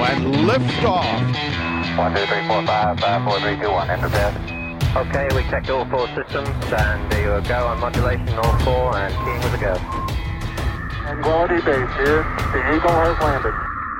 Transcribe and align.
When 0.00 0.44
liftoff. 0.44 1.08
One, 1.96 2.14
two, 2.14 2.26
three, 2.26 2.46
four, 2.46 2.60
five, 2.66 3.00
five, 3.00 3.24
four, 3.24 3.40
three, 3.40 3.56
two, 3.56 3.70
one. 3.70 3.88
Enter 3.88 4.10
bed. 4.10 4.34
Okay, 4.94 5.28
we 5.34 5.42
checked 5.48 5.70
all 5.70 5.86
four 5.86 6.06
systems, 6.08 6.48
and 6.72 7.10
there 7.10 7.40
you 7.40 7.48
go 7.48 7.66
on 7.66 7.80
modulation, 7.80 8.28
all 8.38 8.58
four, 8.60 8.96
and 8.96 9.14
keying 9.24 9.40
with 9.40 9.54
a 9.54 9.60
go. 9.60 9.74
Quality 11.22 11.60
base 11.64 11.94
here. 11.96 12.22
The 12.52 12.60
Eagle 12.76 12.92
has 12.92 13.18
landed. 13.20 13.54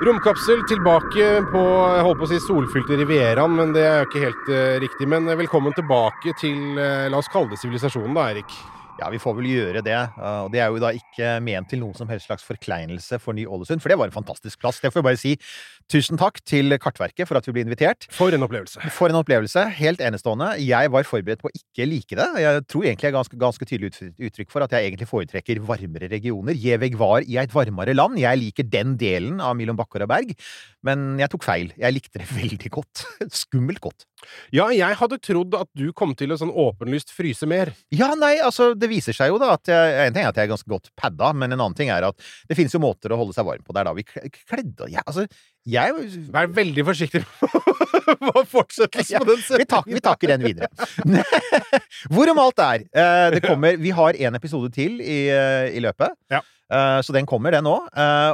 Romkapsel 0.05 0.61
tilbake 0.69 1.27
på 1.51 1.61
jeg 1.65 2.03
holdt 2.05 2.19
på 2.21 2.25
å 2.27 2.29
si 2.29 2.37
solfylte 2.45 2.99
Rivieraen, 2.99 3.55
men 3.57 3.73
det 3.73 3.81
er 3.81 4.03
jo 4.03 4.09
ikke 4.11 4.25
helt 4.27 4.49
uh, 4.53 4.77
riktig. 4.83 5.07
Men 5.09 5.25
eh, 5.25 5.39
velkommen 5.39 5.73
tilbake 5.73 6.37
til 6.37 6.77
uh, 6.77 7.07
la 7.09 7.17
oss 7.17 7.31
kalle 7.33 7.55
det 7.55 7.57
sivilisasjonen, 7.63 8.13
da, 8.13 8.27
Erik. 8.35 8.53
Ja, 8.97 9.09
vi 9.13 9.19
får 9.21 9.35
vel 9.37 9.49
gjøre 9.51 9.83
det. 9.85 9.97
Uh, 10.17 10.47
Og 10.47 10.51
det 10.53 10.61
er 10.63 10.71
jo 10.73 10.81
da 10.81 10.89
ikke 10.95 11.35
ment 11.45 11.69
til 11.69 11.81
noen 11.83 11.97
som 11.97 12.09
helst 12.09 12.29
slags 12.29 12.45
forkleinelse 12.47 13.19
for 13.21 13.37
Ny-Ålesund, 13.37 13.83
for 13.83 13.93
det 13.93 13.97
var 13.99 14.09
en 14.09 14.15
fantastisk 14.15 14.59
plass. 14.63 14.81
Det 14.81 14.91
får 14.93 15.03
vi 15.03 15.07
bare 15.09 15.21
si. 15.21 15.33
Tusen 15.87 16.19
takk 16.19 16.41
til 16.43 16.73
Kartverket 16.83 17.29
for 17.29 17.39
at 17.39 17.45
vi 17.47 17.53
ble 17.55 17.63
invitert. 17.63 18.09
For 18.11 18.33
en 18.35 18.43
opplevelse. 18.43 18.81
For 18.91 19.11
en 19.11 19.19
opplevelse. 19.21 19.63
Helt 19.77 20.01
enestående. 20.03 20.49
Jeg 20.59 20.91
var 20.91 21.07
forberedt 21.07 21.43
på 21.43 21.51
å 21.51 21.55
ikke 21.55 21.87
like 21.87 22.17
det. 22.19 22.27
Jeg 22.43 22.65
tror 22.67 22.87
egentlig 22.87 23.07
jeg 23.07 23.13
er 23.13 23.17
ganske, 23.19 23.39
ganske 23.39 23.69
tydelig 23.69 24.11
uttrykk 24.27 24.51
for 24.51 24.65
at 24.65 24.75
jeg 24.75 24.89
egentlig 24.89 25.07
foretrekker 25.07 25.61
varmere 25.63 26.09
regioner. 26.11 26.57
Gjeveg 26.57 26.97
var 26.99 27.23
i 27.23 27.37
et 27.39 27.53
varmere 27.55 27.95
land. 27.95 28.19
Jeg 28.19 28.41
liker 28.41 28.67
den 28.67 28.97
delen 28.99 29.39
av 29.39 29.55
mellom 29.59 29.79
Bakkar 29.79 30.03
og 30.07 30.11
berg. 30.11 30.33
Men 30.87 31.17
jeg 31.19 31.29
tok 31.33 31.43
feil. 31.45 31.73
Jeg 31.79 31.95
likte 31.97 32.21
det 32.21 32.27
veldig 32.39 32.71
godt. 32.77 33.03
Skummelt 33.35 33.81
godt. 33.83 34.05
Ja, 34.55 34.69
jeg 34.73 34.95
hadde 34.97 35.19
trodd 35.21 35.53
at 35.59 35.67
du 35.77 35.91
kom 35.95 36.15
til 36.17 36.31
å 36.33 36.37
sånn 36.39 36.49
åpenlyst 36.49 37.11
fryse 37.13 37.45
mer. 37.49 37.69
Ja, 37.93 38.13
nei, 38.17 38.37
altså, 38.41 38.71
det 38.73 38.89
viser 38.89 39.13
seg 39.13 39.29
jo 39.33 39.37
da 39.41 39.51
at 39.57 39.69
jeg, 39.69 39.99
En 40.07 40.15
ting 40.15 40.23
er 40.25 40.31
at 40.31 40.39
jeg 40.39 40.47
er 40.47 40.53
ganske 40.55 40.71
godt 40.71 40.89
padda, 40.97 41.33
men 41.37 41.51
en 41.53 41.59
annen 41.61 41.77
ting 41.77 41.91
er 41.93 42.07
at 42.07 42.17
det 42.49 42.57
finnes 42.57 42.73
jo 42.73 42.81
måter 42.81 43.13
å 43.13 43.19
holde 43.19 43.35
seg 43.37 43.45
varm 43.47 43.61
på. 43.67 43.75
Det 43.75 43.83
er 43.83 43.89
da 43.91 43.93
vi 43.99 44.07
kle- 44.07 44.31
kledde 44.39 44.89
ja, 44.95 45.03
Altså, 45.05 45.27
jeg 45.67 46.09
Vær 46.33 46.47
veldig 46.55 46.83
forsiktig 46.87 47.21
med 48.23 48.37
fortsettelse 48.47 49.13
Ja, 49.17 49.19
på 49.21 49.27
den 49.33 49.41
vi, 49.59 49.65
tak, 49.67 49.89
vi 49.91 50.01
takker 50.03 50.31
den 50.33 50.45
videre. 50.47 50.69
Hvorom 52.13 52.39
alt 52.41 52.61
er 52.63 52.85
eh, 52.87 53.25
Det 53.35 53.41
kommer 53.45 53.75
Vi 53.81 53.91
har 53.95 54.17
en 54.27 54.37
episode 54.39 54.71
til 54.75 55.01
i, 55.03 55.19
eh, 55.33 55.73
i 55.77 55.83
løpet. 55.83 56.15
Ja. 56.31 56.41
Eh, 56.67 56.99
så 57.01 57.15
den 57.15 57.27
kommer, 57.29 57.55
den 57.55 57.67
òg. 57.69 57.87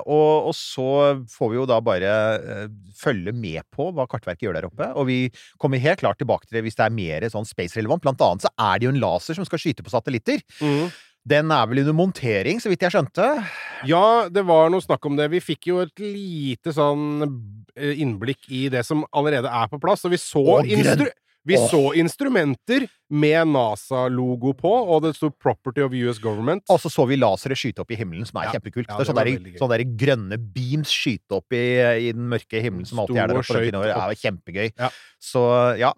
og, 0.10 0.50
og 0.50 0.56
så 0.58 0.88
får 1.30 1.52
vi 1.52 1.60
jo 1.60 1.68
da 1.70 1.80
bare 1.86 2.12
eh, 2.40 2.68
følge 2.98 3.34
med 3.36 3.62
på 3.74 3.92
hva 3.94 4.08
Kartverket 4.10 4.48
gjør 4.48 4.58
der 4.58 4.70
oppe. 4.70 4.90
Og 4.98 5.08
vi 5.10 5.20
kommer 5.62 5.82
helt 5.84 6.02
klart 6.02 6.22
tilbake 6.22 6.48
til 6.48 6.60
det 6.60 6.68
hvis 6.68 6.80
det 6.80 6.88
er 6.88 6.98
mer 6.98 7.30
sånn 7.34 7.48
space-relevant. 7.48 8.04
Blant 8.06 8.24
annet 8.26 8.48
så 8.48 8.54
er 8.58 8.80
det 8.80 8.90
jo 8.90 8.94
en 8.96 9.02
laser 9.04 9.38
som 9.38 9.48
skal 9.48 9.62
skyte 9.62 9.86
på 9.86 9.94
satellitter. 9.94 10.44
Mm. 10.64 10.94
Den 11.24 11.54
er 11.56 11.68
vel 11.72 11.80
under 11.86 11.96
montering, 11.96 12.60
så 12.60 12.68
vidt 12.68 12.84
jeg 12.84 12.92
skjønte. 12.98 13.28
Ja, 13.88 14.28
det 14.28 14.44
var 14.44 14.72
noe 14.72 14.84
snakk 14.84 15.06
om 15.08 15.16
det. 15.16 15.30
Vi 15.32 15.40
fikk 15.44 15.70
jo 15.70 15.80
et 15.86 16.02
lite 16.04 16.74
sånn 16.76 17.24
eh, 17.78 18.02
innblikk 18.04 18.50
i 18.52 18.66
det 18.74 18.84
som 18.88 19.06
allerede 19.16 19.48
er 19.48 19.70
på 19.72 19.80
plass, 19.84 20.04
og 20.04 20.12
vi 20.12 20.20
så 20.20 20.44
grønn. 20.44 20.74
instru 20.76 21.08
vi 21.46 21.58
oh. 21.58 21.66
så 21.70 21.81
instrumenter 22.00 22.86
med 23.14 23.48
NASA-logo 23.52 24.54
på, 24.58 24.72
og 24.72 25.04
det 25.04 25.14
sto 25.18 25.30
'Property 25.30 25.84
of 25.84 25.94
US 25.94 26.20
Government'. 26.24 26.64
Og 26.70 26.80
så 26.81 26.90
så 26.90 27.06
vi 27.08 27.18
lasere 27.20 27.58
skyte 27.59 27.84
opp 27.84 27.92
i 27.92 27.98
himmelen, 28.00 28.26
som 28.26 28.40
er 28.42 28.48
Ja. 28.48 28.52
kjempekult. 28.56 28.88
Ja, 28.88 28.98
det 28.98 29.04
er 29.04 29.04
det 29.04 29.09
sånne, 29.12 29.26
der, 29.26 29.59
sånne 29.59 29.78
der 29.78 29.92
grønne 30.06 30.38
beams 30.40 30.90
skyte 30.90 31.38
opp 31.38 31.54
i, 31.54 31.66
i 32.09 32.12
den 32.16 32.30
mørke 32.31 32.62
himmelen 32.64 32.88
som 32.88 33.04
alltid 33.04 33.18
er 33.18 33.28
der 33.28 33.42
på 33.42 33.59
den. 33.59 33.81
Det 33.81 33.92
er 33.92 34.16
kjempegøy. 34.24 34.72
Ja. 34.80 34.90
Så 35.20 35.44
ja, 35.80 35.94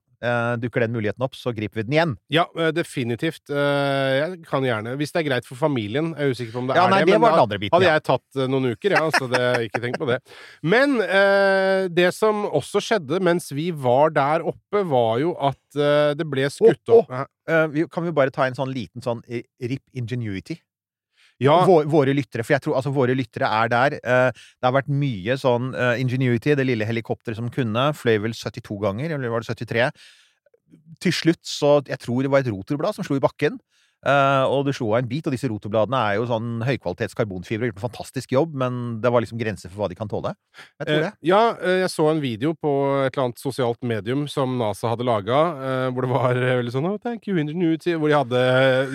dukker 0.61 0.85
den 0.85 0.93
muligheten 0.95 1.23
opp, 1.25 1.35
så 1.35 1.53
griper 1.55 1.81
vi 1.81 1.83
den 1.87 1.95
igjen. 1.97 2.13
Ja, 2.33 2.45
eh, 2.57 2.71
definitivt. 2.71 3.49
Eh, 3.49 4.15
Jeg 4.15 4.43
kan 4.47 4.63
gjerne, 4.63 4.95
hvis 4.97 5.11
det 5.11 5.21
er 5.23 5.29
greit 5.29 5.45
for 5.45 5.55
familien. 5.59 6.13
Jeg 6.15 6.29
er 6.29 6.31
usikker 6.35 6.53
på 6.53 6.59
om 6.63 6.67
det 6.67 6.75
Ja, 6.77 6.85
er 6.85 6.89
nei, 6.93 6.99
det. 7.05 7.19
men 7.19 7.35
da 7.35 7.45
biten, 7.57 7.73
hadde 7.75 7.89
jeg 7.89 8.03
tatt 8.03 8.39
eh, 8.41 8.47
noen 8.47 8.71
uker, 8.75 8.91
ja, 8.95 9.03
så 9.11 9.29
det, 9.31 9.43
ikke 9.69 9.81
tenk 9.83 9.97
på 9.99 10.07
det. 10.09 10.19
Men 10.63 10.99
eh, 11.01 11.87
det 11.89 12.13
som 12.15 12.45
også 12.45 12.81
skjedde 12.83 13.19
mens 13.21 13.51
vi 13.51 13.71
var 13.71 14.09
der 14.15 14.45
oppe, 14.45 14.83
var 14.85 15.19
jo 15.19 15.35
at 15.39 15.79
eh, 15.79 16.13
det 16.15 16.27
ble 16.29 16.49
skutt 16.49 16.89
opp 16.89 17.09
oh, 17.11 17.25
Eh, 17.45 17.83
kan 17.93 18.01
vi 18.01 18.09
bare 18.09 18.31
ta 18.33 18.47
en 18.47 18.55
sånn 18.57 18.71
liten 18.73 19.03
sånn 19.05 19.19
eh, 19.29 19.43
RIP 19.61 19.83
Ingenuity? 19.93 20.55
Ja, 21.43 21.55
Vår, 21.67 21.83
våre 21.91 22.13
lyttere, 22.15 22.45
for 22.47 22.55
jeg 22.55 22.63
tror 22.63 22.77
altså 22.79 22.93
våre 22.95 23.15
lyttere 23.17 23.49
er 23.51 23.71
der. 23.71 23.95
Eh, 23.99 24.29
det 24.31 24.67
har 24.67 24.75
vært 24.77 24.91
mye 24.91 25.35
sånn 25.39 25.73
eh, 25.75 25.99
Ingenuity, 25.99 26.53
det 26.55 26.63
lille 26.67 26.87
helikopteret 26.87 27.35
som 27.39 27.49
kunne, 27.51 27.89
fløy 27.97 28.21
vel 28.23 28.35
72 28.37 28.77
ganger, 28.85 29.17
eller 29.17 29.33
var 29.33 29.43
det 29.43 29.51
73? 29.51 29.89
Til 31.03 31.13
slutt 31.13 31.43
så 31.47 31.77
Jeg 31.87 31.99
tror 32.01 32.23
det 32.23 32.31
var 32.31 32.43
et 32.43 32.51
rotorblad 32.51 32.95
som 32.95 33.05
slo 33.07 33.19
i 33.19 33.23
bakken. 33.23 33.59
Eh, 34.05 34.43
og 34.45 34.65
det 34.67 34.75
slo 34.77 34.91
av 34.93 34.99
en 35.03 35.07
bit, 35.09 35.25
og 35.27 35.33
disse 35.33 35.49
rotobladene 35.49 35.97
er 36.11 36.15
jo 36.19 36.27
sånn 36.29 36.61
høykvalitets 36.65 37.15
karbonfibre. 37.17 37.67
gjort 37.71 37.79
en 37.81 37.87
fantastisk 37.89 38.31
jobb, 38.31 38.53
men 38.55 39.01
det 39.01 39.11
var 39.11 39.21
liksom 39.25 39.39
grenser 39.41 39.69
for 39.71 39.83
hva 39.83 39.89
de 39.89 39.95
kan 39.99 40.07
tåle. 40.11 40.33
Jeg 40.79 40.87
tror 40.87 40.95
Eh, 40.95 41.01
det. 41.01 41.11
ja, 41.23 41.41
eh, 41.61 41.79
jeg 41.83 41.89
så 41.89 42.09
en 42.11 42.21
video 42.21 42.53
på 42.53 42.71
et 43.05 43.15
eller 43.17 43.25
annet 43.25 43.39
sosialt 43.41 43.81
medium 43.83 44.27
som 44.27 44.57
NASA 44.57 44.89
hadde 44.93 45.03
laga, 45.07 45.39
hvor 45.91 46.01
det 46.05 46.09
var 46.11 46.33
veldig 46.35 46.71
sånn 46.73 46.85
oh, 46.89 46.97
Thank 47.01 47.27
you, 47.27 47.37
Ingenuity. 47.37 47.93
Hvor 47.95 48.07
de 48.09 48.15
hadde, 48.15 48.41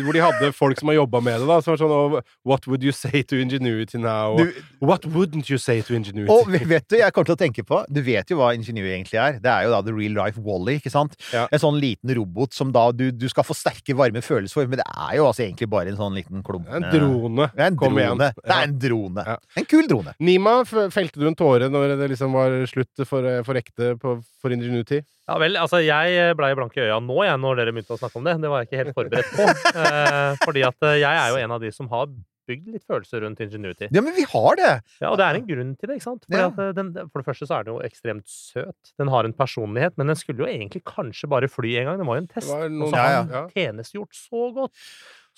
hvor 0.05 0.13
de 0.17 0.21
hadde 0.25 0.53
folk 0.57 0.79
som 0.81 0.89
har 0.89 0.97
jobba 1.01 1.21
med 1.23 1.41
det, 1.41 1.47
da. 1.51 1.61
Som 1.61 1.75
var 1.75 1.81
sånn 1.83 1.95
oh, 1.95 2.21
What 2.45 2.67
would 2.67 2.83
you 2.87 2.93
say 2.93 3.23
to 3.23 3.37
Ingenuity 3.37 3.99
now? 3.99 4.37
Du- 4.37 4.53
What 4.81 5.05
wouldn't 5.07 5.51
you 5.51 5.59
say 5.59 5.81
to 5.83 5.95
Ingenuity? 5.95 6.31
Og 6.33 6.49
vet 6.69 6.87
du, 6.89 6.97
jeg 7.01 7.13
kommer 7.13 7.27
til 7.31 7.37
å 7.37 7.41
tenke 7.41 7.65
på 7.67 7.83
Du 7.91 8.01
vet 8.03 8.29
jo 8.31 8.39
hva 8.41 8.53
Ingenuity 8.55 8.91
egentlig 8.95 9.19
er. 9.21 9.39
Det 9.43 9.51
er 9.51 9.65
jo 9.67 9.71
da 9.75 9.81
the 9.83 9.93
real 9.95 10.13
life 10.17 10.39
Wally, 10.41 10.79
ikke 10.81 10.91
sant? 10.93 11.17
Ja. 11.35 11.47
En 11.53 11.59
sånn 11.63 11.79
liten 11.81 12.13
robot 12.17 12.55
som 12.57 12.71
da 12.73 12.91
du, 12.93 13.11
du 13.13 13.29
skal 13.29 13.45
få 13.45 13.55
sterke, 13.57 13.95
varme 13.97 14.23
følelser 14.25 14.55
for, 14.61 14.67
men 14.71 14.79
det 14.81 14.87
er 14.89 15.00
jo 15.17 15.27
altså 15.29 15.45
egentlig 15.47 15.69
bare 15.73 15.93
en 15.93 15.99
sånn 15.99 16.17
liten 16.19 16.43
klump 16.47 16.69
En 16.71 16.85
drone. 16.93 17.47
Er 17.57 17.71
en 17.71 17.77
Kom 17.81 17.95
drone. 17.95 18.03
igjen. 18.03 18.19
Det 18.41 18.57
er 18.57 18.67
en 18.67 18.75
drone. 18.83 19.25
Ja. 19.27 19.37
En 19.61 19.69
kul 19.71 19.89
drone. 19.91 20.15
Nima, 20.21 20.57
felte 20.67 21.21
du 21.21 21.27
en 21.31 21.39
tåre 21.39 21.71
når 21.73 21.97
det 22.01 22.11
liksom 22.15 22.35
var 22.37 22.57
slutt 22.71 23.05
for, 23.09 23.29
for 23.47 23.61
ekte 23.61 23.95
på, 24.01 24.19
for 24.43 24.57
Ingenuity? 24.57 25.01
Ja 25.31 25.37
vel, 25.39 25.55
altså 25.63 25.79
jeg 25.79 26.35
blei 26.35 26.51
blank 26.59 26.75
i 26.75 26.83
øya 26.89 26.97
nå, 27.05 27.21
jeg, 27.23 27.39
når 27.39 27.61
dere 27.61 27.73
begynte 27.77 27.95
å 27.95 28.01
snakke 28.01 28.19
om 28.19 28.25
det. 28.27 28.35
Det 28.43 28.51
var 28.51 28.65
jeg 28.65 28.71
ikke 28.71 28.81
helt 28.83 28.97
forberedt 28.99 29.37
på. 29.37 29.49
Eh, 29.81 30.35
fordi 30.43 30.63
at 30.67 30.85
eh, 30.87 30.99
jeg 31.01 31.17
er 31.23 31.31
jo 31.31 31.39
en 31.41 31.53
av 31.55 31.63
de 31.63 31.71
som 31.73 31.87
har 31.93 32.09
bygd 32.51 32.69
litt 32.75 32.85
følelser 32.91 33.23
rundt 33.25 33.41
Ingenuity. 33.45 33.89
Ja, 33.95 34.03
men 34.05 34.15
vi 34.19 34.27
har 34.35 34.59
det! 34.61 34.73
Ja, 35.01 35.13
og 35.13 35.17
det 35.21 35.29
er 35.29 35.39
en 35.41 35.47
grunn 35.49 35.73
til 35.79 35.91
det, 35.93 35.97
ikke 36.01 36.09
sant? 36.09 36.27
Fordi 36.27 36.41
Ja. 36.43 36.51
at 36.51 36.59
eh, 36.67 36.73
den, 36.81 36.93
for 37.09 37.23
det 37.23 37.29
første 37.31 37.49
så 37.51 37.59
er 37.61 37.69
den 37.69 37.77
jo 37.77 37.81
ekstremt 37.87 38.27
søt. 38.31 38.93
Den 39.01 39.09
har 39.15 39.29
en 39.29 39.37
personlighet, 39.39 39.97
men 40.01 40.11
den 40.13 40.19
skulle 40.19 40.45
jo 40.45 40.51
egentlig 40.51 40.83
kanskje 40.89 41.31
bare 41.31 41.49
fly 41.51 41.77
en 41.81 41.91
gang. 41.93 42.03
Den 42.03 42.11
var 42.11 42.21
jo 42.21 42.27
en 42.27 42.31
test. 42.35 42.51
Noen- 42.53 42.83
og 42.85 42.93
så 42.93 43.01
har 43.01 43.09
har 43.11 43.17
ja. 43.17 43.41
ja. 43.41 43.47
tjenestegjort 43.57 44.15
så 44.19 44.45
godt. 44.61 44.85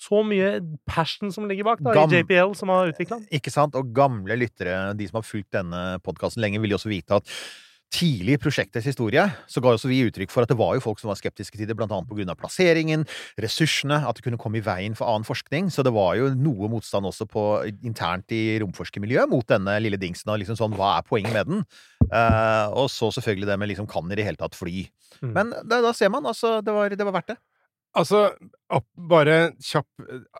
Så 0.03 0.19
mye 0.25 0.47
passion 0.89 1.31
som 1.31 1.45
ligger 1.47 1.63
bak, 1.67 1.83
da, 1.85 1.93
Gam- 1.95 2.11
i 2.11 2.19
JPL, 2.23 2.55
som 2.59 2.71
har 2.73 2.89
utvikla 2.91 3.19
den. 3.21 3.27
Ikke 3.37 3.51
sant? 3.53 3.75
Og 3.79 3.93
gamle 3.95 4.35
lyttere, 4.41 4.93
de 4.97 5.07
som 5.07 5.19
har 5.21 5.27
fulgt 5.27 5.51
denne 5.55 5.83
podkasten 6.03 6.41
lenge, 6.43 6.59
vil 6.63 6.73
jo 6.73 6.79
også 6.81 6.91
vite 6.91 7.21
at 7.21 7.29
tidlig 7.93 8.37
i 8.37 8.41
prosjektets 8.41 8.87
historie 8.89 9.23
så 9.49 9.61
ga 9.61 9.73
også 9.73 9.89
vi 9.91 10.01
uttrykk 10.07 10.31
for 10.33 10.45
at 10.45 10.51
det 10.51 10.57
var 10.59 10.73
jo 10.75 10.83
folk 10.83 11.01
som 11.01 11.11
var 11.11 11.19
skeptiske 11.19 11.59
til 11.59 11.69
det, 11.69 11.75
blant 11.77 11.93
annet 11.93 12.09
på 12.09 12.17
grunn 12.17 12.31
av 12.31 12.39
plasseringen, 12.39 13.05
ressursene, 13.41 13.99
at 14.01 14.17
det 14.17 14.25
kunne 14.25 14.39
komme 14.41 14.59
i 14.59 14.65
veien 14.65 14.97
for 14.97 15.09
annen 15.09 15.27
forskning. 15.27 15.69
Så 15.73 15.85
det 15.85 15.93
var 15.95 16.17
jo 16.19 16.31
noe 16.33 16.69
motstand 16.71 17.07
også 17.09 17.27
på, 17.29 17.45
internt 17.85 18.33
i 18.33 18.57
romforskermiljøet 18.63 19.31
mot 19.31 19.47
denne 19.49 19.77
lille 19.83 19.99
dingsen. 20.01 20.33
Og 20.33 20.41
liksom 20.41 20.59
sånn, 20.59 20.77
hva 20.79 20.97
er 20.97 21.07
poenget 21.07 21.35
med 21.35 21.51
den? 21.51 21.65
Uh, 22.09 22.73
og 22.73 22.89
så 22.91 23.11
selvfølgelig 23.13 23.49
det 23.49 23.59
med 23.61 23.73
liksom, 23.73 23.89
kan 23.89 24.09
i 24.11 24.19
det 24.19 24.27
hele 24.27 24.41
tatt 24.41 24.57
fly? 24.57 24.87
Mm. 25.21 25.33
Men 25.35 25.55
da, 25.61 25.81
da 25.85 25.93
ser 25.95 26.11
man, 26.13 26.25
altså, 26.29 26.59
det 26.65 26.75
var, 26.75 26.93
det 26.93 27.07
var 27.07 27.21
verdt 27.21 27.35
det. 27.35 27.39
Altså, 27.95 28.23
bare 28.97 29.51
kjapp 29.61 29.85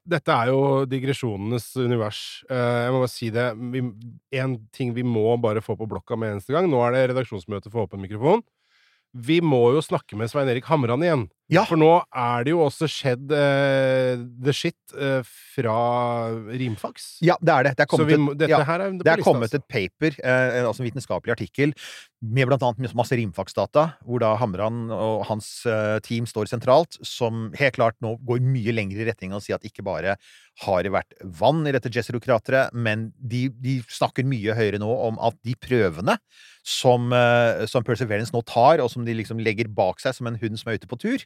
Dette 0.10 0.34
er 0.34 0.50
jo 0.50 0.86
digresjonenes 0.90 1.68
univers. 1.78 2.22
Eh, 2.50 2.80
jeg 2.88 2.94
må 2.96 3.02
bare 3.04 3.12
si 3.14 3.30
det. 3.30 3.48
Vi- 3.74 4.40
En 4.40 4.56
ting 4.74 4.94
vi 4.96 5.04
må 5.04 5.40
bare 5.40 5.62
få 5.62 5.76
på 5.78 5.88
blokka 5.88 6.18
med 6.18 6.34
eneste 6.34 6.52
gang. 6.56 6.68
Nå 6.70 6.82
er 6.88 6.92
det 6.96 7.04
redaksjonsmøte 7.16 7.70
for 7.72 7.86
åpen 7.88 8.02
mikrofon. 8.02 8.42
Vi 9.14 9.40
må 9.46 9.62
jo 9.76 9.82
snakke 9.86 10.18
med 10.18 10.32
Svein 10.32 10.50
Erik 10.50 10.66
Hamran 10.66 11.04
igjen. 11.06 11.28
Ja. 11.52 11.66
For 11.70 11.78
nå 11.78 11.90
er 12.18 12.46
det 12.46 12.54
jo 12.54 12.62
også 12.64 12.88
skjedd 12.90 13.30
uh, 13.30 14.22
the 14.42 14.54
shit 14.56 14.96
uh, 14.96 15.22
fra 15.54 15.76
Rimfax. 16.50 17.20
Ja, 17.26 17.36
det 17.44 17.54
er 17.54 17.68
det. 17.68 17.74
Det 17.78 17.86
er 17.86 17.92
kommet, 17.92 18.14
må, 18.18 18.34
et, 18.34 18.46
ja, 18.50 18.62
er 18.64 18.86
det 18.98 19.12
er 19.12 19.22
kommet 19.26 19.52
altså. 19.52 19.60
et 19.62 19.68
paper, 19.70 20.18
uh, 20.24 20.64
altså 20.70 20.82
en 20.82 20.88
vitenskapelig 20.88 21.36
artikkel, 21.36 21.76
med 22.24 22.50
blant 22.50 22.64
annet 22.66 22.96
masse 22.98 23.14
Rimfax-data, 23.20 23.86
hvor 24.08 24.24
da 24.24 24.32
Hamran 24.40 24.88
og 24.96 25.26
hans 25.28 25.52
team 26.08 26.26
står 26.30 26.48
sentralt, 26.50 26.96
som 27.06 27.50
helt 27.60 27.76
klart 27.76 28.00
nå 28.02 28.16
går 28.24 28.40
mye 28.48 28.74
lenger 28.74 29.04
i 29.04 29.10
retning 29.12 29.36
av 29.36 29.42
å 29.42 29.44
si 29.44 29.54
at 29.54 29.68
ikke 29.68 29.84
bare 29.86 30.16
har 30.64 30.86
det 30.86 30.94
vært 30.96 31.18
vann 31.42 31.68
i 31.68 31.74
dette 31.76 31.92
Jezero-krateret, 31.92 32.72
men 32.72 33.10
de, 33.20 33.50
de 33.60 33.82
snakker 33.92 34.26
mye 34.26 34.56
høyere 34.56 34.80
nå 34.82 34.88
om 35.10 35.20
at 35.20 35.36
de 35.44 35.58
prøvene 35.60 36.16
som, 36.64 37.12
eh, 37.14 37.66
som 37.68 37.84
Perseverance 37.84 38.34
nå 38.34 38.42
tar, 38.48 38.82
og 38.82 38.90
som 38.92 39.06
de 39.06 39.14
liksom 39.14 39.42
legger 39.44 39.68
bak 39.68 40.00
seg 40.00 40.16
som 40.16 40.28
en 40.28 40.40
hund 40.40 40.60
som 40.60 40.72
er 40.72 40.80
ute 40.80 40.90
på 40.90 41.00
tur, 41.00 41.26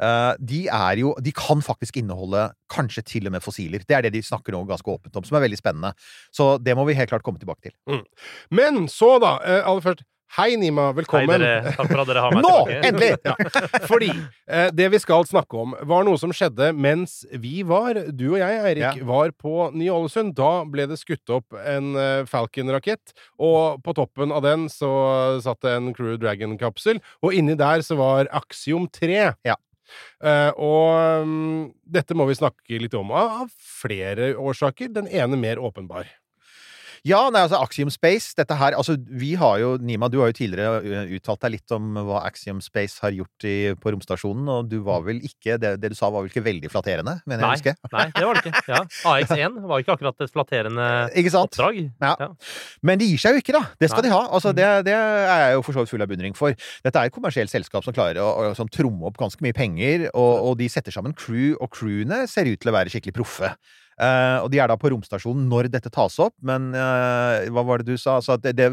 eh, 0.00 0.32
de 0.38 0.66
er 0.68 1.00
jo 1.00 1.14
De 1.24 1.32
kan 1.32 1.62
faktisk 1.64 1.96
inneholde 1.96 2.52
kanskje 2.70 3.04
til 3.04 3.26
og 3.26 3.32
med 3.32 3.42
fossiler. 3.42 3.84
Det 3.86 3.96
er 3.96 4.02
det 4.02 4.12
de 4.12 4.22
snakker 4.22 4.52
nå 4.52 4.64
ganske 4.68 4.86
åpent 4.86 5.16
om, 5.16 5.24
som 5.24 5.36
er 5.36 5.48
veldig 5.48 5.60
spennende. 5.60 5.94
Så 6.32 6.62
det 6.62 6.76
må 6.76 6.84
vi 6.86 6.94
helt 6.94 7.08
klart 7.08 7.22
komme 7.22 7.40
tilbake 7.40 7.70
til. 7.70 7.72
Men 8.50 8.86
så, 8.88 9.18
da, 9.20 9.38
eh, 9.44 9.62
aller 9.64 9.80
først 9.80 10.04
Hei, 10.34 10.56
Nima. 10.58 10.88
Hei, 10.88 10.96
Velkommen. 10.98 11.38
dere. 11.38 11.72
Takk 11.76 11.90
for 11.92 12.00
at 12.02 12.08
dere 12.10 12.22
har 12.24 12.32
meg 12.34 12.42
Nå! 12.42 12.52
tilbake. 12.66 12.78
Endelig! 12.88 13.10
Ja, 13.22 13.34
fordi 13.86 14.08
eh, 14.50 14.70
det 14.74 14.88
vi 14.90 14.98
skal 14.98 15.26
snakke 15.28 15.60
om, 15.62 15.76
var 15.86 16.02
noe 16.08 16.18
som 16.18 16.32
skjedde 16.34 16.72
mens 16.74 17.20
vi 17.38 17.60
var, 17.62 18.00
du 18.10 18.24
og 18.32 18.40
jeg, 18.40 18.56
Eirik, 18.66 18.98
Ja. 18.98 19.06
var 19.06 19.30
på 19.38 19.68
Ny-Ålesund. 19.76 20.32
Da 20.34 20.64
ble 20.66 20.88
det 20.90 20.98
skutt 20.98 21.30
opp 21.36 21.54
en 21.62 21.92
eh, 22.00 22.24
Falcon-rakett, 22.26 23.14
og 23.38 23.78
på 23.86 23.94
toppen 23.94 24.34
av 24.34 24.42
den 24.42 24.66
så 24.72 24.90
satt 25.44 25.62
det 25.62 25.76
en 25.76 25.92
Crew 25.94 26.18
Dragon-kapsel, 26.18 26.98
og 27.22 27.38
inni 27.38 27.54
der 27.60 27.86
så 27.86 27.94
var 28.00 28.26
Axiom 28.34 28.88
3. 28.90 29.20
Ja. 29.46 29.54
Uh, 30.24 30.50
og 30.56 31.22
um, 31.22 31.72
dette 31.86 32.16
må 32.16 32.24
vi 32.26 32.34
snakke 32.38 32.80
litt 32.80 32.94
om 32.98 33.12
av 33.14 33.44
av 33.44 33.50
flere 33.84 34.32
årsaker. 34.40 34.90
Den 34.96 35.06
ene 35.12 35.38
mer 35.38 35.60
åpenbar. 35.62 36.08
Ja, 37.04 37.18
nei, 37.28 37.42
altså 37.44 37.58
Axiom 37.60 37.90
Space, 37.92 38.32
dette 38.38 38.56
her 38.56 38.72
Altså, 38.78 38.94
vi 38.96 39.34
har 39.36 39.58
jo 39.60 39.74
Nima, 39.76 40.08
du 40.08 40.22
har 40.22 40.30
jo 40.30 40.36
tidligere 40.38 41.02
uttalt 41.12 41.42
deg 41.44 41.52
litt 41.58 41.74
om 41.76 41.90
hva 42.08 42.22
Axiom 42.24 42.62
Space 42.64 43.02
har 43.04 43.12
gjort 43.12 43.44
i, 43.44 43.56
på 43.76 43.92
romstasjonen, 43.92 44.48
og 44.48 44.70
du 44.70 44.78
var 44.86 45.02
vel 45.04 45.20
ikke 45.26 45.58
det, 45.60 45.74
det 45.82 45.90
du 45.92 45.98
sa, 45.98 46.08
var 46.08 46.24
vel 46.24 46.32
ikke 46.32 46.44
veldig 46.46 46.70
flatterende, 46.72 47.18
mener 47.28 47.44
jeg 47.44 47.44
å 47.44 47.50
Nei, 47.50 47.58
huske? 47.60 47.92
nei, 47.92 48.06
det 48.16 48.24
var 48.24 48.40
det 48.40 48.42
ikke. 48.48 48.62
Ja. 48.72 48.80
AX1 49.12 49.60
var 49.68 49.84
ikke 49.84 49.98
akkurat 49.98 50.24
et 50.24 50.32
flatterende 50.32 50.88
sant? 51.28 51.52
oppdrag. 51.52 51.82
Ja. 52.00 52.14
Ja. 52.24 52.30
Men 52.88 53.04
de 53.04 53.10
gir 53.12 53.20
seg 53.20 53.36
jo 53.36 53.44
ikke, 53.44 53.56
da. 53.58 53.62
Det 53.84 53.92
skal 53.92 54.00
Nei. 54.00 54.08
de 54.08 54.16
ha. 54.16 54.22
Altså, 54.40 54.54
det, 54.56 54.70
det 54.88 54.96
er 54.96 55.44
jeg 55.44 55.58
jo 55.58 55.64
for 55.68 55.76
så 55.76 55.84
vidt 55.84 55.92
full 55.92 56.08
av 56.08 56.12
beundring 56.14 56.40
for. 56.40 56.56
Dette 56.88 57.04
er 57.04 57.12
et 57.12 57.16
kommersielt 57.20 57.52
selskap 57.52 57.84
som 57.84 57.96
klarer 57.96 58.24
å 58.24 58.54
som 58.56 58.70
tromme 58.72 59.04
opp 59.10 59.20
ganske 59.20 59.44
mye 59.44 59.56
penger, 59.56 60.08
og, 60.16 60.32
og 60.48 60.58
de 60.62 60.72
setter 60.72 60.94
sammen 60.94 61.12
crew, 61.12 61.52
og 61.60 61.68
crewene 61.76 62.24
ser 62.30 62.48
ut 62.48 62.60
til 62.64 62.72
å 62.72 62.78
være 62.80 62.96
skikkelig 62.96 63.18
proffe. 63.20 63.52
Eh, 64.00 64.38
og 64.42 64.48
de 64.50 64.58
er 64.62 64.70
da 64.70 64.76
på 64.80 64.90
romstasjonen 64.90 65.46
når 65.50 65.68
dette 65.74 65.92
tas 65.94 66.16
opp, 66.22 66.34
men 66.42 66.72
eh, 66.74 67.50
hva 67.54 67.64
var 67.66 67.82
det 67.82 67.92
du 67.92 68.00
sa? 68.00 68.18
Altså 68.18 68.34
at 68.38 68.46
det, 68.46 68.54
det 68.58 68.70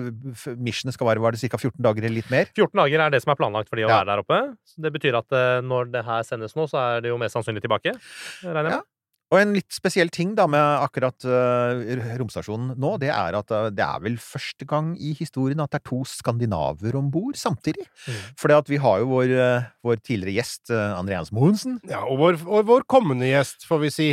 missionet 0.58 0.96
skal 0.98 1.12
være 1.12 1.22
var 1.24 1.36
det 1.36 1.44
ca. 1.44 1.60
14 1.60 1.78
dager 1.84 2.08
eller 2.08 2.18
litt 2.22 2.32
mer? 2.34 2.50
14 2.56 2.74
dager 2.84 3.06
er 3.06 3.14
det 3.14 3.22
som 3.26 3.34
er 3.36 3.42
planlagt 3.42 3.70
for 3.70 3.78
de 3.78 3.86
å 3.86 3.92
Ja. 3.92 4.00
være 4.02 4.14
der 4.14 4.24
oppe. 4.26 4.40
Så 4.66 4.82
det 4.82 4.94
betyr 4.96 5.20
at 5.22 5.38
eh, 5.38 5.60
når 5.66 5.92
det 5.94 6.06
her 6.08 6.26
sendes 6.26 6.58
nå, 6.58 6.66
så 6.72 6.82
er 6.82 7.06
det 7.06 7.14
jo 7.14 7.20
mest 7.22 7.38
sannsynlig 7.38 7.62
tilbake. 7.66 7.94
Regner 8.46 8.64
jeg 8.66 8.80
med. 8.80 8.90
Og 9.32 9.40
en 9.40 9.54
litt 9.56 9.72
spesiell 9.72 10.10
ting 10.12 10.34
da 10.36 10.44
med 10.52 10.60
akkurat 10.60 11.24
uh, 11.24 11.80
romstasjonen 12.20 12.74
nå, 12.76 12.90
det 13.00 13.14
er 13.16 13.38
at 13.40 13.54
uh, 13.56 13.70
det 13.72 13.86
er 13.86 14.02
vel 14.04 14.18
første 14.20 14.68
gang 14.68 14.90
i 15.00 15.14
historien 15.16 15.62
at 15.64 15.72
det 15.72 15.80
er 15.80 15.86
to 15.88 16.02
skandinaver 16.04 16.98
om 17.00 17.08
bord 17.14 17.40
samtidig. 17.40 17.86
Mm. 18.10 18.18
Fordi 18.42 18.58
vi 18.74 18.82
har 18.84 19.00
jo 19.00 19.08
vår, 19.14 19.32
uh, 19.40 19.70
vår 19.88 20.02
tidligere 20.04 20.36
gjest, 20.42 20.74
uh, 20.76 20.98
Andreas 21.00 21.32
Mohensen. 21.32 21.80
Ja, 21.88 22.04
og 22.12 22.20
vår, 22.20 22.42
og 22.44 22.68
vår 22.74 22.84
kommende 22.92 23.30
gjest, 23.32 23.64
får 23.70 23.82
vi 23.86 23.94
si. 23.96 24.10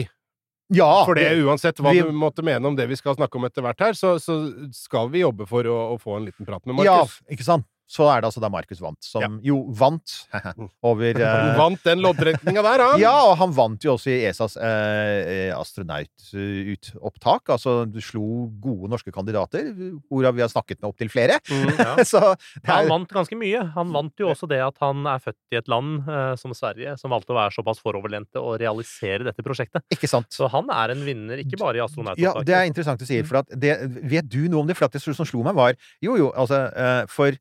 Ja! 0.74 1.04
For 1.08 1.14
det, 1.16 1.30
uansett 1.44 1.78
hva 1.80 1.92
vi- 1.94 2.02
du 2.04 2.12
måtte 2.12 2.42
mene 2.44 2.66
om 2.68 2.76
det 2.76 2.86
vi 2.90 2.96
skal 2.96 3.14
snakke 3.16 3.36
om 3.40 3.44
etter 3.48 3.62
hvert 3.64 3.80
her, 3.80 3.92
så, 3.96 4.16
så 4.20 4.36
skal 4.74 5.08
vi 5.08 5.22
jobbe 5.24 5.46
for 5.48 5.64
å, 5.64 5.78
å 5.94 5.98
få 6.00 6.16
en 6.18 6.26
liten 6.28 6.44
prat 6.48 6.64
med 6.66 6.76
Markus. 6.76 7.20
Ja, 7.24 7.32
ikke 7.34 7.46
sant? 7.46 7.66
Så 7.88 8.04
er 8.12 8.20
det 8.20 8.28
altså 8.28 8.42
da 8.44 8.50
Markus 8.52 8.82
vant, 8.84 8.98
som 9.04 9.38
jo 9.44 9.62
vant 9.76 10.12
over 10.90 11.16
Han 11.24 11.52
eh, 11.54 11.58
vant 11.58 11.84
den 11.86 12.02
loddtrekninga 12.04 12.64
der, 12.66 12.82
han! 12.84 13.00
Ja, 13.00 13.14
og 13.30 13.38
han 13.40 13.54
vant 13.56 13.84
jo 13.86 13.94
også 13.94 14.12
i 14.12 14.18
ESAs 14.28 14.58
eh, 14.60 15.48
astronautopptak. 15.56 17.48
Altså, 17.54 17.78
du 17.88 18.00
slo 18.04 18.46
gode 18.60 18.90
norske 18.92 19.12
kandidater, 19.14 19.70
hvorav 20.10 20.36
vi 20.36 20.44
har 20.44 20.52
snakket 20.52 20.82
med 20.82 20.90
opptil 20.92 21.12
flere. 21.12 21.40
Mm, 21.48 21.72
Ja. 21.78 21.94
Så 22.08 22.20
det 22.20 22.68
Ja, 22.68 22.74
han 22.78 22.86
er, 22.86 22.90
vant 22.90 23.12
ganske 23.12 23.36
mye. 23.38 23.60
Han 23.74 23.92
vant 23.94 24.20
jo 24.20 24.30
også 24.32 24.48
det 24.50 24.60
at 24.64 24.76
han 24.82 25.06
er 25.08 25.20
født 25.22 25.54
i 25.54 25.58
et 25.60 25.68
land 25.70 26.08
eh, 26.08 26.34
som 26.40 26.52
Sverige, 26.56 26.96
som 27.00 27.12
valgte 27.14 27.32
å 27.34 27.38
være 27.38 27.54
såpass 27.56 27.80
foroverlente 27.82 28.40
og 28.42 28.58
realisere 28.62 29.26
dette 29.28 29.44
prosjektet. 29.46 29.84
ikke 29.94 30.10
sant? 30.10 30.28
Så 30.34 30.48
han 30.52 30.68
er 30.74 30.94
en 30.94 31.04
vinner, 31.06 31.40
ikke 31.40 31.60
bare 31.60 31.80
i 31.80 32.20
Ja, 32.20 32.34
det 32.44 32.54
er 32.56 32.68
interessant 32.68 33.02
å 33.02 33.08
si. 33.08 33.20
For 33.24 33.40
at 33.42 33.52
det, 33.54 33.74
vet 34.08 34.28
du 34.28 34.44
noe 34.48 34.64
om 34.64 34.68
det? 34.68 34.76
For 34.78 34.88
at 34.88 34.96
det 34.96 35.02
som 35.04 35.16
slo 35.28 35.42
meg, 35.46 35.56
var 35.58 35.76
Jo, 36.04 36.16
jo, 36.18 36.30
altså 36.36 36.66
eh, 36.74 37.04
For 37.10 37.36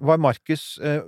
var 0.00 0.22
Markus 0.22 0.78
eh, 0.82 1.02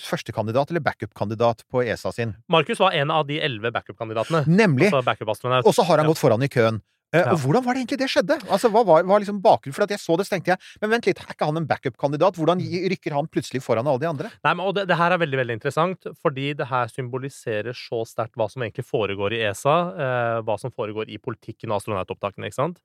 førstekandidat 0.00 0.70
eller 0.72 0.84
backup-kandidat 0.84 1.64
på 1.70 1.82
ESA 1.84 2.12
sin? 2.16 2.34
Markus 2.52 2.80
var 2.82 2.96
en 2.98 3.10
av 3.14 3.26
de 3.28 3.40
elleve 3.42 3.72
backup-kandidatene. 3.74 4.44
Nemlig! 4.48 4.88
Altså 4.90 5.04
backup-astronaut. 5.10 5.68
Og 5.68 5.76
så 5.76 5.84
har 5.88 6.02
han 6.02 6.10
gått 6.10 6.22
foran 6.22 6.42
i 6.42 6.50
køen. 6.52 6.80
Eh, 7.12 7.20
Ja. 7.20 7.34
Og 7.34 7.42
hvordan 7.42 7.60
var 7.66 7.76
det 7.76 7.82
egentlig 7.82 7.98
det 8.00 8.06
skjedde? 8.08 8.38
Altså, 8.48 8.70
Hva 8.72 8.80
var, 8.88 9.02
var 9.04 9.20
liksom 9.20 9.42
bakgrunnen? 9.44 9.74
For 9.76 9.84
at 9.84 9.90
jeg 9.92 10.00
så 10.00 10.14
det, 10.16 10.24
så 10.24 10.32
tenkte 10.32 10.54
jeg 10.54 10.58
Men 10.80 10.94
vent 10.94 11.04
litt, 11.10 11.18
er 11.20 11.34
ikke 11.34 11.44
han 11.44 11.58
en 11.60 11.66
backup-kandidat? 11.68 12.38
Hvordan 12.40 12.62
rykker 12.88 13.12
han 13.12 13.28
plutselig 13.28 13.60
foran 13.60 13.84
alle 13.90 14.00
de 14.00 14.08
andre? 14.08 14.30
Nei, 14.46 14.54
men, 14.54 14.62
og 14.64 14.72
det, 14.78 14.86
det 14.88 14.96
her 14.96 15.12
er 15.12 15.20
veldig 15.20 15.40
veldig 15.42 15.56
interessant, 15.58 16.08
fordi 16.24 16.46
det 16.56 16.70
her 16.70 16.88
symboliserer 16.88 17.76
så 17.76 18.00
sterkt 18.08 18.38
hva 18.40 18.48
som 18.48 18.64
egentlig 18.64 18.86
foregår 18.88 19.36
i 19.36 19.42
ESA, 19.50 19.76
eh, 19.92 20.38
hva 20.48 20.56
som 20.62 20.72
foregår 20.72 21.12
i 21.12 21.20
politikken 21.20 21.68
og 21.68 21.82
astronautopptakene. 21.82 22.48
ikke 22.48 22.60
sant? 22.62 22.80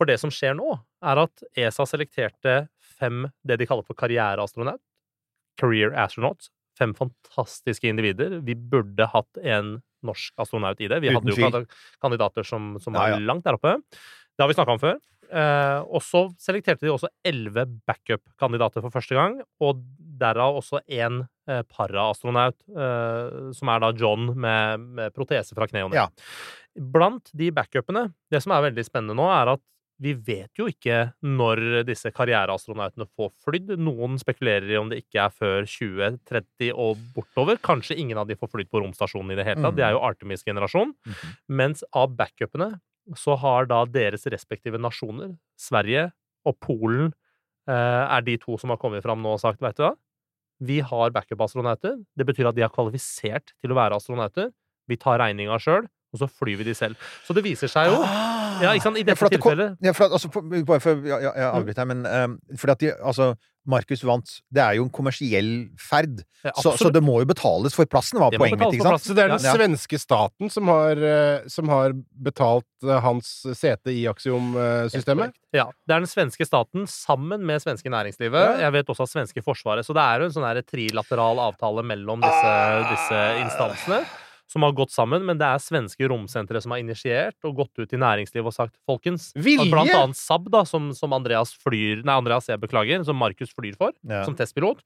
For 0.00 0.08
det 0.08 0.16
som 0.24 0.32
skjer 0.32 0.56
nå, 0.56 0.78
er 1.04 1.20
at 1.26 1.44
ESA 1.52 1.84
selekterte 1.92 2.56
fem 2.96 3.26
det 3.44 3.58
de 3.60 3.68
kaller 3.68 3.84
for 3.84 3.92
karriereastronaut, 4.00 4.80
career 5.60 5.94
astronauts, 5.96 6.50
fem 6.78 6.92
fantastiske 6.96 7.88
individer. 7.88 8.38
Vi 8.44 8.56
burde 8.56 9.08
hatt 9.12 9.42
en 9.42 9.78
norsk 10.06 10.34
astronaut 10.40 10.80
i 10.80 10.90
det. 10.92 11.00
Vi 11.02 11.12
hadde 11.14 11.34
jo 11.34 11.64
kandidater 12.02 12.46
som, 12.46 12.76
som 12.82 12.96
var 12.96 13.14
ja. 13.14 13.20
langt 13.22 13.46
der 13.46 13.58
oppe. 13.58 13.78
Det 14.36 14.44
har 14.44 14.50
vi 14.50 14.56
snakka 14.58 14.76
om 14.76 14.82
før. 14.82 14.98
Eh, 15.26 15.78
og 15.90 16.02
så 16.06 16.26
selekterte 16.38 16.86
de 16.86 16.92
også 16.92 17.10
elleve 17.26 17.64
backup-kandidater 17.88 18.84
for 18.84 18.94
første 18.94 19.16
gang, 19.16 19.40
og 19.64 19.80
derav 20.20 20.60
også 20.60 20.82
én 20.86 21.22
eh, 21.50 21.62
paraastronaut, 21.66 22.58
eh, 22.70 23.50
som 23.56 23.72
er 23.72 23.82
da 23.82 23.90
John 23.98 24.30
med, 24.34 24.86
med 25.00 25.16
protese 25.16 25.56
fra 25.56 25.68
kne 25.70 25.86
og 25.86 25.92
ned. 25.94 25.98
Ja. 26.04 26.84
Blant 26.94 27.32
de 27.36 27.50
backupene, 27.56 28.10
det 28.30 28.42
som 28.44 28.54
er 28.54 28.68
veldig 28.68 28.86
spennende 28.86 29.16
nå, 29.18 29.26
er 29.32 29.56
at 29.56 29.64
vi 30.02 30.12
vet 30.12 30.58
jo 30.58 30.66
ikke 30.68 31.12
når 31.24 31.62
disse 31.88 32.10
karriereastronautene 32.12 33.06
får 33.16 33.30
flydd. 33.44 33.72
Noen 33.80 34.18
spekulerer 34.20 34.68
i 34.74 34.78
om 34.80 34.90
det 34.92 35.00
ikke 35.04 35.22
er 35.24 35.32
før 35.32 35.68
2030 35.68 36.72
og 36.72 37.00
bortover. 37.16 37.60
Kanskje 37.64 37.96
ingen 38.02 38.20
av 38.20 38.28
de 38.28 38.36
får 38.36 38.52
flydd 38.52 38.70
på 38.72 38.82
romstasjonen 38.84 39.32
i 39.32 39.38
det 39.38 39.46
hele 39.48 39.62
tatt. 39.62 39.72
Mm. 39.72 39.78
Det 39.78 39.86
er 39.86 39.96
jo 39.96 40.02
Artemis-generasjon. 40.10 40.92
Mhm. 41.08 41.36
Mens 41.62 41.84
av 41.96 42.12
backupene 42.18 42.74
så 43.16 43.36
har 43.38 43.68
da 43.70 43.84
deres 43.88 44.26
respektive 44.32 44.80
nasjoner, 44.82 45.36
Sverige 45.56 46.10
og 46.44 46.58
Polen, 46.60 47.12
eh, 47.68 47.72
er 48.16 48.20
de 48.26 48.36
to 48.42 48.58
som 48.58 48.70
har 48.70 48.80
kommet 48.82 49.02
fram 49.02 49.22
nå 49.22 49.36
og 49.36 49.40
sagt, 49.40 49.60
veit 49.60 49.76
du 49.76 49.84
hva, 49.86 49.94
vi 50.60 50.80
har 50.80 51.12
backup-astronauter. 51.12 51.98
Det 52.16 52.26
betyr 52.26 52.48
at 52.48 52.56
de 52.56 52.64
er 52.64 52.72
kvalifisert 52.72 53.52
til 53.60 53.72
å 53.72 53.76
være 53.76 53.96
astronauter. 53.96 54.52
Vi 54.88 54.96
tar 54.96 55.20
regninga 55.20 55.58
sjøl, 55.60 55.88
og 56.16 56.22
så 56.24 56.30
flyr 56.32 56.56
vi 56.62 56.70
de 56.70 56.74
selv. 56.76 56.96
Så 57.26 57.36
det 57.36 57.44
viser 57.46 57.70
seg 57.72 57.92
jo 57.92 58.00
Ja, 58.02 58.72
ikke 58.72 58.88
sant? 58.88 58.96
I 58.98 59.04
dette 59.04 59.20
Ja, 59.20 59.28
dette 59.28 59.36
tilfellet 59.36 59.76
kom- 59.76 59.84
Ja, 59.84 59.92
at, 59.92 60.16
altså, 60.16 60.64
bare 60.64 60.80
for 60.80 61.04
ja, 61.06 61.20
Jeg 61.28 61.50
avbryter 61.52 61.84
her, 61.84 61.92
men 61.92 62.06
um, 62.06 62.38
fordi 62.56 62.72
at 62.72 62.82
de, 62.84 62.92
altså, 63.04 63.34
Markus 63.66 64.02
vant 64.06 64.30
Det 64.54 64.62
er 64.62 64.76
jo 64.78 64.84
en 64.86 64.92
kommersiell 64.94 65.50
ferd, 65.80 66.22
Ja, 66.46 66.52
så, 66.62 66.72
så 66.78 66.90
det 66.94 67.02
må 67.02 67.18
jo 67.22 67.26
betales 67.28 67.74
for 67.74 67.88
plassen, 67.90 68.20
var 68.22 68.30
Det 68.30 68.38
poenget 68.40 68.60
mitt. 68.62 68.76
ikke 68.78 68.86
sant? 68.86 69.02
Så 69.02 69.16
det 69.16 69.24
er 69.24 69.32
den 69.34 69.42
svenske 69.42 69.98
staten 69.98 70.52
som 70.52 70.68
har, 70.70 71.00
eh, 71.02 71.46
som 71.50 71.68
har 71.72 71.96
betalt 72.22 72.66
eh, 72.86 73.00
hans 73.02 73.30
sete 73.58 73.90
i 73.90 74.04
Axiom-systemet? 74.06 75.34
Ja. 75.56 75.66
Det 75.86 75.96
er 75.96 76.04
den 76.04 76.10
svenske 76.10 76.46
staten 76.46 76.86
sammen 76.90 77.42
med 77.48 77.62
svenske 77.64 77.90
næringslivet. 77.90 78.60
Jeg 78.62 78.74
vet 78.76 78.92
også 78.92 79.08
at 79.08 79.14
svenske 79.16 79.42
forsvaret. 79.42 79.86
Så 79.86 79.96
det 79.96 80.04
er 80.04 80.22
jo 80.22 80.30
en 80.30 80.36
sånn 80.36 80.62
trilateral 80.70 81.42
avtale 81.48 81.82
mellom 81.86 82.22
disse, 82.22 82.54
disse 82.92 83.24
instansene 83.42 84.04
som 84.46 84.62
har 84.62 84.72
gått 84.78 84.92
sammen, 84.94 85.24
men 85.26 85.38
det 85.40 85.46
er 85.48 85.58
svenske 85.58 86.06
romsentre 86.08 86.60
som 86.62 86.70
har 86.70 86.78
initiert 86.78 87.34
og 87.44 87.56
gått 87.58 87.80
ut 87.82 87.92
i 87.92 87.98
næringslivet 87.98 88.46
og 88.46 88.54
sagt 88.54 88.76
folkens 88.86 89.32
Vilje! 89.34 89.70
Blant 89.72 89.90
annet 89.90 90.16
Saab, 90.20 90.46
da, 90.54 90.62
som, 90.64 90.92
som 90.94 91.12
Andreas 91.16 91.50
flyr 91.64 92.04
Nei, 92.06 92.14
Andreas, 92.14 92.46
jeg 92.46 92.60
beklager, 92.62 93.02
som 93.08 93.18
Markus 93.18 93.50
flyr 93.56 93.74
for, 93.76 93.92
Ja. 94.06 94.22
som 94.24 94.36
testpilot, 94.38 94.84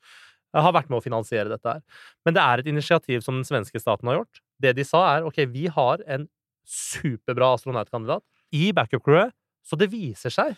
eh, 0.54 0.60
har 0.64 0.72
vært 0.72 0.88
med 0.88 0.98
å 1.00 1.04
finansiere 1.04 1.48
dette 1.52 1.74
her. 1.76 1.82
Men 2.24 2.34
det 2.38 2.42
er 2.42 2.58
et 2.64 2.70
initiativ 2.72 3.20
som 3.26 3.36
den 3.36 3.44
svenske 3.44 3.78
staten 3.82 4.08
har 4.08 4.22
gjort. 4.22 4.40
Det 4.60 4.74
de 4.80 4.84
sa, 4.88 5.04
er 5.18 5.28
OK, 5.28 5.44
vi 5.52 5.66
har 5.68 6.00
en 6.08 6.24
superbra 6.66 7.54
astronautkandidat 7.58 8.22
i 8.56 8.70
backup-crewet, 8.76 9.32
så 9.66 9.76
det 9.78 9.90
viser 9.92 10.32
seg 10.32 10.56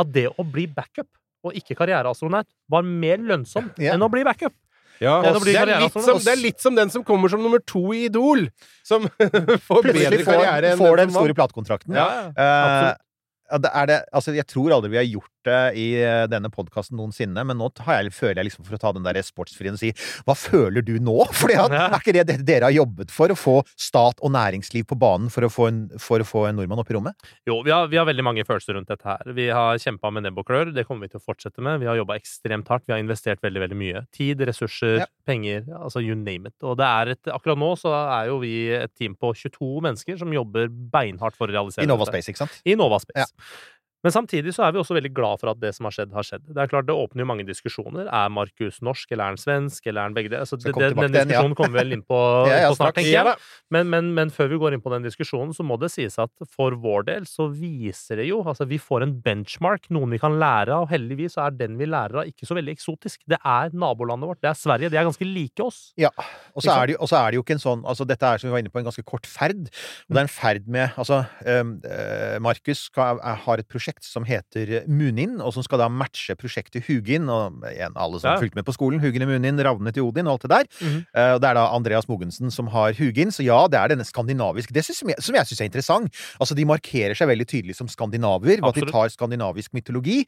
at 0.00 0.10
det 0.12 0.26
å 0.38 0.44
bli 0.46 0.66
backup 0.66 1.08
og 1.46 1.54
ikke 1.56 1.76
karriereastronaut 1.78 2.48
var 2.68 2.82
mer 2.84 3.18
lønnsomt 3.24 3.78
Ja. 3.80 3.94
enn 3.94 4.02
å 4.04 4.10
bli 4.12 4.24
backup. 4.26 4.52
Ja, 5.00 5.16
det, 5.24 5.32
det, 5.46 5.54
er 5.56 5.70
litt 5.80 5.94
sånn, 5.94 6.04
som, 6.04 6.18
det 6.20 6.32
er 6.34 6.40
litt 6.40 6.60
som 6.60 6.76
den 6.76 6.90
som 6.92 7.04
kommer 7.06 7.32
som 7.32 7.40
nummer 7.40 7.62
to 7.64 7.86
i 7.96 8.02
Idol! 8.10 8.50
Som 8.84 9.06
får 9.68 9.86
bedre 9.86 10.24
karriere 10.26 10.74
enn 10.74 10.80
får 10.80 11.00
den 11.04 11.14
store 11.14 11.36
platekontrakten. 11.38 11.96
Ja, 11.96 12.08
ja, 12.28 12.50
absolutt. 12.50 13.00
ja, 13.48 13.60
det 13.64 13.72
er 13.80 13.90
det, 13.90 13.98
altså 14.20 14.34
jeg 14.36 14.48
tror 14.50 14.76
aldri 14.76 14.92
vi 14.92 15.00
har 15.00 15.08
gjort 15.08 15.39
i 15.48 15.86
eh, 16.02 16.26
denne 16.30 16.50
podkasten 16.52 16.98
noensinne, 16.98 17.44
men 17.46 17.56
nå 17.56 17.70
har 17.86 18.02
jeg, 18.02 18.12
føler 18.12 18.40
jeg 18.42 18.50
liksom 18.50 18.66
for 18.66 18.76
å 18.76 18.80
ta 18.82 18.92
den 18.96 19.06
der 19.06 19.20
sportsfrien 19.24 19.76
og 19.76 19.80
si 19.80 19.92
Hva 20.26 20.34
føler 20.36 20.84
du 20.84 20.98
nå? 21.00 21.16
For 21.40 21.52
er 21.52 21.96
ikke 21.96 22.12
det 22.16 22.26
det 22.28 22.36
dere 22.48 22.68
har 22.68 22.74
jobbet 22.74 23.10
for? 23.14 23.32
Å 23.32 23.38
få 23.38 23.56
stat 23.78 24.20
og 24.20 24.32
næringsliv 24.34 24.84
på 24.90 24.98
banen 25.00 25.30
for 25.32 25.46
å 25.46 25.50
få 25.52 25.68
en, 25.70 25.80
for 26.00 26.20
å 26.22 26.26
få 26.26 26.44
en 26.48 26.58
nordmann 26.60 26.82
opp 26.82 26.90
i 26.92 26.96
rommet? 26.96 27.16
Jo, 27.48 27.60
vi 27.64 27.72
har, 27.72 27.88
vi 27.92 27.98
har 28.00 28.06
veldig 28.08 28.24
mange 28.26 28.44
følelser 28.46 28.76
rundt 28.76 28.90
dette 28.90 29.06
her. 29.08 29.32
Vi 29.36 29.48
har 29.54 29.78
kjempa 29.80 30.10
med 30.12 30.26
nebb 30.26 30.40
og 30.42 30.46
klør, 30.50 30.72
det 30.74 30.84
kommer 30.88 31.06
vi 31.06 31.14
til 31.14 31.20
å 31.22 31.24
fortsette 31.24 31.62
med. 31.64 31.80
Vi 31.82 31.88
har 31.88 31.98
jobba 32.00 32.18
ekstremt 32.20 32.68
hardt, 32.70 32.86
vi 32.88 32.94
har 32.96 33.02
investert 33.02 33.42
veldig 33.44 33.64
veldig 33.64 33.78
mye. 33.80 34.04
Tid, 34.16 34.44
ressurser, 34.50 35.00
Ja. 35.04 35.08
penger, 35.26 35.64
altså 35.80 36.02
you 36.04 36.14
name 36.18 36.50
it. 36.50 36.56
Og 36.66 36.76
det 36.80 36.86
er 36.86 37.12
et, 37.14 37.32
akkurat 37.32 37.58
nå 37.60 37.72
så 37.80 37.92
er 37.96 38.30
jo 38.32 38.40
vi 38.42 38.54
et 38.76 38.92
team 38.98 39.14
på 39.16 39.32
22 39.36 39.80
mennesker 39.86 40.18
som 40.20 40.32
jobber 40.34 40.68
beinhardt 40.68 41.38
for 41.38 41.48
å 41.48 41.54
realisere 41.54 41.86
I 41.86 41.90
Nova 41.90 42.04
dette. 42.08 42.18
Space, 42.20 42.32
ikke 42.34 42.44
sant? 42.44 42.60
I 42.66 42.76
Nova 42.78 42.98
Space. 43.02 43.28
Ja. 43.30 43.78
Men 44.04 44.14
samtidig 44.14 44.54
så 44.56 44.64
er 44.64 44.72
vi 44.72 44.80
også 44.80 44.96
veldig 44.96 45.10
glad 45.12 45.40
for 45.42 45.50
at 45.52 45.58
det 45.60 45.74
som 45.76 45.84
har 45.84 45.92
skjedd, 45.92 46.12
har 46.16 46.24
skjedd. 46.24 46.44
Det 46.48 46.62
er 46.62 46.70
klart, 46.72 46.86
det 46.88 46.94
åpner 46.96 47.20
jo 47.24 47.28
mange 47.28 47.44
diskusjoner. 47.48 48.06
Er 48.08 48.30
Markus 48.32 48.78
norsk, 48.80 49.10
eller 49.12 49.26
er 49.26 49.34
han 49.34 49.40
svensk, 49.40 49.84
eller 49.86 50.00
er 50.00 50.08
han 50.08 50.16
begge 50.16 50.30
deler? 50.32 50.46
Altså, 50.46 50.56
det- 50.56 50.72
den 50.72 51.12
diskusjonen 51.12 51.52
ja. 51.52 51.58
kommer 51.58 51.74
vi 51.76 51.82
vel 51.82 51.92
inn 51.98 52.04
på, 52.08 52.20
Ja, 52.48 52.62
ja, 52.64 52.70
på 52.72 52.78
snart, 52.78 52.96
tenker 52.96 53.12
jeg. 53.12 53.34
Men, 53.70 53.90
men, 53.92 54.08
men 54.16 54.32
før 54.32 54.48
vi 54.54 54.60
går 54.62 54.76
inn 54.76 54.84
på 54.84 54.92
den 54.94 55.04
diskusjonen, 55.04 55.52
så 55.56 55.66
må 55.66 55.76
det 55.80 55.90
sies 55.92 56.16
at 56.18 56.32
for 56.48 56.72
vår 56.80 57.04
del 57.10 57.28
så 57.28 57.50
viser 57.52 58.22
det 58.22 58.28
jo 58.30 58.40
Altså, 58.50 58.64
vi 58.66 58.78
får 58.80 59.04
en 59.04 59.12
benchmark, 59.22 59.84
noen 59.92 60.10
vi 60.10 60.18
kan 60.18 60.38
lære 60.40 60.72
av. 60.72 60.86
og 60.88 60.90
Heldigvis 60.94 61.36
er 61.38 61.52
den 61.54 61.76
vi 61.78 61.86
lærer 61.86 62.22
av, 62.22 62.30
ikke 62.30 62.48
så 62.48 62.56
veldig 62.56 62.72
eksotisk. 62.72 63.20
Det 63.28 63.38
er 63.44 63.70
nabolandet 63.76 64.26
vårt. 64.30 64.40
Det 64.40 64.48
er 64.50 64.56
Sverige. 64.58 64.90
De 64.90 64.96
er 64.96 65.06
ganske 65.06 65.28
like 65.28 65.60
oss. 65.62 65.92
Ja, 66.00 66.08
og 66.56 66.64
så 66.64 66.72
er, 66.72 66.96
er 66.96 67.30
det 67.30 67.36
jo 67.38 67.44
ikke 67.44 67.58
en 67.58 67.62
sånn 67.62 67.84
altså 67.84 68.06
Dette 68.08 68.26
er 68.26 68.40
som 68.40 68.48
vi 68.48 68.54
var 68.56 68.64
inne 68.64 68.72
på, 68.72 68.80
en 68.80 68.88
ganske 68.88 69.04
kort 69.06 69.28
ferd. 69.28 69.68
Og 70.08 70.16
det 70.16 70.22
er 70.22 70.26
en 70.26 70.32
ferd 70.32 70.66
med 70.72 70.96
Altså, 71.00 71.20
um, 71.44 71.76
eh, 71.84 72.38
Markus 72.42 72.88
har 72.96 73.60
et 73.60 73.68
prosjekt 73.70 73.89
som 74.00 74.24
heter 74.24 74.84
Munin, 74.88 75.40
og 75.40 75.52
som 75.52 75.62
skal 75.62 75.78
da 75.78 75.88
matche 75.88 76.34
prosjektet 76.38 76.84
Hugin. 76.86 77.28
Og 77.28 77.62
igjen, 77.72 77.92
alle 77.96 78.20
som 78.20 78.30
Ja. 78.30 78.38
fulgte 78.38 78.54
med 78.54 78.64
på 78.64 78.72
skolen. 78.76 79.00
Hugin 79.00 79.22
i 79.22 79.26
Munin, 79.26 79.58
Ravnet 79.58 79.94
til 79.94 80.02
Odin 80.02 80.26
og 80.26 80.32
alt 80.38 80.42
det 80.42 80.50
der. 80.50 80.64
Mm 80.80 80.88
-hmm. 80.92 81.34
og 81.34 81.40
det 81.40 81.48
er 81.50 81.54
da 81.54 81.66
Andreas 81.74 82.08
Mogensen 82.08 82.50
som 82.50 82.66
har 82.68 82.92
Hugin. 82.92 83.30
Så 83.30 83.42
ja, 83.44 83.66
det 83.66 83.74
er 83.78 83.88
denne 83.88 84.04
skandinaviske 84.04 84.72
Det 84.72 84.84
synes, 84.84 84.98
som 84.98 85.08
jeg, 85.08 85.16
som 85.20 85.34
jeg 85.34 85.46
syns 85.46 85.60
er 85.60 85.64
interessant. 85.64 86.12
Altså, 86.40 86.54
de 86.54 86.64
markerer 86.64 87.14
seg 87.16 87.28
veldig 87.28 87.46
tydelig 87.46 87.74
som 87.76 87.88
skandinaver, 87.88 88.40
ved 88.60 88.64
at 88.64 88.74
de 88.74 88.80
tar 88.90 89.08
skandinavisk 89.08 89.72
mytologi. 89.74 90.24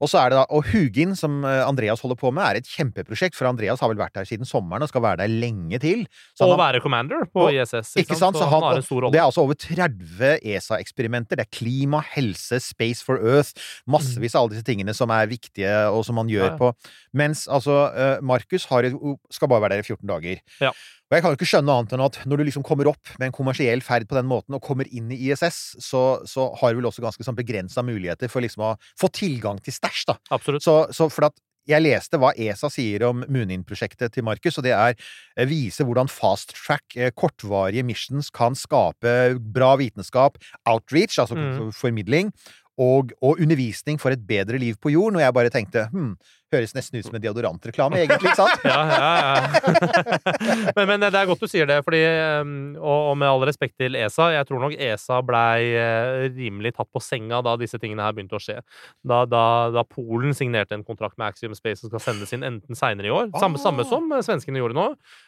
Og 0.00 0.08
så 0.08 0.18
er 0.18 0.28
det 0.30 0.36
da 0.38 0.44
Og 0.50 0.64
Hugin, 0.66 1.14
som 1.16 1.44
eh, 1.44 1.66
Andreas 1.68 2.00
holder 2.00 2.16
på 2.16 2.30
med, 2.32 2.42
er 2.42 2.56
et 2.56 2.66
kjempeprosjekt, 2.66 3.34
for 3.34 3.46
Andreas 3.46 3.80
har 3.80 3.88
vel 3.88 3.96
vært 3.96 4.14
der 4.14 4.24
siden 4.24 4.44
sommeren 4.44 4.82
og 4.82 4.88
skal 4.88 5.00
være 5.02 5.16
der 5.16 5.28
lenge 5.28 5.78
til. 5.80 6.06
Så 6.38 6.44
Og 6.44 6.58
han- 6.58 6.74
være 6.74 6.80
commander 6.82 7.24
på 7.34 7.40
Og- 7.46 7.52
ISS. 7.54 7.96
ikke 7.96 8.16
sant? 8.16 8.36
Så 8.36 8.44
han 8.48 8.62
har 8.62 8.76
en 8.76 8.82
stor 8.82 9.00
rolle. 9.02 9.12
det 9.12 9.18
er 9.20 9.24
altså 9.24 9.40
over 9.40 9.54
30 9.54 10.38
ESA-eksperimenter. 10.42 11.36
Det 11.36 11.40
er 11.46 11.50
klima, 11.58 12.00
helse, 12.14 12.60
Space 12.60 13.04
for 13.06 13.22
Earth, 13.22 13.54
massevis 13.86 14.34
av 14.34 14.44
alle 14.44 14.56
disse 14.56 14.66
tingene 14.66 14.94
som 14.96 15.12
er 15.14 15.30
viktige, 15.30 15.72
og 15.92 16.02
som 16.06 16.18
man 16.18 16.30
gjør 16.32 16.50
Ja, 16.50 16.58
på 16.60 16.72
Mens 17.16 17.46
altså 17.48 17.86
uh, 17.94 18.18
Markus 18.26 18.66
skal 18.66 19.48
bare 19.48 19.62
være 19.64 19.78
der 19.78 19.84
i 19.84 19.86
14 19.86 20.04
dager. 20.10 20.42
Ja. 20.60 20.74
Og 21.06 21.14
jeg 21.14 21.22
kan 21.22 21.30
jo 21.30 21.38
ikke 21.38 21.46
skjønne 21.48 21.74
annet 21.78 21.92
enn 21.94 22.02
at 22.02 22.18
når 22.26 22.40
du 22.40 22.44
liksom 22.48 22.64
kommer 22.66 22.90
opp 22.90 23.12
med 23.20 23.28
en 23.28 23.34
kommersiell 23.36 23.82
ferd 23.86 24.08
på 24.10 24.18
den 24.18 24.26
måten, 24.26 24.56
og 24.58 24.62
kommer 24.64 24.88
inn 24.90 25.12
i 25.14 25.20
ISS, 25.28 25.78
så, 25.82 26.04
så 26.26 26.48
har 26.58 26.74
du 26.74 26.80
vel 26.80 26.88
også 26.90 27.04
ganske 27.04 27.26
sånn 27.26 27.38
begrensa 27.38 27.84
muligheter 27.86 28.30
for 28.32 28.42
liksom 28.42 28.64
å 28.66 28.76
få 28.98 29.10
tilgang 29.14 29.62
til 29.62 29.76
stæsj, 29.76 30.02
da. 30.10 30.16
Absolutt. 30.34 30.66
Så, 30.66 30.80
så 30.96 31.06
for 31.12 31.30
at 31.30 31.38
jeg 31.66 31.82
leste 31.82 32.18
hva 32.22 32.30
ESA 32.38 32.68
sier 32.70 33.02
om 33.08 33.24
Munin-prosjektet 33.26 34.14
til 34.14 34.26
Markus, 34.26 34.58
og 34.58 34.66
det 34.66 34.74
er 34.74 34.94
eh, 34.94 35.46
vise 35.50 35.86
hvordan 35.86 36.10
fast 36.10 36.54
track, 36.54 36.84
eh, 36.94 37.10
kortvarige 37.14 37.82
missions, 37.86 38.30
kan 38.34 38.54
skape 38.58 39.16
bra 39.54 39.72
vitenskap, 39.78 40.38
outreach, 40.66 41.18
altså 41.22 41.34
Mm. 41.36 41.72
formidling, 41.74 42.30
og, 42.76 43.12
og 43.24 43.40
undervisning 43.40 44.00
for 44.00 44.12
et 44.12 44.24
bedre 44.28 44.58
liv 44.60 44.76
på 44.80 44.92
jorden. 44.92 45.16
Og 45.16 45.24
jeg 45.24 45.34
bare 45.36 45.52
tenkte 45.52 45.86
hm, 45.92 46.10
høres 46.52 46.74
nesten 46.76 47.00
ut 47.00 47.06
som 47.08 47.16
en 47.16 47.22
deodorantreklame, 47.24 47.98
egentlig, 48.02 48.30
ikke 48.30 48.38
sant? 48.38 48.62
Ja, 48.66 48.82
ja, 48.86 49.06
ja. 49.16 50.72
men, 50.76 50.84
men 50.92 51.04
det 51.06 51.10
er 51.18 51.28
godt 51.28 51.42
du 51.42 51.48
sier 51.50 51.66
det, 51.68 51.78
fordi 51.86 52.02
um, 52.42 52.52
Og, 52.76 53.10
og 53.10 53.16
med 53.18 53.30
all 53.30 53.46
respekt 53.48 53.76
til 53.80 53.96
ESA, 53.98 54.28
jeg 54.36 54.48
tror 54.48 54.62
nok 54.62 54.76
ESA 54.88 55.20
blei 55.26 55.72
eh, 55.72 56.26
rimelig 56.36 56.74
tatt 56.76 56.90
på 56.92 57.02
senga 57.02 57.40
da 57.44 57.56
disse 57.60 57.80
tingene 57.82 58.04
her 58.04 58.14
begynte 58.16 58.38
å 58.38 58.42
skje. 58.42 58.58
Da, 59.06 59.22
da, 59.30 59.42
da 59.74 59.84
Polen 59.88 60.36
signerte 60.36 60.76
en 60.76 60.84
kontrakt 60.86 61.16
med 61.18 61.30
Axiom 61.32 61.56
Space 61.58 61.82
som 61.82 61.90
skal 61.92 62.04
sendes 62.04 62.34
inn 62.36 62.46
enten 62.46 62.78
seinere 62.78 63.10
i 63.10 63.14
år, 63.14 63.32
samme, 63.40 63.60
samme 63.62 63.84
Ah. 63.86 63.88
som 63.90 64.12
svenskene 64.24 64.60
gjorde 64.62 64.76
nå, 64.78 64.86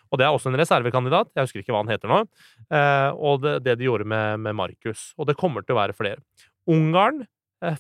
og 0.09 0.21
det 0.21 0.25
er 0.27 0.35
også 0.35 0.51
en 0.53 0.59
reservekandidat, 0.59 1.29
jeg 1.37 1.49
husker 1.49 1.63
ikke 1.63 1.75
hva 1.75 1.83
han 1.83 1.93
heter 1.93 2.11
nå, 2.11 2.21
eh, 2.73 3.11
og 3.19 3.43
det, 3.45 3.59
det 3.67 3.77
de 3.81 3.89
gjorde 3.89 4.07
med, 4.09 4.41
med 4.47 4.57
Markus. 4.59 5.11
Og 5.19 5.29
det 5.29 5.37
kommer 5.39 5.67
til 5.67 5.77
å 5.77 5.81
være 5.83 5.97
flere. 5.97 6.23
Ungarn 6.69 7.25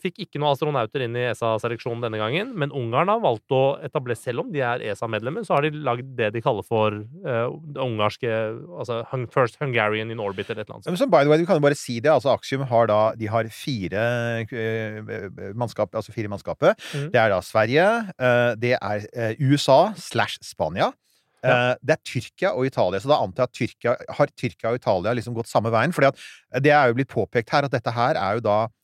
fikk 0.02 0.24
ikke 0.24 0.40
noen 0.40 0.52
astronauter 0.54 1.04
inn 1.04 1.16
i 1.18 1.24
ESA-seleksjonen 1.28 2.02
denne 2.02 2.18
gangen, 2.20 2.50
men 2.58 2.72
Ungarn 2.74 3.10
har 3.12 3.20
valgt 3.22 3.54
å 3.54 3.78
etablere, 3.84 4.18
selv 4.18 4.42
om 4.42 4.50
de 4.52 4.62
er 4.64 4.82
ESA-medlemmer, 4.90 5.46
så 5.46 5.56
har 5.56 5.66
de 5.66 5.82
lagd 5.86 6.10
det 6.18 6.32
de 6.34 6.42
kaller 6.42 6.66
for 6.66 6.96
uh, 6.98 7.46
det 7.62 7.82
ungarske 7.84 8.32
altså 8.78 9.02
Hung, 9.12 9.28
First 9.30 9.60
Hungarian 9.62 10.10
in 10.10 10.22
Orbit, 10.22 10.50
eller 10.50 10.64
et 10.64 10.68
eller 10.68 10.80
annet. 10.80 10.90
Men 10.90 11.00
så 11.00 11.08
by 11.10 11.22
the 11.22 11.32
way, 11.32 11.42
vi 11.42 11.48
kan 11.48 11.60
jo 11.60 11.66
bare 11.68 11.78
si 11.78 11.98
det. 12.02 12.10
altså 12.10 12.32
Axium 12.34 12.66
har 12.68 12.90
da 12.90 13.00
De 13.18 13.30
har 13.30 13.50
fire 13.54 14.04
uh, 14.50 15.52
mannskap, 15.54 15.94
altså 15.94 16.14
fire 16.14 16.32
mannskapet. 16.32 16.78
Mm. 16.94 17.10
Det 17.14 17.22
er 17.22 17.34
da 17.34 17.42
Sverige, 17.44 17.88
uh, 18.18 18.54
det 18.58 18.74
er 18.78 19.06
eh, 19.14 19.36
USA 19.38 19.92
slash 19.96 20.42
Spania. 20.42 20.90
Ja. 21.38 21.76
Det 21.78 21.94
er 21.94 22.00
Tyrkia 22.02 22.50
og 22.58 22.66
Italia, 22.66 22.98
så 22.98 23.12
da 23.12 23.20
antar 23.22 23.44
jeg 23.44 23.48
at 23.48 23.54
Tyrkia, 23.54 23.92
har 24.18 24.30
Tyrkia 24.34 24.72
og 24.72 24.80
Italia 24.80 25.12
liksom 25.14 25.36
gått 25.36 25.46
samme 25.46 25.70
veien. 25.70 25.92
at 25.94 26.18
det 26.64 26.72
er 26.74 26.88
jo 26.88 26.96
blitt 26.98 27.12
påpekt 27.12 27.50
her 27.54 27.62
at 27.62 27.70
dette 27.70 27.92
her 27.94 28.18
er 28.18 28.34
jo 28.34 28.42
da 28.42 28.56
eh, 28.66 28.77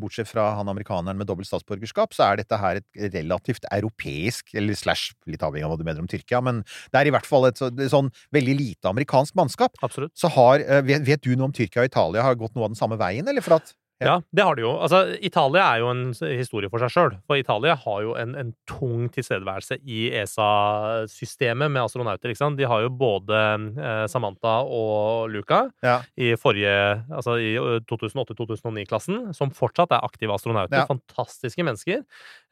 bortsett 0.00 0.30
fra 0.30 0.46
han 0.58 0.70
amerikaneren 0.72 1.18
med 1.20 1.28
dobbelt 1.28 1.48
statsborgerskap, 1.48 2.14
så 2.16 2.30
er 2.30 2.40
dette 2.40 2.58
her 2.60 2.80
et 2.80 3.14
relativt 3.14 3.66
europeisk, 3.70 4.54
eller 4.56 4.78
slash 4.78 5.12
litt 5.30 5.44
avhengig 5.44 5.66
av 5.66 5.74
hva 5.74 5.80
du 5.80 5.84
mener 5.86 6.00
om 6.04 6.10
Tyrkia, 6.10 6.40
men 6.44 6.62
det 6.64 7.00
er 7.00 7.10
i 7.10 7.14
hvert 7.14 7.28
fall 7.28 7.48
et 7.48 7.60
så, 7.60 7.68
er 7.68 7.92
sånn 7.92 8.10
veldig 8.34 8.56
lite 8.58 8.90
amerikansk 8.90 9.36
mannskap. 9.38 9.76
Absolutt. 9.84 10.14
Så 10.18 10.30
har, 10.32 10.64
eh, 10.64 10.84
vet, 10.86 11.04
vet 11.06 11.24
du 11.24 11.34
noe 11.34 11.50
om 11.50 11.56
Tyrkia 11.56 11.84
og 11.84 11.90
Italia 11.92 12.24
har 12.26 12.38
gått 12.40 12.54
noe 12.56 12.68
av 12.68 12.74
den 12.74 12.80
samme 12.80 12.98
veien, 13.00 13.28
eller? 13.28 13.44
For 13.44 13.58
at 13.60 13.74
Ja, 14.02 14.16
det 14.34 14.42
har 14.42 14.56
de 14.58 14.64
jo. 14.64 14.72
Altså, 14.82 15.04
Italia 15.22 15.62
er 15.74 15.78
jo 15.84 15.90
en 15.92 16.00
historie 16.34 16.68
for 16.68 16.82
seg 16.82 16.90
sjøl. 16.90 17.12
For 17.30 17.38
Italia 17.38 17.76
har 17.78 18.00
jo 18.02 18.16
en, 18.18 18.34
en 18.36 18.50
tung 18.68 19.06
tilstedeværelse 19.14 19.78
i 19.86 20.08
ESA-systemet 20.18 21.70
med 21.72 21.82
astronauter. 21.84 22.32
ikke 22.32 22.40
sant? 22.42 22.58
De 22.58 22.66
har 22.68 22.82
jo 22.84 22.90
både 22.90 23.38
eh, 23.78 24.04
Samantha 24.10 24.56
og 24.66 25.30
Luca 25.32 25.64
Ja. 25.84 26.00
i 26.18 26.34
forrige 26.40 26.74
Altså 27.14 27.36
i 27.40 27.54
2008-2009-klassen, 27.88 29.30
som 29.36 29.52
fortsatt 29.54 29.94
er 29.94 30.04
aktive 30.04 30.34
astronauter. 30.34 30.82
Ja. 30.82 30.88
Fantastiske 30.90 31.64
mennesker. 31.66 32.02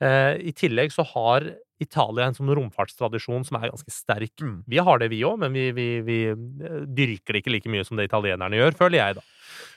Eh, 0.03 0.39
I 0.49 0.53
tillegg 0.57 0.93
så 0.95 1.05
har 1.15 1.51
Italia 1.83 2.29
en 2.29 2.37
sånn 2.37 2.53
romfartstradisjon 2.55 3.43
som 3.49 3.59
er 3.59 3.73
ganske 3.73 3.91
sterk. 3.91 4.35
Mm. 4.39 4.61
Vi 4.71 4.79
har 4.79 5.01
det, 5.03 5.09
vi 5.11 5.25
òg, 5.27 5.41
men 5.43 5.53
vi, 5.57 5.71
vi, 5.75 5.87
vi 6.07 6.19
eh, 6.31 6.83
dyrker 6.87 7.35
det 7.35 7.43
ikke 7.43 7.55
like 7.57 7.73
mye 7.73 7.87
som 7.89 7.99
det 7.99 8.07
italienerne 8.07 8.61
gjør, 8.61 8.77
føler 8.79 9.01
jeg, 9.01 9.19
da. 9.19 9.25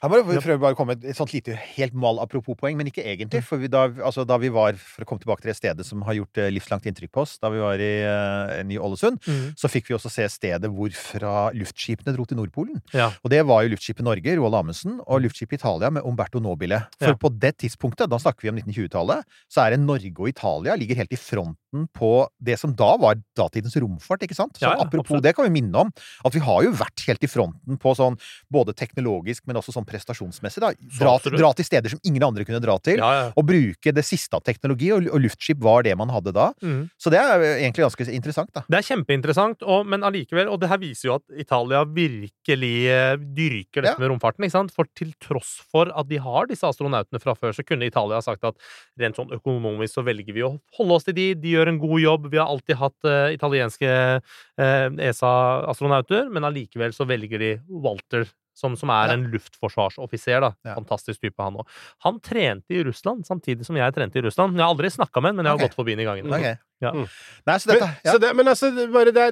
Her 0.01 0.11
må 0.11 0.21
vi 0.27 0.37
prøve 0.39 0.61
bare 0.61 0.75
å 0.75 0.79
komme 0.79 0.95
med 0.95 1.05
et 1.09 1.17
sånt 1.17 1.33
lite 1.33 1.55
helt 1.75 1.95
mal 1.97 2.19
apropos-poeng, 2.23 2.77
men 2.77 2.89
ikke 2.91 3.05
egentlig. 3.05 3.41
For 3.47 3.61
vi, 3.61 3.69
da, 3.71 3.87
altså, 4.05 4.25
da 4.27 4.37
vi 4.41 4.51
var, 4.53 4.77
for 4.79 5.05
å 5.05 5.09
komme 5.09 5.23
tilbake 5.23 5.43
til 5.45 5.51
det 5.51 5.57
stedet 5.57 5.85
som 5.87 6.03
har 6.07 6.17
gjort 6.19 6.41
eh, 6.41 6.51
livslangt 6.53 6.87
inntrykk 6.89 7.13
på 7.15 7.23
oss, 7.25 7.37
da 7.41 7.51
vi 7.53 7.61
var 7.63 7.81
i 7.81 7.91
uh, 8.05 8.61
Ny-Ålesund, 8.67 9.21
så 9.59 9.71
fikk 9.71 9.89
vi 9.89 9.97
også 9.97 10.11
se 10.13 10.27
stedet 10.31 10.69
hvorfra 10.71 11.49
luftskipene 11.55 12.15
dro 12.15 12.27
til 12.29 12.39
Nordpolen. 12.39 12.81
Ja. 12.95 13.11
Og 13.23 13.31
det 13.33 13.41
var 13.47 13.65
jo 13.65 13.73
luftskipet 13.73 14.05
Norge, 14.05 14.37
Roald 14.39 14.59
Amundsen, 14.59 14.99
og 15.05 15.23
luftskipet 15.25 15.59
Italia 15.59 15.91
med 15.93 16.05
Umberto 16.05 16.41
Nobile. 16.43 16.83
For 16.99 17.13
Ja. 17.15 17.19
på 17.19 17.31
det 17.39 17.57
tidspunktet, 17.63 18.09
da 18.09 18.19
snakker 18.21 18.45
vi 18.45 18.49
om 18.49 18.59
1920-tallet, 18.59 19.25
så 19.51 19.65
er 19.65 19.75
det 19.75 19.79
Norge 19.83 20.13
og 20.19 20.29
Italia 20.29 20.75
ligger 20.75 20.95
helt 21.01 21.13
i 21.13 21.19
fronten 21.19 21.87
på 21.93 22.27
det 22.39 22.57
som 22.59 22.73
da 22.75 22.95
var 22.97 23.17
datidens 23.37 23.75
romfart, 23.81 24.23
ikke 24.23 24.35
sant? 24.37 24.57
Så 24.57 24.67
ja, 24.67 24.75
apropos 24.79 25.17
absolutt. 25.17 25.23
det 25.23 25.35
kan 25.35 25.47
vi 25.47 25.61
minne 25.61 25.85
om, 25.85 25.91
at 26.25 26.33
vi 26.33 26.39
har 26.39 26.63
jo 26.63 26.71
vært 26.71 27.05
helt 27.07 27.23
i 27.23 27.27
fronten 27.27 27.79
på 27.81 27.95
sånn 27.97 28.17
både 28.51 28.75
teknologisk, 28.77 29.45
men 29.47 29.59
også 29.59 29.64
sånn 29.73 29.87
prestasjonsmessig, 29.87 30.61
da. 30.61 30.69
Dra, 30.99 31.15
dra 31.33 31.49
til 31.57 31.65
steder 31.65 31.89
som 31.95 31.99
ingen 32.05 32.23
andre 32.27 32.45
kunne 32.45 32.61
dra 32.61 32.75
til. 32.83 32.99
Ja, 33.01 33.09
ja. 33.17 33.25
Og 33.39 33.47
bruke 33.49 33.93
det 33.95 34.03
siste 34.05 34.37
av 34.37 34.43
teknologi, 34.45 34.91
og, 34.93 35.07
og 35.09 35.23
luftskip 35.23 35.57
var 35.63 35.85
det 35.87 35.95
man 35.97 36.11
hadde 36.13 36.33
da. 36.35 36.51
Mm. 36.61 36.85
Så 37.01 37.09
det 37.13 37.19
er 37.21 37.41
egentlig 37.55 37.85
ganske 37.87 38.07
interessant, 38.13 38.51
da. 38.53 38.65
Det 38.69 38.77
er 38.77 38.87
kjempeinteressant, 38.91 39.63
og, 39.65 39.87
men 39.89 40.03
allikevel 40.05 40.49
Og 40.51 40.59
det 40.61 40.69
her 40.69 40.77
viser 40.81 41.09
jo 41.09 41.15
at 41.17 41.25
Italia 41.41 41.81
virkelig 41.87 42.73
eh, 42.91 43.15
dyrker 43.17 43.81
dette 43.81 43.95
Ja. 43.95 44.01
med 44.01 44.11
romfarten. 44.11 44.43
ikke 44.45 44.57
sant? 44.57 44.73
For 44.75 44.85
til 44.97 45.13
tross 45.23 45.55
for 45.71 45.89
at 45.95 46.09
de 46.09 46.17
har 46.21 46.47
disse 46.51 46.67
astronautene 46.67 47.21
fra 47.23 47.33
før, 47.37 47.53
så 47.55 47.63
kunne 47.65 47.87
Italia 47.87 48.21
sagt 48.21 48.43
at 48.43 48.55
rent 48.99 49.15
sånn 49.17 49.31
økonomisk 49.33 49.93
så 49.95 50.03
velger 50.05 50.33
vi 50.35 50.43
å 50.43 50.53
holde 50.77 50.97
oss 50.99 51.05
til 51.07 51.15
de. 51.15 51.27
De 51.39 51.53
gjør 51.55 51.71
en 51.71 51.79
god 51.79 52.01
jobb. 52.01 52.29
Vi 52.33 52.39
har 52.41 52.49
alltid 52.51 52.75
hatt 52.79 53.07
uh, 53.07 53.29
italienske 53.33 53.89
uh, 54.19 54.89
ESA-astronauter, 55.09 56.29
men 56.33 56.47
allikevel 56.47 56.93
så 56.95 57.07
velger 57.07 57.41
de 57.41 57.51
Walter 57.69 58.27
som, 58.55 58.75
som 58.79 58.89
er 58.89 59.11
Ja. 59.11 59.13
en 59.17 59.27
luftforsvarsoffiser. 59.31 60.41
da. 60.41 60.53
Ja. 60.63 60.75
Fantastisk 60.79 61.21
type, 61.21 61.43
han 61.43 61.59
òg. 61.59 61.67
Han 62.07 62.19
trente 62.23 62.71
i 62.71 62.83
Russland 62.87 63.27
samtidig 63.27 63.65
som 63.67 63.75
jeg 63.75 63.93
trente 63.93 64.17
i 64.19 64.23
Russland. 64.23 64.55
Jeg 64.55 64.63
har 64.63 64.71
aldri 64.73 64.91
snakka 64.93 65.21
med 65.21 65.33
ham, 65.33 65.35
men 65.35 65.45
jeg 65.45 65.51
har 65.51 65.59
okay. 65.59 65.67
gått 65.67 65.79
forbi 65.81 65.95
ham 65.95 65.99
i 65.99 66.07
gangen. 66.07 66.33
Okay. 66.33 66.55
Ja. 66.83 66.91
Nei, 66.91 67.57
så 67.59 67.71
dette 67.71 67.87
Men, 67.87 68.11
så 68.11 68.17
det, 68.19 68.33
men 68.35 68.47
altså, 68.51 68.71
bare 68.91 69.11
det, 69.15 69.27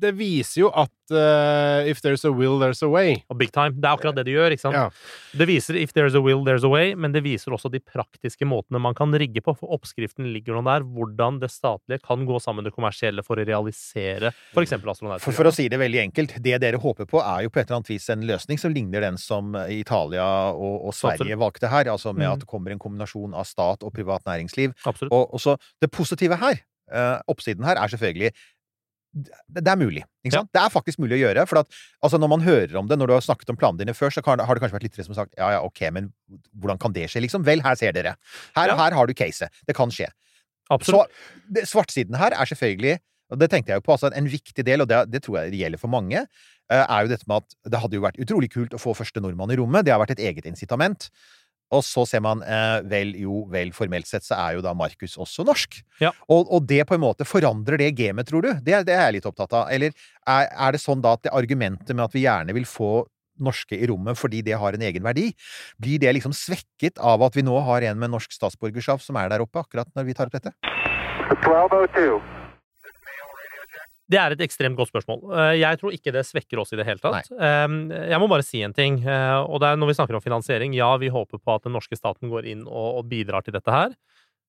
det 0.00 0.14
viser 0.18 0.62
jo 0.64 0.70
at 0.72 0.90
uh, 1.14 1.86
if 1.90 2.00
there's 2.04 2.24
a 2.26 2.30
will, 2.32 2.58
there's 2.62 2.82
a 2.82 2.88
way. 2.88 3.18
Og 3.30 3.38
big 3.40 3.52
time. 3.52 3.74
Det 3.76 3.84
er 3.88 3.96
akkurat 3.96 4.16
det 4.16 4.24
de 4.28 4.34
gjør. 4.36 4.54
ikke 4.56 4.64
sant? 4.64 4.74
Ja. 4.78 4.88
Det 5.36 5.46
viser 5.50 5.76
if 5.80 5.92
there's 5.96 6.16
a 6.16 6.22
will, 6.24 6.42
there's 6.46 6.64
a 6.66 6.70
way, 6.72 6.94
men 6.94 7.12
det 7.14 7.22
viser 7.26 7.52
også 7.54 7.70
de 7.72 7.80
praktiske 7.82 8.46
måtene 8.48 8.80
man 8.82 8.94
kan 8.98 9.12
rigge 9.12 9.42
på. 9.44 9.54
For 9.58 9.72
oppskriften 9.76 10.30
ligger 10.34 10.56
nå 10.58 10.64
der. 10.68 10.86
Hvordan 10.86 11.40
det 11.42 11.50
statlige 11.52 12.00
kan 12.06 12.24
gå 12.28 12.40
sammen 12.40 12.62
med 12.64 12.70
det 12.70 12.74
kommersielle 12.76 13.24
for 13.26 13.36
å 13.40 13.46
realisere 13.46 14.32
f.eks. 14.54 14.72
astronauter. 14.78 15.22
For, 15.24 15.36
for 15.36 15.50
å 15.50 15.54
si 15.54 15.68
det 15.72 15.78
veldig 15.80 16.02
enkelt, 16.06 16.36
det 16.42 16.56
dere 16.62 16.80
håper 16.80 17.08
på, 17.10 17.20
er 17.22 17.44
jo 17.46 17.52
på 17.54 17.60
et 17.60 17.68
eller 17.68 17.80
annet 17.82 17.92
vis 17.92 18.08
en 18.12 18.24
løsning 18.28 18.58
som 18.62 18.72
ligner 18.74 19.04
den 19.06 19.18
som 19.20 19.52
Italia 19.68 20.26
og, 20.54 20.86
og 20.88 20.94
Sverige 20.96 21.20
Absolutt. 21.28 21.42
valgte 21.44 21.70
her. 21.74 21.90
Altså 21.92 22.14
med 22.14 22.26
Mm. 22.26 22.32
at 22.36 22.40
det 22.44 22.46
kommer 22.50 22.70
en 22.70 22.78
kombinasjon 22.78 23.32
av 23.34 23.46
stat 23.48 23.82
og 23.82 23.92
privat 23.96 24.22
næringsliv. 24.28 24.74
Absolutt. 24.86 25.12
Og, 25.12 25.34
og 25.34 25.40
så 25.40 25.56
det 25.82 25.88
positive 25.90 26.36
her, 26.38 26.60
eh, 26.92 27.18
oppsiden 27.32 27.64
her, 27.64 27.76
er 27.80 27.88
selvfølgelig 27.88 28.30
det, 29.12 29.66
er 29.66 29.78
mulig. 29.80 30.04
Ikke 30.24 30.36
sant? 30.38 30.50
Det 30.54 30.60
er 30.62 30.72
faktisk 30.72 31.00
mulig 31.02 31.18
å 31.18 31.20
gjøre. 31.24 31.44
For 31.50 31.62
at, 31.62 31.78
altså 32.04 32.20
når 32.20 32.30
man 32.34 32.44
hører 32.46 32.76
om 32.78 32.88
det, 32.90 32.98
når 33.00 33.10
du 33.10 33.14
har 33.16 33.26
snakket 33.26 33.50
om 33.50 33.58
planene 33.58 33.82
dine 33.82 33.94
før, 33.96 34.14
så 34.14 34.22
har 34.24 34.38
det 34.38 34.46
kanskje 34.46 34.76
vært 34.76 34.86
litt 34.86 34.98
som 35.00 35.14
har 35.14 35.22
sagt 35.24 35.38
ja, 35.38 35.52
ja, 35.56 35.60
ok, 35.66 35.82
men 35.96 36.10
hvordan 36.62 36.80
kan 36.82 36.94
det 36.96 37.08
skje, 37.10 37.24
liksom? 37.26 37.44
Vel, 37.46 37.64
her 37.66 37.78
ser 37.80 37.96
dere. 37.96 38.16
Her, 38.56 38.72
Ja. 38.72 38.78
her 38.78 38.96
har 38.98 39.10
du 39.10 39.14
caset. 39.18 39.50
Det 39.66 39.76
kan 39.76 39.90
skje. 39.94 40.10
Absolutt. 40.70 41.10
Så 41.10 41.46
det, 41.56 41.66
svartsiden 41.66 42.18
her 42.20 42.36
er 42.36 42.46
selvfølgelig 42.46 43.00
og 43.30 43.38
det 43.38 43.50
tenkte 43.50 43.72
jeg 43.72 43.80
jo 43.80 43.86
på, 43.86 43.94
altså 43.94 44.10
En 44.16 44.30
viktig 44.30 44.64
del, 44.66 44.82
og 44.82 44.90
det, 44.90 45.04
det 45.12 45.22
tror 45.24 45.40
jeg 45.40 45.54
det 45.54 45.60
gjelder 45.62 45.80
for 45.80 45.92
mange, 45.92 46.24
eh, 46.70 46.82
er 46.82 47.06
jo 47.06 47.12
dette 47.12 47.28
med 47.30 47.44
at 47.44 47.70
det 47.72 47.82
hadde 47.82 47.98
jo 47.98 48.04
vært 48.04 48.18
utrolig 48.22 48.50
kult 48.52 48.74
å 48.74 48.80
få 48.82 48.94
første 48.98 49.22
nordmann 49.22 49.52
i 49.54 49.58
rommet. 49.60 49.86
Det 49.86 49.94
har 49.94 50.02
vært 50.02 50.16
et 50.16 50.24
eget 50.30 50.48
incitament. 50.50 51.08
Og 51.70 51.84
så 51.86 52.04
ser 52.08 52.22
man 52.24 52.42
eh, 52.42 52.80
vel, 52.90 53.12
jo 53.20 53.44
vel, 53.50 53.70
formelt 53.76 54.08
sett 54.08 54.26
så 54.26 54.38
er 54.38 54.56
jo 54.58 54.64
da 54.64 54.72
Markus 54.74 55.16
også 55.20 55.46
norsk. 55.46 55.78
Ja. 56.02 56.10
Og, 56.28 56.50
og 56.50 56.66
det 56.70 56.82
på 56.88 56.96
en 56.96 57.04
måte 57.04 57.26
forandrer 57.28 57.78
det 57.80 57.92
gamet, 57.98 58.28
tror 58.30 58.46
du? 58.46 58.50
Det, 58.58 58.82
det 58.88 58.96
er 58.96 59.06
jeg 59.06 59.20
litt 59.20 59.30
opptatt 59.30 59.54
av. 59.54 59.70
Eller 59.70 59.94
er, 60.26 60.50
er 60.50 60.74
det 60.74 60.82
sånn 60.82 61.02
da 61.04 61.14
at 61.14 61.24
det 61.26 61.34
argumentet 61.36 61.94
med 61.94 62.06
at 62.08 62.16
vi 62.16 62.26
gjerne 62.26 62.56
vil 62.56 62.66
få 62.68 63.04
norske 63.40 63.78
i 63.78 63.86
rommet 63.88 64.18
fordi 64.20 64.42
det 64.44 64.58
har 64.60 64.76
en 64.76 64.84
egen 64.84 65.06
verdi, 65.06 65.30
blir 65.80 66.02
det 66.02 66.12
liksom 66.18 66.34
svekket 66.36 67.00
av 67.00 67.24
at 67.24 67.38
vi 67.38 67.46
nå 67.46 67.56
har 67.70 67.86
en 67.88 68.02
med 68.02 68.12
norsk 68.12 68.34
statsborgerskap 68.36 69.00
som 69.04 69.16
er 69.16 69.32
der 69.32 69.46
oppe 69.46 69.62
akkurat 69.62 69.88
når 69.96 70.10
vi 70.10 70.18
tar 70.18 70.28
opp 70.28 70.36
dette? 70.36 70.52
1202. 71.30 72.39
Det 74.10 74.18
er 74.18 74.34
et 74.34 74.40
ekstremt 74.42 74.74
godt 74.78 74.90
spørsmål. 74.90 75.20
Eh, 75.38 75.52
Jeg 75.60 75.78
tror 75.78 75.94
ikke 75.94 76.12
det 76.12 76.24
svekker 76.26 76.58
oss 76.58 76.72
i 76.74 76.78
det 76.80 76.86
hele 76.88 76.98
tatt. 76.98 77.30
Nei. 77.30 77.98
Jeg 78.10 78.18
må 78.18 78.26
bare 78.28 78.42
si 78.46 78.60
en 78.66 78.74
ting, 78.74 78.98
eh, 79.06 79.38
og 79.38 79.60
det 79.62 79.68
er 79.70 79.76
når 79.78 79.92
vi 79.92 79.98
snakker 80.00 80.18
om 80.18 80.24
finansiering. 80.24 80.74
Ja, 80.74 80.96
vi 80.98 81.08
håper 81.14 81.38
på 81.38 81.54
at 81.54 81.62
den 81.62 81.72
norske 81.76 81.94
staten 81.98 82.28
går 82.32 82.48
inn 82.50 82.64
og 82.66 83.06
bidrar 83.08 83.44
til 83.46 83.54
dette 83.54 83.70
her, 83.70 83.94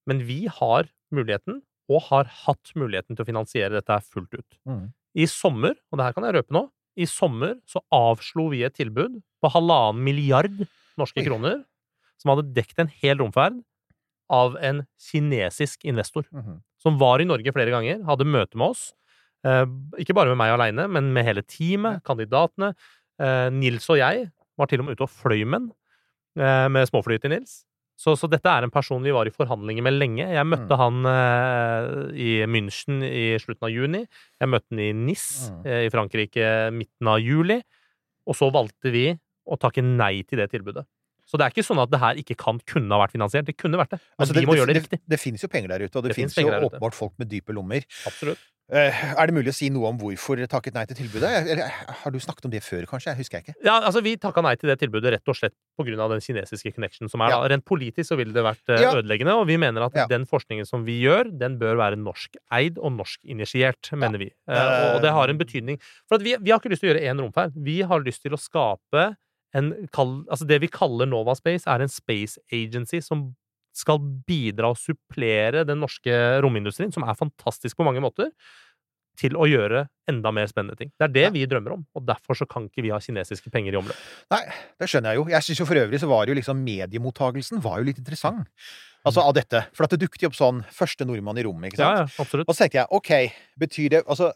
men 0.09 0.23
vi 0.25 0.47
har 0.47 0.89
muligheten, 1.13 1.61
og 1.91 2.01
har 2.07 2.25
hatt 2.47 2.71
muligheten 2.79 3.15
til 3.17 3.23
å 3.25 3.27
finansiere 3.27 3.75
dette 3.77 3.91
her 3.91 4.01
fullt 4.01 4.33
ut. 4.33 4.57
Mm. 4.65 4.93
I 5.19 5.25
sommer, 5.27 5.75
og 5.91 5.99
det 5.99 6.05
her 6.07 6.13
kan 6.15 6.23
jeg 6.23 6.35
røpe 6.39 6.55
nå, 6.55 6.69
i 6.97 7.05
sommer 7.05 7.57
så 7.67 7.81
avslo 7.91 8.49
vi 8.51 8.63
et 8.63 8.73
tilbud 8.75 9.19
på 9.43 9.51
halvannen 9.51 10.01
milliard 10.03 10.55
norske 10.99 11.19
Oi. 11.21 11.25
kroner, 11.27 11.61
som 12.17 12.31
hadde 12.33 12.53
dekt 12.55 12.79
en 12.79 12.87
hel 13.01 13.17
romferd, 13.21 13.61
av 14.31 14.55
en 14.63 14.85
kinesisk 15.11 15.83
investor 15.83 16.23
Mhm. 16.31 16.61
som 16.79 16.97
var 16.97 17.19
i 17.19 17.25
Norge 17.27 17.51
flere 17.51 17.69
ganger, 17.69 18.01
hadde 18.07 18.23
møte 18.23 18.55
med 18.55 18.69
oss. 18.71 18.93
Eh, 19.45 19.65
ikke 20.03 20.13
bare 20.17 20.29
med 20.33 20.37
meg 20.37 20.53
aleine, 20.53 20.87
men 20.91 21.11
med 21.15 21.25
hele 21.25 21.41
teamet, 21.43 22.03
kandidatene. 22.05 22.73
Eh, 23.21 23.49
Nils 23.53 23.87
og 23.89 23.97
jeg 23.97 24.27
var 24.57 24.67
til 24.69 24.79
og 24.83 24.85
med 24.85 24.97
ute 24.97 25.07
og 25.07 25.09
fløy 25.09 25.43
med 25.45 25.59
den, 25.59 25.71
eh, 26.37 26.67
med 26.69 26.87
småflyet 26.89 27.21
til 27.25 27.31
Nils. 27.33 27.63
Så, 28.01 28.15
så 28.17 28.25
dette 28.29 28.49
er 28.49 28.63
en 28.65 28.71
person 28.73 29.01
vi 29.05 29.11
var 29.13 29.27
i 29.29 29.33
forhandlinger 29.33 29.83
med 29.85 29.93
lenge. 29.93 30.25
Jeg 30.33 30.45
møtte 30.49 30.73
Mm. 30.73 30.79
han 30.81 31.05
eh, 31.05 32.15
i 32.17 32.29
München 32.49 33.03
i 33.05 33.37
slutten 33.37 33.67
av 33.67 33.69
juni. 33.73 34.07
Jeg 34.41 34.49
møtte 34.49 34.71
han 34.73 34.79
i 34.79 34.91
Nis 34.93 35.49
Mm. 35.51 35.65
eh, 35.67 35.83
i 35.85 35.89
Frankrike 35.93 36.47
midten 36.73 37.07
av 37.07 37.19
juli. 37.21 37.61
Og 38.25 38.35
så 38.37 38.49
valgte 38.51 38.91
vi 38.91 39.05
å 39.47 39.57
takke 39.59 39.83
nei 39.83 40.23
til 40.23 40.37
det 40.41 40.49
tilbudet. 40.51 40.85
Så 41.25 41.37
det 41.37 41.45
er 41.45 41.53
ikke 41.53 41.63
sånn 41.65 41.79
at 41.81 41.89
det 41.93 41.99
her 42.01 42.15
ikke 42.19 42.35
kan 42.37 42.59
kunne 42.65 42.89
ha 42.91 43.05
vært 43.05 43.13
finansiert. 43.13 43.45
Det 43.45 43.55
kunne 43.57 43.77
vært 43.77 43.91
det. 43.93 43.99
Men 44.17 44.25
Altså, 44.25 44.33
vi 44.35 44.45
må 44.45 44.55
gjøre 44.57 44.73
det 44.73 44.81
riktig. 44.81 44.99
Det, 44.99 45.09
det 45.13 45.19
finnes 45.21 45.41
jo 45.41 45.47
penger 45.47 45.69
der 45.69 45.85
ute, 45.85 45.95
og 45.95 46.03
det, 46.03 46.09
Det 46.11 46.15
finnes 46.17 46.33
finnes 46.35 46.61
jo 46.61 46.69
åpenbart 46.69 46.93
folk 46.97 47.13
med 47.21 47.29
dype 47.29 47.53
lommer. 47.53 47.85
Absolutt. 48.05 48.39
Eh, 48.71 48.99
er 49.19 49.27
det 49.27 49.33
mulig 49.35 49.51
å 49.51 49.55
si 49.57 49.67
noe 49.73 49.89
om 49.89 49.97
hvorfor 49.99 50.39
takket 50.47 50.77
nei 50.77 50.85
til 50.87 50.95
tilbudet? 51.01 51.27
Eller 51.51 51.67
har 51.67 52.13
du 52.13 52.19
snakket 52.23 52.45
om 52.47 52.51
det 52.53 52.61
før, 52.63 52.85
kanskje? 52.87 53.11
Jeg 53.11 53.19
husker 53.19 53.37
jeg 53.41 53.43
ikke. 53.49 53.55
Ja, 53.67 53.73
altså 53.83 53.99
Vi 54.05 54.13
takka 54.15 54.39
nei 54.45 54.53
til 54.55 54.71
det 54.71 54.77
tilbudet 54.79 55.11
rett 55.11 55.27
og 55.27 55.35
slett 55.35 55.55
pga. 55.75 56.07
den 56.07 56.23
kinesiske 56.23 56.71
connection 56.73 57.09
som 57.11 57.19
er. 57.25 57.33
Ja. 57.35 57.41
Rent 57.51 57.65
politisk 57.67 58.07
så 58.13 58.17
ville 58.17 58.31
det 58.31 58.45
vært 58.45 58.63
eh, 58.71 58.79
Ja. 58.81 58.93
ødeleggende, 58.95 59.35
og 59.35 59.47
vi 59.47 59.57
mener 59.57 59.83
at 59.83 59.93
Ja. 59.95 60.05
den 60.07 60.25
forskningen 60.25 60.65
som 60.65 60.85
vi 60.85 61.01
gjør, 61.03 61.37
den 61.37 61.59
bør 61.59 61.75
være 61.75 61.97
norskeid 61.99 62.77
og 62.79 62.93
norskinitiert, 62.95 63.91
mener 63.91 64.17
vi. 64.17 64.31
Eh, 64.47 64.95
og 64.95 65.01
det 65.01 65.11
har 65.11 65.27
en 65.27 65.37
betydning. 65.37 65.77
For 66.07 66.15
at 66.15 66.23
vi, 66.23 66.37
vi 66.39 66.51
har 66.51 66.59
ikke 66.59 66.71
lyst 66.71 66.79
til 66.81 66.91
å 66.91 66.95
gjøre 66.95 67.03
én 67.11 67.19
romferd. 67.19 67.51
Vi 67.55 67.81
har 67.81 67.99
lyst 67.99 68.21
til 68.23 68.31
å 68.31 68.39
skape 68.39 69.17
en 69.53 69.73
altså 69.91 70.47
Det 70.47 70.61
vi 70.61 70.67
kaller 70.67 71.05
Nova 71.05 71.35
Space, 71.35 71.67
er 71.67 71.81
en 71.81 71.89
space 71.89 72.39
agency 72.53 73.01
som 73.01 73.35
skal 73.73 73.99
bidra 74.27 74.71
og 74.73 74.77
supplere 74.79 75.63
den 75.67 75.79
norske 75.83 76.11
romindustrien, 76.43 76.91
som 76.93 77.03
er 77.07 77.15
fantastisk 77.19 77.77
på 77.79 77.85
mange 77.87 78.03
måter, 78.03 78.31
til 79.19 79.35
å 79.37 79.43
gjøre 79.45 79.83
enda 80.09 80.31
mer 80.33 80.47
spennende 80.49 80.77
ting. 80.79 80.89
Det 80.97 81.05
er 81.09 81.11
det 81.13 81.25
vi 81.35 81.41
drømmer 81.45 81.73
om, 81.75 81.81
og 81.95 82.05
derfor 82.07 82.37
så 82.39 82.47
kan 82.49 82.65
ikke 82.69 82.81
vi 82.85 82.93
ha 82.93 82.97
kinesiske 83.03 83.51
penger 83.53 83.75
i 83.75 83.79
omløp. 83.81 83.97
Nei, 84.33 84.39
det 84.79 84.87
skjønner 84.89 85.11
jeg 85.13 85.19
jo. 85.19 85.25
Jeg 85.33 85.45
syns 85.45 85.59
jo 85.61 85.67
for 85.67 85.81
øvrig 85.81 85.99
så 86.01 86.09
var 86.09 86.31
jo 86.31 86.37
liksom 86.39 86.63
mediemottagelsen 86.65 87.61
var 87.61 87.81
jo 87.81 87.89
litt 87.91 87.99
interessant. 88.01 88.47
Altså 89.05 89.23
av 89.25 89.33
dette. 89.33 89.63
For 89.75 89.85
at 89.85 89.93
det 89.95 89.99
dukket 90.03 90.23
jo 90.23 90.29
opp 90.31 90.37
sånn 90.37 90.63
første 90.77 91.05
nordmann 91.09 91.39
i 91.41 91.45
rommet, 91.45 91.71
ikke 91.71 91.81
sant? 91.81 91.99
Ja, 91.99 92.07
ja, 92.07 92.23
absolutt. 92.23 92.47
Og 92.49 92.55
så 92.55 92.63
tenkte 92.63 92.79
jeg 92.83 92.91
ok, 92.97 93.11
betyr 93.63 93.87
det 93.95 94.01
Altså, 94.05 94.31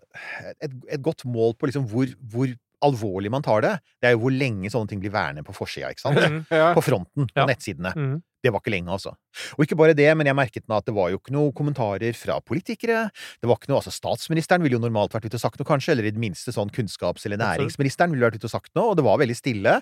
et, 0.59 0.71
et 0.97 1.03
godt 1.05 1.21
mål 1.29 1.53
på 1.59 1.69
liksom 1.69 1.85
hvor, 1.91 2.09
hvor 2.33 2.53
alvorlig 2.85 3.31
man 3.33 3.45
tar 3.45 3.61
det, 3.65 3.73
det 4.01 4.09
er 4.09 4.15
jo 4.17 4.23
hvor 4.25 4.33
lenge 4.35 4.69
sånne 4.73 4.89
ting 4.91 4.99
blir 5.01 5.13
værende 5.13 5.45
på 5.47 5.53
forsida, 5.55 5.93
ikke 5.93 6.03
sant? 6.03 6.49
Ja. 6.53 6.71
På 6.75 6.83
fronten, 6.85 7.29
på 7.31 7.41
Ja. 7.41 7.45
nettsidene. 7.49 7.93
Mhm. 7.95 8.17
Det 8.45 8.51
var 8.53 8.61
ikke 8.61 8.73
lenge, 8.75 8.93
altså. 8.93 9.15
Og 9.57 9.65
ikke 9.65 9.77
bare 9.79 9.95
det, 9.97 10.07
men 10.17 10.29
jeg 10.29 10.37
merket 10.37 10.65
meg 10.69 10.83
at 10.83 10.89
det 10.89 10.95
var 10.95 11.09
jo 11.11 11.19
ikke 11.19 11.33
noe 11.33 11.53
kommentarer 11.57 12.15
fra 12.17 12.37
politikere. 12.45 13.07
Det 13.41 13.49
var 13.49 13.57
ikke 13.57 13.71
noe, 13.71 13.81
altså 13.81 13.93
Statsministeren 13.95 14.61
ville 14.65 14.77
jo 14.77 14.83
normalt 14.83 15.15
vært 15.15 15.25
ute 15.27 15.39
og 15.39 15.43
sagt 15.43 15.61
noe, 15.61 15.67
kanskje, 15.67 15.95
eller 15.95 16.09
i 16.09 16.13
det 16.13 16.21
minste 16.21 16.53
sånn 16.55 16.71
kunnskaps- 16.73 17.25
eller 17.25 17.41
næringsministeren 17.41 18.13
ville 18.13 18.27
vært 18.27 18.37
ute 18.37 18.49
og 18.49 18.53
sagt 18.53 18.73
noe, 18.77 18.93
og 18.93 18.99
det 18.99 19.05
var 19.07 19.17
veldig 19.21 19.37
stille. 19.37 19.79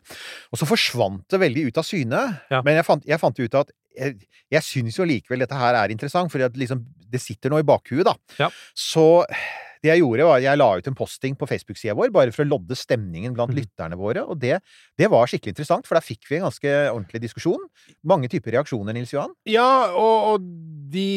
Og 0.54 0.62
så 0.62 0.70
forsvant 0.70 1.26
det 1.34 1.42
veldig 1.44 1.68
ut 1.70 1.82
av 1.82 1.88
syne. 1.88 2.24
Ja. 2.54 2.64
Men 2.64 2.80
jeg 2.80 2.88
fant, 2.88 3.08
jeg 3.10 3.22
fant 3.22 3.44
ut 3.44 3.60
at 3.60 3.74
jeg, 3.94 4.24
jeg 4.54 4.66
syns 4.66 4.98
jo 4.98 5.08
likevel 5.08 5.44
dette 5.44 5.58
her 5.60 5.78
er 5.78 5.94
interessant, 5.94 6.32
for 6.34 6.42
liksom, 6.58 6.86
det 7.14 7.22
sitter 7.22 7.54
nå 7.54 7.62
i 7.62 7.68
bakhuet, 7.68 8.08
da. 8.08 8.16
Ja. 8.40 8.50
Så 8.74 9.26
det 9.84 9.92
jeg 9.92 10.00
gjorde, 10.00 10.28
var 10.28 10.40
at 10.40 10.46
jeg 10.46 10.60
la 10.60 10.70
ut 10.80 10.86
en 10.88 10.96
posting 10.96 11.36
på 11.40 11.48
Facebook-sida 11.50 11.96
vår, 12.00 12.12
bare 12.16 12.32
for 12.36 12.46
å 12.46 12.52
lodde 12.54 12.78
stemningen 12.80 13.36
blant 13.36 13.52
mm. 13.52 13.58
lytterne 13.60 14.00
våre, 14.00 14.24
og 14.24 14.40
det, 14.40 14.62
det 15.00 15.10
var 15.12 15.28
skikkelig 15.28 15.58
interessant, 15.58 15.90
for 15.90 16.00
da 16.00 16.04
fikk 16.04 16.30
vi 16.30 16.40
en 16.40 16.48
ganske 16.48 16.76
ordentlig 16.94 17.24
diskusjon. 17.26 17.68
Mange 18.08 18.32
typer 18.32 18.56
reaksjoner, 18.56 18.96
Nils 18.96 19.12
Johan. 19.12 19.36
Ja, 19.50 19.92
og, 19.92 20.30
og 20.32 20.48
de 20.94 21.10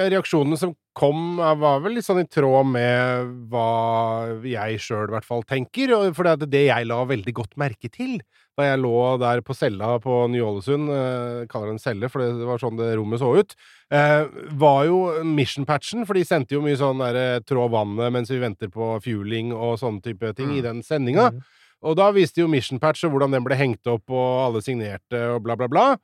reaksjonene 0.00 0.60
som 0.60 0.72
kom, 0.94 1.38
er- 1.42 1.58
var 1.58 1.80
vel 1.84 1.96
litt 1.98 2.06
sånn 2.06 2.22
i 2.22 2.28
tråd 2.30 2.66
med 2.70 3.32
hva 3.50 4.40
jeg 4.46 4.78
sjøl 4.80 5.08
i 5.08 5.14
hvert 5.16 5.26
fall 5.26 5.42
tenker. 5.42 5.92
For 6.14 6.24
det 6.24 6.50
det 6.50 6.66
jeg 6.68 6.86
la 6.86 7.02
veldig 7.04 7.34
godt 7.34 7.56
merke 7.60 7.90
til 7.90 8.20
da 8.54 8.68
jeg 8.68 8.78
lå 8.84 9.18
der 9.18 9.40
på 9.42 9.54
cella 9.58 9.96
på 9.98 10.28
Ny-Ålesund, 10.30 10.86
eh, 10.94 11.46
kaller 11.50 11.72
det 11.72 11.74
en 11.74 11.82
celle, 11.82 12.08
for 12.08 12.22
det 12.22 12.46
var 12.46 12.60
sånn 12.62 12.78
det 12.78 12.92
rommet 12.94 13.18
så 13.18 13.32
ut, 13.34 13.56
eh, 13.90 14.26
var 14.54 14.84
jo 14.86 15.00
mission-patchen, 15.26 16.06
for 16.06 16.14
de 16.14 16.22
sendte 16.22 16.54
jo 16.54 16.62
mye 16.62 16.78
sånn 16.78 17.02
der 17.02 17.40
trå 17.42 17.66
vannet 17.68 18.12
mens 18.14 18.30
vi 18.30 18.38
venter 18.38 18.70
på 18.70 19.02
fueling 19.02 19.50
og 19.52 19.80
sånne 19.82 20.02
type 20.06 20.30
ting 20.38 20.54
i 20.54 20.62
den 20.62 20.82
sendinga. 20.86 21.32
Mm. 21.32 21.42
Og 21.84 21.96
da 21.98 22.12
viste 22.12 22.40
jo 22.40 22.48
Mission 22.48 22.78
Patch 22.78 23.02
og 23.04 23.12
hvordan 23.12 23.34
den 23.34 23.44
ble 23.44 23.58
hengt 23.58 23.84
opp, 23.90 24.06
og 24.08 24.46
alle 24.46 24.62
signerte 24.64 25.18
og 25.34 25.42
bla, 25.44 25.56
bla, 25.58 25.66
bla. 25.68 25.96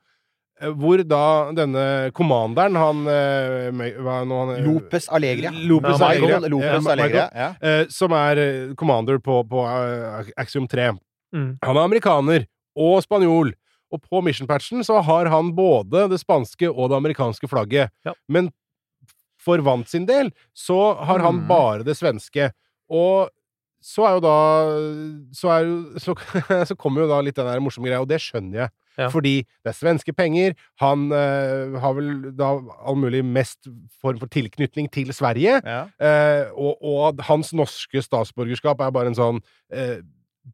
Eh, 0.61 0.73
Hvor 0.77 1.01
da 1.07 1.23
denne 1.57 1.85
commanderen, 2.17 2.77
han 2.77 3.05
eh, 3.09 3.95
Hva 3.97 4.19
er 4.21 4.27
nå 4.29 4.41
han 4.43 4.53
eh, 4.55 4.63
Lopez 4.65 5.09
Allegria. 5.09 5.51
Lopez 5.51 5.97
Ja, 5.97 6.11
Allegria. 6.11 6.37
Michael 6.37 6.53
Lopez 6.53 6.85
Ja, 6.85 6.91
Allegria, 6.95 7.25
ja. 7.33 7.49
eh, 7.61 7.83
Som 7.93 8.15
er 8.17 8.41
eh, 8.41 8.75
commander 8.79 9.19
på, 9.23 9.41
på 9.49 9.65
eh, 9.65 10.31
Axiom 10.41 10.69
3. 10.69 10.91
Mm. 11.35 11.51
Han 11.65 11.77
er 11.77 11.83
amerikaner 11.87 12.47
og 12.77 13.01
spanjol. 13.03 13.53
Og 13.91 13.99
på 14.07 14.21
mission-patchen 14.23 14.85
så 14.87 15.01
har 15.03 15.27
han 15.33 15.51
både 15.55 16.05
det 16.11 16.21
spanske 16.21 16.69
og 16.69 16.91
det 16.91 16.99
amerikanske 17.01 17.49
flagget. 17.51 17.91
Ja. 18.07 18.13
Men 18.31 18.47
for 19.41 19.59
Vant 19.65 19.89
sin 19.89 20.05
del 20.07 20.29
så 20.55 20.93
har 21.01 21.19
han 21.25 21.41
mm. 21.41 21.47
bare 21.49 21.87
det 21.87 21.97
svenske. 21.99 22.51
Og 22.91 23.31
så 23.81 24.05
er 24.05 24.17
jo 24.19 24.21
da 24.21 24.37
Så, 25.33 25.49
er 25.49 25.65
jo, 25.65 25.75
så, 25.99 26.15
så 26.69 26.77
kommer 26.77 27.03
jo 27.03 27.09
da 27.09 27.19
litt 27.25 27.39
den 27.39 27.49
der 27.49 27.63
morsomme 27.63 27.89
greia, 27.89 28.03
og 28.03 28.09
det 28.11 28.21
skjønner 28.21 28.65
jeg. 28.65 28.73
Ja. 28.97 29.07
Fordi 29.13 29.41
det 29.63 29.71
er 29.71 29.77
svenske 29.77 30.13
penger. 30.13 30.55
Han 30.83 31.11
eh, 31.15 31.79
har 31.79 31.93
vel 31.97 32.31
da 32.37 32.51
all 32.85 32.95
mulig 32.99 33.23
mest 33.25 33.67
form 34.01 34.19
for 34.19 34.27
tilknytning 34.27 34.89
til 34.91 35.13
Sverige. 35.15 35.61
Ja. 35.63 35.83
Eh, 35.99 36.49
og, 36.55 36.77
og 36.83 37.21
hans 37.29 37.53
norske 37.53 38.01
statsborgerskap 38.03 38.81
er 38.81 38.91
bare 38.91 39.07
en 39.13 39.15
sånn 39.17 39.39
eh, 39.71 39.99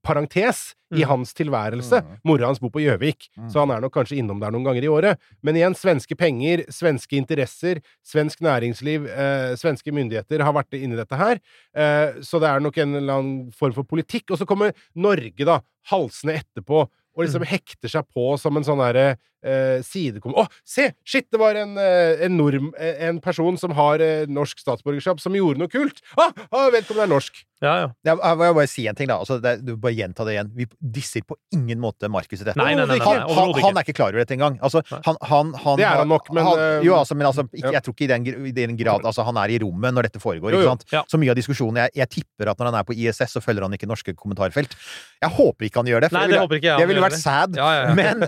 parentes 0.04 0.74
i 0.92 1.02
Mm. 1.04 1.08
hans 1.08 1.34
tilværelse. 1.34 2.00
Mm. 2.04 2.18
Mora 2.28 2.46
hans 2.48 2.60
bor 2.60 2.70
på 2.72 2.82
Gjøvik, 2.84 3.30
Mm. 3.38 3.50
så 3.52 3.60
han 3.60 3.72
er 3.72 3.82
nok 3.82 3.94
kanskje 3.94 4.18
innom 4.20 4.40
der 4.40 4.52
noen 4.52 4.64
ganger 4.66 4.84
i 4.84 4.88
året. 4.92 5.18
Men 5.44 5.56
igjen, 5.56 5.76
svenske 5.76 6.16
penger, 6.18 6.64
svenske 6.72 7.16
interesser, 7.18 7.82
svensk 8.06 8.40
næringsliv, 8.44 9.08
eh, 9.08 9.56
svenske 9.56 9.92
myndigheter 9.92 10.44
har 10.44 10.54
vært 10.54 10.74
inne 10.80 10.94
i 10.94 11.02
dette 11.04 11.16
her. 11.16 11.40
Eh, 11.76 12.20
så 12.22 12.40
det 12.40 12.50
er 12.50 12.60
nok 12.60 12.78
en 12.78 12.96
eller 12.96 13.14
annen 13.14 13.52
form 13.52 13.74
for 13.74 13.84
politikk. 13.84 14.32
Og 14.32 14.38
så 14.40 14.46
kommer 14.48 14.74
Norge, 14.96 15.44
da, 15.46 15.60
halsende 15.90 16.40
etterpå. 16.44 16.90
Og 17.18 17.26
liksom 17.26 17.42
Mm. 17.42 17.48
hekter 17.50 17.90
seg 17.90 18.06
på 18.14 18.38
som 18.40 18.58
en 18.58 18.64
sånn 18.64 18.78
derre 18.78 19.18
eh, 19.44 19.82
sidekom... 19.86 20.34
Å, 20.38 20.48
se! 20.68 20.92
Shit, 21.08 21.28
det 21.34 21.40
var 21.42 21.56
en, 21.60 21.76
eh, 21.82 22.24
en, 22.28 22.38
norm, 22.40 22.72
eh, 22.78 23.04
en 23.10 23.20
person 23.24 23.58
som 23.60 23.76
har 23.78 24.02
eh, 24.04 24.26
norsk 24.30 24.60
statsborgerskap, 24.64 25.20
som 25.24 25.36
gjorde 25.38 25.62
noe 25.64 25.72
kult! 25.72 26.02
Ah, 26.18 26.32
ah, 26.52 26.70
vedkommende 26.74 27.08
er 27.10 27.14
norsk! 27.18 27.44
Ja, 27.58 27.72
ja. 27.82 27.86
Jeg, 28.06 28.20
jeg 28.22 28.38
må 28.38 28.48
bare 28.54 28.70
si 28.70 28.84
en 28.86 28.94
ting, 28.98 29.08
da. 29.10 29.16
Altså, 29.18 29.40
det, 29.42 29.56
du 29.66 29.72
bare 29.82 29.96
gjenta 29.98 30.22
det 30.28 30.36
igjen. 30.36 30.50
Vi 30.54 30.68
disser 30.94 31.24
på 31.26 31.34
ingen 31.56 31.80
måte 31.82 32.06
Markus 32.14 32.44
i 32.44 32.46
dette. 32.46 32.54
Nei, 32.60 32.76
nei, 32.78 32.84
nei, 32.86 33.00
nei, 33.00 33.02
han, 33.02 33.24
nei, 33.24 33.34
han, 33.34 33.54
han 33.66 33.80
er 33.82 33.88
ikke 33.88 33.96
klar 33.98 34.12
over 34.14 34.22
dette 34.22 34.36
engang. 34.36 34.60
Altså, 34.62 34.84
han, 34.92 35.18
han, 35.26 35.50
han, 35.64 35.80
Det 35.82 35.88
er 35.88 36.04
han 36.04 36.12
nok, 36.12 36.30
men, 36.38 36.46
han, 36.46 36.62
Jo, 36.86 36.94
altså, 37.00 37.18
men 37.18 37.26
altså, 37.32 37.48
ikke, 37.50 37.72
jeg 37.74 37.82
tror 37.88 37.96
ikke 37.98 38.06
i 38.06 38.10
den, 38.12 38.28
i 38.46 38.54
den 38.54 38.78
grad 38.78 39.08
altså, 39.10 39.26
Han 39.26 39.40
er 39.42 39.56
i 39.56 39.58
rommet 39.64 39.96
når 39.98 40.06
dette 40.06 40.22
foregår, 40.22 40.54
Jo, 40.54 40.60
ikke 40.62 40.68
jo. 40.68 40.76
sant? 40.76 40.86
Ja. 40.94 41.02
Så 41.10 41.18
mye 41.18 41.34
av 41.34 41.40
diskusjonen 41.40 41.82
jeg, 41.82 41.96
jeg 42.04 42.12
tipper 42.20 42.52
at 42.54 42.62
når 42.62 42.70
han 42.70 42.78
er 42.84 42.86
på 42.92 42.94
ISS, 42.94 43.34
så 43.34 43.42
følger 43.42 43.66
han 43.66 43.74
ikke 43.74 43.90
norske 43.90 44.14
kommentarfelt. 44.22 44.78
Jeg 45.26 45.34
håper 45.40 45.70
ikke 45.72 45.82
han 45.82 45.90
gjør 45.90 46.06
det. 46.06 46.12
for 46.14 46.20
Nei, 46.20 46.28
det 46.30 46.38
det 46.38 46.54
ville- 46.54 46.78
det 46.78 46.88
ville 46.94 47.06
vært 47.08 47.18
sad. 47.24 47.58
Ja, 47.58 47.72
ja, 47.74 47.84
ja. 47.90 47.98
Men, 47.98 48.22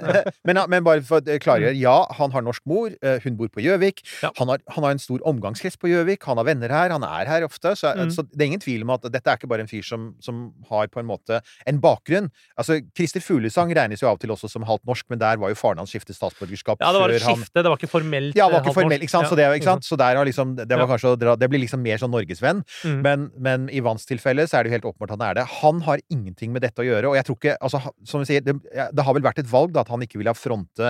men, 0.49 0.63
men 0.73 0.89
bare 0.89 0.98
for 1.07 1.21
å 1.21 1.38
klargjøre. 1.41 1.75
Ja, 1.79 2.05
han 2.17 2.31
har 2.31 2.41
norsk 2.45 2.62
mor. 2.69 2.91
eh, 3.01 3.19
Hun 3.23 3.35
bor 3.38 3.47
på 3.49 3.62
Gjøvik. 3.63 4.01
Ja. 4.23 4.31
Han, 4.39 4.47
har, 4.49 4.59
han 4.69 4.83
har 4.83 4.91
en 4.91 4.99
stor 4.99 5.19
omgangskrets 5.25 5.77
på 5.79 5.89
Gjøvik. 5.91 6.23
Han 6.25 6.38
har 6.38 6.45
venner 6.45 6.69
her. 6.69 6.89
Han 6.95 7.03
er 7.03 7.25
her 7.27 7.43
ofte. 7.47 7.75
Så, 7.75 7.93
Mm. 7.95 8.12
så 8.13 8.23
det 8.29 8.41
er 8.41 8.47
ingen 8.47 8.59
tvil 8.63 8.83
om 8.83 8.91
at 8.91 9.01
dette 9.12 9.27
er 9.27 9.38
ikke 9.38 9.47
bare 9.49 9.62
en 9.62 9.67
fyr 9.67 9.83
som, 9.83 10.15
som 10.21 10.53
har 10.69 10.88
på 10.88 10.99
en 11.01 11.07
måte 11.09 11.41
en 11.67 11.79
bakgrunn. 11.81 12.29
Altså, 12.57 12.79
Christer 12.95 13.19
Fuglesang 13.23 13.73
regnes 13.75 13.99
jo 14.01 14.07
av 14.07 14.13
og 14.17 14.19
til 14.21 14.29
også 14.29 14.49
som 14.49 14.63
halvt 14.63 14.85
norsk, 14.85 15.05
men 15.09 15.19
der 15.19 15.38
var 15.38 15.49
jo 15.49 15.55
faren 15.55 15.77
hans 15.81 15.91
skiftet 15.91 16.15
statsborgerskap 16.15 16.79
Ja, 16.81 16.91
det 16.93 17.01
var 17.01 17.09
et 17.09 17.21
han 17.23 17.35
skifte. 17.38 17.63
Det 17.63 17.69
var 17.69 17.77
ikke 17.77 17.89
formelt. 17.91 18.35
ja, 18.35 18.47
det 18.47 18.53
var 18.53 18.59
eh, 18.62 18.65
ikke 18.67 18.73
formelt, 18.79 19.01
ikke 19.03 19.15
sant? 19.15 19.27
Så 19.29 19.35
det, 19.35 19.47
ikke 19.59 19.69
sant? 19.69 19.83
Så 19.88 19.97
der 19.97 20.15
har 20.15 20.25
liksom, 20.25 20.55
det 20.55 20.67
var 20.77 20.88
kanskje 20.88 21.13
å 21.15 21.19
dra 21.19 21.35
Det 21.35 21.49
blir 21.49 21.59
liksom 21.63 21.81
mer 21.81 21.97
sånn 21.97 22.12
norgesvenn. 22.12 22.63
Mm. 22.85 23.01
Men, 23.01 23.31
men 23.38 23.69
i 23.69 23.79
Vans 23.81 24.05
tilfelle 24.05 24.45
så 24.47 24.59
er 24.59 24.63
det 24.63 24.71
jo 24.71 24.75
helt 24.77 24.88
åpenbart 24.93 25.15
han 25.17 25.21
er 25.29 25.33
det. 25.41 25.45
Han 25.62 25.81
har 25.81 25.99
ingenting 26.09 26.51
med 26.53 26.62
dette 26.62 26.79
å 26.81 26.85
gjøre, 26.88 27.09
og 27.09 27.15
jeg 27.19 27.25
tror 27.27 27.38
ikke 27.39 27.57
altså, 27.62 27.81
Som 28.05 28.21
vi 28.23 28.25
sier, 28.31 28.41
det, 28.41 28.55
det 28.93 29.03
har 29.05 29.13
vel 29.13 29.23
vært 29.23 29.39
et 29.39 29.49
valg 29.51 29.71
da, 29.73 29.81
at 29.81 29.89
han 29.89 30.01
ikke 30.05 30.17
ville 30.21 30.33
fronte 30.35 30.88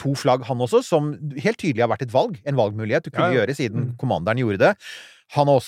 to 0.00 0.14
flagg, 0.16 0.42
han 0.48 0.58
også, 0.64 0.80
som 0.82 1.12
helt 1.38 1.58
tydelig 1.60 1.82
har 1.84 1.90
vært 1.92 2.02
et 2.06 2.12
valg. 2.14 2.38
En 2.48 2.56
valgmulighet 2.56 3.04
du 3.04 3.10
kunne 3.10 3.28
Ja, 3.28 3.32
ja. 3.34 3.40
gjøre 3.46 3.54
siden 3.58 3.80
Mm. 3.92 3.96
kommanderen 4.00 4.38
gjorde 4.40 4.58
det. 4.58 4.72
Han 5.32 5.48
er 5.48 5.58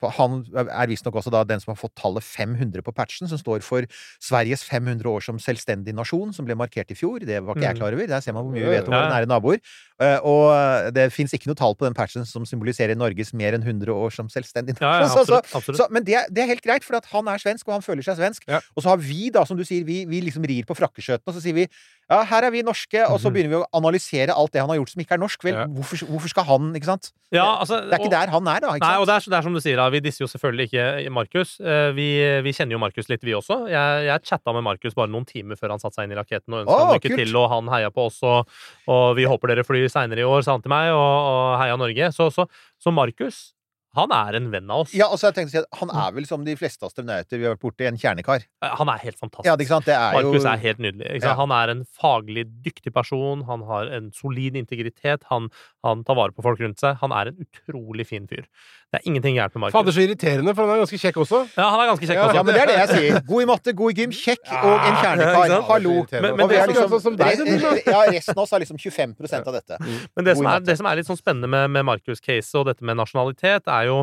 på 0.00 0.10
Han 0.16 0.44
er 0.56 0.86
visstnok 0.90 1.14
også 1.14 1.30
da 1.30 1.44
den 1.44 1.60
som 1.60 1.72
har 1.74 1.78
fått 1.78 1.94
tallet 1.94 2.22
500 2.22 2.82
på 2.82 2.92
patchen, 2.94 3.28
som 3.28 3.38
står 3.38 3.62
for 3.62 3.82
Sveriges 4.20 4.62
500 4.66 5.06
år 5.06 5.22
som 5.22 5.38
selvstendig 5.38 5.94
nasjon, 5.94 6.32
som 6.34 6.44
ble 6.44 6.54
markert 6.58 6.90
i 6.90 6.94
fjor. 6.98 7.20
Det 7.24 7.38
var 7.42 7.54
ikke 7.54 7.62
jeg 7.68 7.74
Mm. 7.76 7.78
klar 7.80 7.92
over. 7.94 8.06
Der 8.06 8.20
ser 8.20 8.32
man 8.32 8.44
hvor 8.44 8.52
mye 8.52 8.64
vi 8.66 8.74
vet 8.76 8.88
om 8.88 8.92
ja. 8.92 9.00
våre 9.00 9.12
nære 9.14 9.28
naboer. 9.30 9.60
Eh, 10.00 10.18
Og 10.22 10.92
det 10.92 11.12
fins 11.12 11.32
ikke 11.32 11.46
noe 11.46 11.54
tall 11.54 11.74
på 11.74 11.84
den 11.86 11.94
patchen 11.94 12.26
som 12.26 12.44
symboliserer 12.44 12.96
Norges 12.96 13.32
mer 13.32 13.52
enn 13.54 13.62
100 13.62 13.88
år 13.94 14.10
som 14.12 14.26
selvstendig 14.28 14.80
Ja, 14.80 15.00
ja, 15.00 15.06
nasjon. 15.06 15.24
Så- 15.26 15.26
så- 15.26 15.38
absolutt. 15.38 15.54
absolutt. 15.54 15.78
så, 15.78 15.86
men 15.90 16.02
det, 16.04 16.18
det 16.30 16.42
er 16.42 16.46
helt 16.46 16.62
greit, 16.62 16.82
for 16.84 16.98
han 17.00 17.28
er 17.28 17.38
svensk, 17.38 17.66
og 17.68 17.74
han 17.74 17.82
føler 17.82 18.02
seg 18.02 18.16
svensk. 18.18 18.42
Ja. 18.48 18.60
Og 18.76 18.82
så 18.82 18.88
har 18.88 18.96
vi, 18.98 19.30
da, 19.30 19.44
som 19.44 19.56
du 19.56 19.62
sier, 19.64 19.84
vi, 19.84 20.04
vi 20.04 20.20
liksom 20.20 20.42
rir 20.44 20.64
på 20.66 20.74
frakkeskjøtene, 20.74 21.26
og 21.28 21.34
så 21.34 21.40
sier 21.40 21.54
vi 21.54 21.68
ja, 22.10 22.24
her 22.24 22.42
er 22.44 22.50
vi 22.50 22.60
norske, 22.62 23.06
og 23.08 23.20
så 23.20 23.30
Mhm. 23.30 23.32
begynner 23.32 23.48
vi 23.48 23.60
å 23.62 23.66
analysere 23.72 24.34
alt 24.34 24.52
det 24.52 24.60
han 24.60 24.68
har 24.68 24.76
gjort 24.76 24.90
som 24.90 25.00
ikke 25.00 25.14
er 25.14 25.18
norsk. 25.22 25.42
Vel, 25.44 25.54
Ja. 25.54 25.66
hvorfor, 25.66 25.96
hvorfor 26.10 26.28
skal 26.28 26.44
han, 26.44 26.74
ikke 26.74 26.84
sant? 26.84 27.12
ja, 27.32 27.46
altså, 27.62 27.80
Det 27.88 27.92
er 27.94 27.98
ikke 27.98 28.04
og- 28.04 28.10
der 28.10 28.26
han 28.28 28.48
er, 28.48 28.60
da. 28.60 28.66
Ikke 28.74 28.80
Nei, 28.80 28.92
sant? 28.92 29.00
Det 29.12 29.18
er, 29.20 29.28
det 29.30 29.38
er 29.38 29.46
som 29.46 29.54
du 29.56 29.60
sier, 29.62 29.76
da. 29.78 29.86
vi 29.92 30.00
disser 30.04 30.24
jo 30.24 30.30
selvfølgelig 30.32 30.66
ikke 30.70 31.12
Markus. 31.14 31.54
Eh, 31.60 31.92
Vi, 31.96 32.08
vi 32.48 32.54
kjenner 32.56 32.78
jo 32.78 32.82
Markus 32.82 33.12
litt, 33.12 33.22
vi 33.28 33.36
også. 33.36 33.62
Jeg, 33.70 34.04
jeg 34.08 34.26
chatta 34.32 34.56
med 34.56 34.64
Markus 34.66 34.96
bare 34.98 35.12
noen 35.12 35.28
timer 35.28 35.60
før 35.60 35.76
han 35.76 35.82
satte 35.84 36.00
seg 36.00 36.08
inn 36.08 36.16
i 36.16 36.20
raketten 36.20 36.56
og 36.56 36.64
ønska 36.64 36.80
han 36.82 36.94
lykke 36.96 37.16
til, 37.22 37.36
og 37.38 37.48
han 37.52 37.68
heia 37.76 37.92
på 37.94 38.08
oss, 38.10 38.20
og, 38.26 38.48
og 38.90 39.08
vi 39.20 39.28
håper 39.28 39.52
dere 39.54 39.68
flyr 39.68 39.88
seinere 39.92 40.24
i 40.24 40.28
år, 40.28 40.42
sa 40.48 40.56
han 40.56 40.64
til 40.64 40.72
meg, 40.74 40.90
og, 40.96 41.32
og 41.32 41.58
heia 41.62 41.76
Norge. 41.80 42.12
Så, 42.16 42.32
så, 42.34 42.48
så 42.80 42.90
Markus, 42.94 43.50
han 43.92 44.08
er 44.16 44.38
en 44.38 44.46
venn 44.48 44.70
av 44.72 44.86
oss. 44.86 44.92
Ja, 44.96 45.10
altså 45.12 45.26
jeg 45.28 45.34
tenkte 45.36 45.52
å 45.52 45.52
si 45.52 45.60
at 45.60 45.80
Han 45.82 45.90
er 45.92 46.14
vel 46.16 46.24
som 46.24 46.46
de 46.46 46.54
fleste 46.56 46.86
astronauter 46.88 47.36
vi 47.36 47.44
har 47.44 47.52
vært 47.52 47.60
borti, 47.66 47.84
en 47.84 47.98
kjernekar. 48.00 48.46
Eh, 48.64 48.70
Han 48.80 48.88
er 48.88 49.02
helt 49.02 49.18
fantastisk. 49.20 49.50
Ja, 49.50 49.52
ikke 49.60 49.68
sant? 49.74 49.84
Det 49.84 49.92
er 49.98 50.14
jo 50.16 50.30
Markus 50.30 50.46
er 50.48 50.62
helt 50.62 50.80
nydelig. 50.80 51.10
Ja. 51.20 51.34
Han 51.36 51.52
er 51.52 51.72
en 51.74 51.82
faglig 52.00 52.46
dyktig 52.64 52.94
person, 52.96 53.42
han 53.50 53.66
har 53.68 53.92
en 53.92 54.08
solid 54.16 54.56
integritet, 54.56 55.28
han, 55.28 55.50
han 55.84 56.06
tar 56.08 56.16
vare 56.16 56.32
på 56.32 56.40
folk 56.46 56.64
rundt 56.64 56.80
seg. 56.80 56.96
Han 57.04 57.12
er 57.12 57.34
en 57.34 57.44
utrolig 57.44 58.08
fin 58.08 58.24
fyr. 58.32 58.48
Det 58.92 58.98
er 59.00 59.06
ingenting 59.08 59.36
gærent 59.38 59.54
med 59.56 59.60
Markus. 59.62 59.72
Fader, 59.78 59.94
så 59.96 60.02
irriterende, 60.04 60.52
for 60.54 60.66
han 60.68 60.74
er 60.74 60.80
ganske 60.82 60.98
kjekk 61.00 61.16
også. 61.22 61.38
Ja, 61.56 61.68
han 61.72 61.80
er 61.80 61.86
ganske 61.88 62.04
kjekk 62.10 62.18
Ja, 62.18 62.24
også. 62.26 62.36
Ja, 62.36 62.42
men 62.44 62.52
det 62.54 62.60
er 62.62 62.68
det 62.68 62.74
jeg 62.76 62.88
sier. 62.90 63.20
God 63.30 63.42
i 63.42 63.46
matte, 63.48 63.72
god 63.78 63.90
i 63.94 63.96
gym, 64.02 64.10
kjekk 64.12 64.50
og 64.58 64.74
en 64.90 64.98
kjernekar. 65.00 65.54
Hallo. 65.70 65.94
Men- 66.12 66.36
men 66.36 66.48
det 66.50 66.58
er 66.60 66.66
liksom, 66.68 66.96
som 67.00 67.16
deg, 67.16 67.40
ja, 67.94 68.02
resten 68.12 68.36
av 68.36 68.42
oss 68.44 68.52
er 68.52 68.60
liksom 68.66 68.76
25% 68.76 69.48
av 69.48 69.56
dette. 69.56 69.78
Men 70.16 70.28
det 70.28 70.36
som, 70.36 70.50
er, 70.52 70.60
det 70.68 70.76
som 70.76 70.90
er 70.92 71.00
litt 71.00 71.08
sånn 71.08 71.16
spennende 71.22 71.48
med, 71.48 71.70
med 71.72 71.88
Markus-caset 71.88 72.60
og 72.60 72.68
dette 72.68 72.84
med 72.84 73.00
nasjonalitet, 73.00 73.64
er 73.72 73.88
jo 73.88 74.02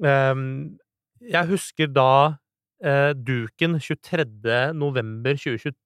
um, 0.00 0.48
Jeg 1.20 1.46
husker 1.52 1.92
da 1.92 2.08
uh, 2.84 3.12
duken 3.16 3.76
23. 3.80 4.24
november 4.72 5.36
2022 5.36 5.76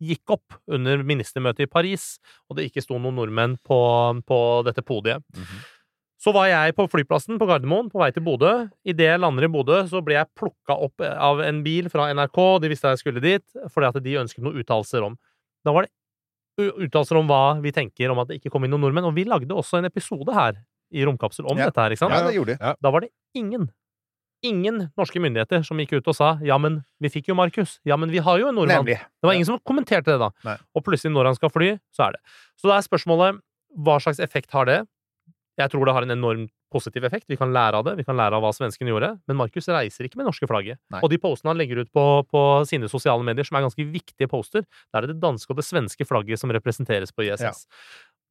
gikk 0.00 0.32
opp 0.32 0.54
under 0.72 1.02
ministermøtet 1.04 1.66
i 1.66 1.72
Paris, 1.72 2.18
og 2.48 2.56
det 2.56 2.68
ikke 2.70 2.84
sto 2.84 2.96
noen 3.00 3.16
nordmenn 3.16 3.56
på, 3.64 3.80
på 4.28 4.38
dette 4.68 4.84
podiet. 4.84 5.24
Så 6.22 6.30
var 6.34 6.46
jeg 6.46 6.74
på 6.78 6.84
flyplassen 6.86 7.38
på 7.40 7.46
Gardermoen 7.50 7.88
på 7.90 7.98
vei 7.98 8.12
til 8.14 8.22
Bodø. 8.22 8.52
Idet 8.86 9.08
jeg 9.08 9.18
lander 9.22 9.48
i 9.48 9.50
Bodø, 9.50 9.80
så 9.90 9.98
ble 10.06 10.14
jeg 10.20 10.28
plukka 10.38 10.76
opp 10.86 11.02
av 11.02 11.40
en 11.42 11.62
bil 11.64 11.88
fra 11.90 12.12
NRK. 12.14 12.38
De 12.62 12.70
visste 12.70 12.92
jeg 12.92 13.00
skulle 13.02 13.22
dit, 13.24 13.42
fordi 13.74 13.88
at 13.90 13.98
de 14.04 14.14
ønsket 14.20 14.44
noen 14.46 14.60
uttalelser 14.62 15.02
om. 15.08 15.16
Da 15.66 15.74
var 15.74 15.88
det 15.88 15.90
uttalelser 16.86 17.18
om 17.18 17.26
hva 17.26 17.40
vi 17.64 17.72
tenker 17.74 18.12
om 18.12 18.20
at 18.22 18.30
det 18.30 18.38
ikke 18.38 18.52
kom 18.54 18.62
inn 18.68 18.70
noen 18.70 18.84
nordmenn. 18.86 19.08
Og 19.10 19.16
vi 19.18 19.24
lagde 19.26 19.50
også 19.50 19.80
en 19.80 19.88
episode 19.90 20.30
her 20.36 20.60
i 20.92 21.02
Romkapsel 21.08 21.48
om 21.50 21.58
Ja. 21.58 21.66
dette 21.70 21.80
her, 21.80 21.90
ikke 21.90 22.04
sant? 22.04 22.14
Ja, 22.14 22.22
det 22.28 22.36
gjorde 22.36 22.54
de. 22.58 22.74
Da 22.86 22.90
var 22.94 23.00
det 23.00 23.10
ingen, 23.34 23.70
ingen 24.44 24.92
norske 24.96 25.18
myndigheter 25.18 25.64
som 25.66 25.78
gikk 25.78 25.96
ut 25.98 26.06
og 26.12 26.14
sa 26.14 26.38
ja, 26.44 26.58
men 26.58 26.84
vi 27.00 27.08
fikk 27.08 27.28
jo 27.32 27.34
Markus. 27.34 27.80
Ja, 27.84 27.96
men 27.96 28.10
vi 28.10 28.18
har 28.22 28.38
jo 28.38 28.46
en 28.48 28.54
nordmann. 28.54 28.84
Nemlig. 28.84 28.98
Det 29.00 29.26
var 29.26 29.32
ingen 29.34 29.46
som 29.48 29.58
kommenterte 29.66 30.12
det 30.12 30.20
da. 30.22 30.30
Nei. 30.44 30.56
Og 30.76 30.84
plutselig, 30.84 31.10
når 31.16 31.32
han 31.32 31.34
skal 31.34 31.50
fly, 31.50 31.78
så 31.96 32.06
er 32.06 32.12
det. 32.12 32.20
Så 32.60 32.68
da 32.68 32.76
er 32.78 32.86
spørsmålet 32.86 33.40
hva 33.74 33.98
slags 33.98 34.20
effekt 34.20 34.52
har 34.52 34.66
det? 34.68 34.86
Jeg 35.60 35.70
tror 35.72 35.84
det 35.84 35.94
har 35.94 36.06
en 36.06 36.14
enorm 36.14 36.46
positiv 36.72 37.04
effekt. 37.04 37.26
Vi 37.28 37.36
kan 37.36 37.52
lære 37.52 37.76
av 37.76 37.84
det. 37.84 37.96
Vi 37.98 38.04
kan 38.08 38.16
lære 38.16 38.38
av 38.38 38.40
hva 38.44 38.52
svenskene 38.56 38.88
gjorde. 38.88 39.10
Men 39.28 39.36
Markus 39.36 39.68
reiser 39.68 40.06
ikke 40.08 40.16
med 40.16 40.24
norske 40.30 40.48
flagget. 40.48 40.78
Nei. 40.94 41.02
Og 41.04 41.10
de 41.12 41.18
postene 41.20 41.52
han 41.52 41.60
legger 41.60 41.82
ut 41.84 41.90
på, 41.92 42.04
på 42.32 42.44
sine 42.70 42.88
sosiale 42.88 43.22
medier, 43.26 43.44
som 43.44 43.58
er 43.60 43.66
ganske 43.66 43.84
viktige 43.92 44.30
poster, 44.32 44.64
der 44.92 45.02
er 45.02 45.06
det 45.10 45.18
det 45.18 45.22
danske 45.26 45.52
og 45.52 45.60
det 45.60 45.66
svenske 45.68 46.06
flagget 46.08 46.40
som 46.40 46.54
representeres 46.56 47.12
på 47.12 47.26
ISS. 47.28 47.44
Ja. 47.44 47.52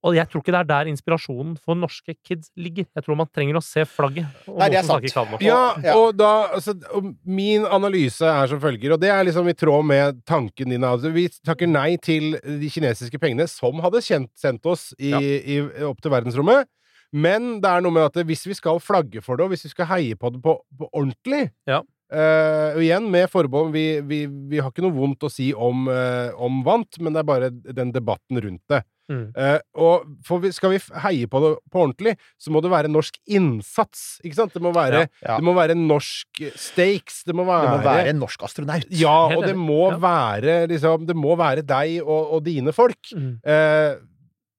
Og 0.01 0.15
jeg 0.17 0.25
tror 0.31 0.41
ikke 0.41 0.53
det 0.55 0.60
er 0.63 0.69
der 0.71 0.88
inspirasjonen 0.89 1.51
for 1.62 1.77
norske 1.77 2.15
kids 2.25 2.49
ligger. 2.57 2.88
Jeg 2.97 3.05
tror 3.05 3.19
man 3.19 3.29
trenger 3.29 3.60
å 3.60 3.62
se 3.62 3.84
flagget. 3.86 4.25
Og 4.49 4.57
Nei, 4.57 4.71
det 4.73 4.79
er 4.79 4.88
sant. 4.89 5.05
Ja, 5.45 5.60
Ja. 5.86 5.93
og 5.93 6.15
da 6.17 6.31
altså, 6.57 6.73
og 6.97 7.12
Min 7.23 7.67
analyse 7.69 8.25
er 8.25 8.49
som 8.49 8.57
følger, 8.63 8.95
og 8.95 8.99
det 9.05 9.12
er 9.13 9.21
liksom 9.29 9.45
i 9.45 9.53
tråd 9.53 9.86
med 9.86 10.23
tanken 10.25 10.73
din. 10.73 10.81
Altså, 10.81 11.13
vi 11.13 11.27
takker 11.45 11.69
nei 11.69 11.97
til 12.01 12.34
de 12.41 12.69
kinesiske 12.73 13.21
pengene 13.21 13.45
som 13.47 13.77
hadde 13.86 14.01
kjent, 14.01 14.31
sendt 14.34 14.65
oss 14.65 14.89
i, 14.97 15.12
Ja. 15.13 15.19
i, 15.21 15.62
opp 15.86 16.01
til 16.01 16.10
verdensrommet. 16.17 16.65
Men 17.13 17.58
det 17.63 17.69
er 17.71 17.82
noe 17.84 17.91
med 17.95 18.08
at 18.10 18.21
hvis 18.28 18.45
vi 18.47 18.56
skal 18.58 18.80
flagge 18.84 19.21
for 19.24 19.36
det, 19.38 19.43
og 19.47 19.52
hvis 19.56 19.65
vi 19.67 19.74
skal 19.74 19.89
heie 19.91 20.15
på 20.19 20.32
det 20.32 20.41
på, 20.43 20.60
på 20.78 20.91
ordentlig 20.91 21.50
Ja. 21.67 21.82
Uh, 22.12 22.76
og 22.76 22.82
igjen 22.84 23.06
med 23.08 23.30
forbehold 23.32 23.69
vi, 23.71 24.02
vi, 24.04 24.26
vi 24.28 24.60
har 24.60 24.67
ikke 24.74 24.84
noe 24.84 24.91
vondt 24.91 25.24
å 25.24 25.30
si 25.32 25.54
om, 25.56 25.86
uh, 25.88 26.34
om 26.36 26.58
vant, 26.67 26.97
men 27.00 27.15
det 27.15 27.21
er 27.21 27.28
bare 27.30 27.47
den 27.52 27.93
debatten 27.95 28.36
rundt 28.43 28.63
det. 28.67 28.82
Mm. 29.08 29.30
Uh, 29.32 29.60
og 29.80 30.10
for 30.28 30.43
vi, 30.43 30.52
skal 30.52 30.74
vi 30.74 30.82
heie 31.06 31.30
på 31.32 31.39
det 31.39 31.54
på 31.71 31.80
ordentlig, 31.86 32.17
så 32.36 32.52
må 32.52 32.60
det 32.63 32.71
være 32.74 32.91
norsk 32.91 33.15
innsats. 33.32 34.19
Ikke 34.28 34.41
sant? 34.41 34.52
Det 34.52 34.63
må 34.63 34.74
være, 34.76 35.06
Ja. 35.24 35.38
Det 35.38 35.47
må 35.47 35.56
være 35.56 35.76
norsk 35.80 36.43
stakes. 36.60 37.24
Det 37.28 37.36
må 37.36 37.47
Det 37.47 37.54
være, 37.54 37.74
må 37.78 37.88
være 37.88 38.12
en 38.12 38.21
norsk 38.26 38.43
astronaut. 38.43 38.91
Ja, 38.91 39.17
og 39.32 39.47
det 39.47 39.56
må 39.56 39.82
Ja. 39.93 39.97
være 40.04 40.60
liksom 40.67 41.08
Det 41.08 41.15
må 41.15 41.36
være 41.39 41.63
deg 41.63 42.02
og, 42.04 42.36
og 42.36 42.43
dine 42.43 42.76
folk. 42.76 43.00
Mm. 43.15 43.39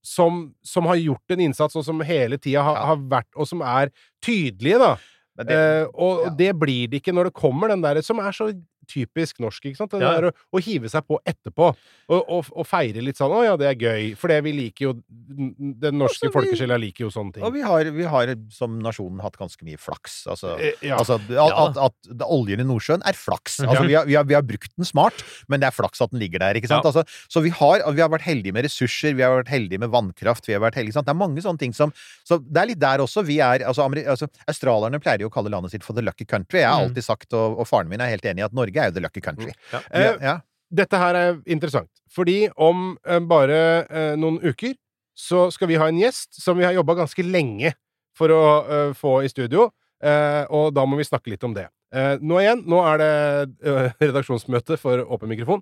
Som, 0.03 0.49
som 0.67 0.89
har 0.91 0.99
gjort 0.99 1.31
en 1.31 1.45
innsats, 1.45 1.77
og 1.79 1.85
som 1.87 2.01
hele 2.03 2.39
tida 2.43 2.65
har, 2.67 2.81
har 2.89 3.03
vært 3.07 3.29
Og 3.39 3.47
som 3.47 3.61
er 3.63 3.93
tydelige, 4.25 4.81
da. 4.83 4.97
Det, 5.39 5.55
Eh, 5.57 5.87
og 5.95 6.27
ja. 6.27 6.31
det 6.37 6.51
blir 6.61 6.91
det 6.91 6.99
ikke 7.01 7.15
når 7.15 7.31
det 7.31 7.39
kommer 7.39 7.71
den 7.73 7.81
der 7.85 8.03
som 8.05 8.19
er 8.21 8.35
så 8.37 8.51
typisk 8.93 9.41
norsk. 9.41 9.65
ikke 9.71 9.81
sant? 9.81 9.91
Det 9.97 10.01
Ja. 10.03 10.13
der 10.21 10.29
å, 10.31 10.33
å 10.53 10.61
hive 10.63 10.89
seg 10.93 11.07
på 11.09 11.19
etterpå. 11.27 11.73
Og, 12.13 12.21
og, 12.29 12.51
og 12.53 12.67
feire 12.69 13.01
litt 13.03 13.17
sånn 13.17 13.33
'Å 13.33 13.45
ja, 13.45 13.57
det 13.57 13.69
er 13.73 13.79
gøy'. 13.81 14.17
For 14.17 14.29
det 14.29 14.43
vi 14.45 14.53
liker 14.53 14.85
jo 14.91 14.93
Den 15.83 15.97
norske 15.99 16.27
Altså, 16.29 16.33
folkesjela 16.35 16.77
liker 16.81 17.07
jo 17.07 17.11
sånne 17.11 17.33
ting. 17.35 17.43
og 17.47 17.53
vi 17.55 17.63
har, 17.65 17.85
vi 17.91 18.05
har 18.05 18.35
som 18.53 18.79
nasjonen 18.83 19.21
hatt 19.25 19.37
ganske 19.41 19.63
mye 19.65 19.79
flaks. 19.81 20.27
Altså, 20.29 20.53
Eh, 20.61 20.73
ja. 20.83 20.97
altså 20.99 21.15
at, 21.17 21.31
at, 21.33 21.77
at, 21.89 22.25
oljen 22.29 22.61
i 22.61 22.67
Nordsjøen 22.69 23.03
er 23.09 23.13
flaks. 23.17 23.61
Altså, 23.65 23.87
vi, 23.89 23.95
har, 23.95 24.05
vi, 24.07 24.15
har, 24.15 24.25
vi 24.29 24.35
har 24.35 24.43
brukt 24.43 24.71
den 24.77 24.85
smart, 24.85 25.23
men 25.49 25.61
det 25.61 25.69
er 25.71 25.75
flaks 25.77 26.01
at 26.05 26.11
den 26.13 26.21
ligger 26.21 26.39
der. 26.43 26.55
ikke 26.61 26.69
sant? 26.69 26.85
Altså, 26.85 27.05
så 27.33 27.41
vi 27.43 27.51
har, 27.51 27.83
vi 27.93 28.01
har 28.05 28.11
vært 28.13 28.27
heldige 28.27 28.53
med 28.53 28.65
ressurser, 28.67 29.15
vi 29.17 29.23
har 29.25 29.39
vært 29.43 29.49
heldige 29.55 29.79
med 29.81 29.91
vannkraft 29.91 30.47
vi 30.47 30.53
har 30.57 30.61
vært 30.61 30.75
heldige, 30.77 30.93
sant? 30.99 31.07
Det 31.07 31.15
er 31.15 31.21
mange 31.23 31.41
sånne 31.43 31.59
ting 31.59 31.73
som 31.75 31.93
Så 32.27 32.39
det 32.43 32.61
er 32.63 32.67
litt 32.67 32.81
der 32.83 32.99
også. 32.99 33.25
Vi 33.25 33.39
er, 33.41 33.65
altså, 33.67 33.87
altså, 34.07 34.29
Australierne 34.49 35.01
pleier 35.01 35.21
jo 35.25 35.29
å 35.31 35.33
kalle 35.33 35.51
landet 35.51 35.71
sitt 35.73 35.85
for 35.85 35.95
the 35.95 36.03
lucky 36.03 36.25
country. 36.25 36.61
Jeg 36.61 36.69
har 36.69 36.83
Mm. 36.83 36.89
alltid 36.91 37.05
sagt, 37.05 37.33
og, 37.33 37.59
og 37.61 37.67
faren 37.69 37.89
min 37.89 38.01
er 38.01 38.11
helt 38.11 38.25
enig 38.25 38.41
i, 38.43 38.45
at 38.45 38.53
Norge 38.53 38.77
er 38.83 38.91
jo 38.91 38.97
the 38.99 39.05
lucky 39.05 39.23
country. 39.25 39.53
Ja. 39.73 39.81
Ja, 39.81 39.83
Eh, 39.93 40.17
ja. 40.29 40.35
Dette 40.73 40.97
her 40.97 41.15
er 41.19 41.35
interessant, 41.53 41.91
fordi 42.11 42.47
om 42.57 42.95
eh, 43.05 43.19
bare 43.29 43.59
eh, 43.91 44.15
noen 44.17 44.39
uker 44.41 44.73
så 45.13 45.51
skal 45.53 45.69
vi 45.69 45.77
ha 45.77 45.91
en 45.91 45.99
gjest 46.01 46.39
som 46.41 46.57
vi 46.57 46.65
har 46.65 46.73
jobba 46.73 46.95
ganske 47.03 47.25
lenge 47.27 47.75
for 48.17 48.33
å 48.33 48.43
eh, 48.65 48.93
få 48.97 49.19
i 49.27 49.29
studio, 49.29 49.67
eh, 50.03 50.45
og 50.49 50.73
da 50.73 50.87
må 50.89 50.97
vi 50.97 51.05
snakke 51.05 51.29
litt 51.35 51.45
om 51.45 51.53
det. 51.57 51.67
Eh, 51.93 52.17
nå 52.25 52.41
igjen, 52.41 52.63
nå 52.65 52.81
er 52.89 53.03
det 53.03 53.13
redaksjonsmøte 54.07 54.79
for 54.81 55.05
Åpen 55.05 55.29
mikrofon. 55.29 55.61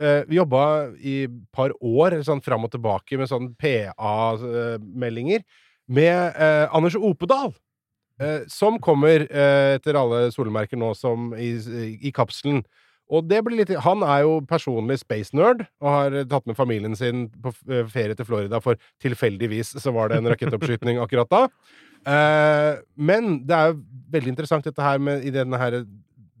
Eh, 0.00 0.24
vi 0.28 0.38
jobba 0.40 0.62
i 0.96 1.18
et 1.26 1.36
par 1.52 1.72
år 1.84 2.16
sånn 2.24 2.40
fram 2.44 2.64
og 2.64 2.72
tilbake 2.72 3.20
med 3.20 3.28
sånn 3.28 3.52
PA-meldinger 3.60 5.44
med 5.88 6.40
Anders 6.74 6.96
Opedal. 6.96 7.52
Eh, 8.16 8.46
som 8.48 8.78
kommer 8.80 9.26
eh, 9.28 9.76
etter 9.76 9.96
alle 10.00 10.30
solmerker 10.32 10.78
nå 10.80 10.94
som 10.96 11.34
i, 11.36 11.52
i 12.00 12.12
kapselen. 12.16 12.62
Og 13.12 13.26
det 13.28 13.38
blir 13.46 13.60
litt 13.60 13.70
Han 13.84 14.00
er 14.02 14.24
jo 14.24 14.40
personlig 14.50 14.96
space 14.98 15.36
nerd 15.36 15.60
og 15.78 15.90
har 15.92 16.16
tatt 16.30 16.48
med 16.48 16.56
familien 16.58 16.96
sin 16.98 17.26
på 17.44 17.52
eh, 17.68 17.84
ferie 17.92 18.16
til 18.16 18.26
Florida, 18.26 18.60
for 18.64 18.80
tilfeldigvis 19.04 19.76
så 19.82 19.92
var 19.94 20.10
det 20.10 20.22
en 20.22 20.30
rakettoppskyting 20.32 21.02
akkurat 21.02 21.30
da. 21.32 21.44
Men 22.94 23.40
det 23.42 23.54
er 23.56 23.72
jo 23.72 23.80
veldig 24.14 24.30
interessant 24.30 24.66
dette 24.68 24.82
her 24.82 25.00
med 25.02 25.24
i 25.26 25.32
denne 25.34 25.58
her 25.58 25.80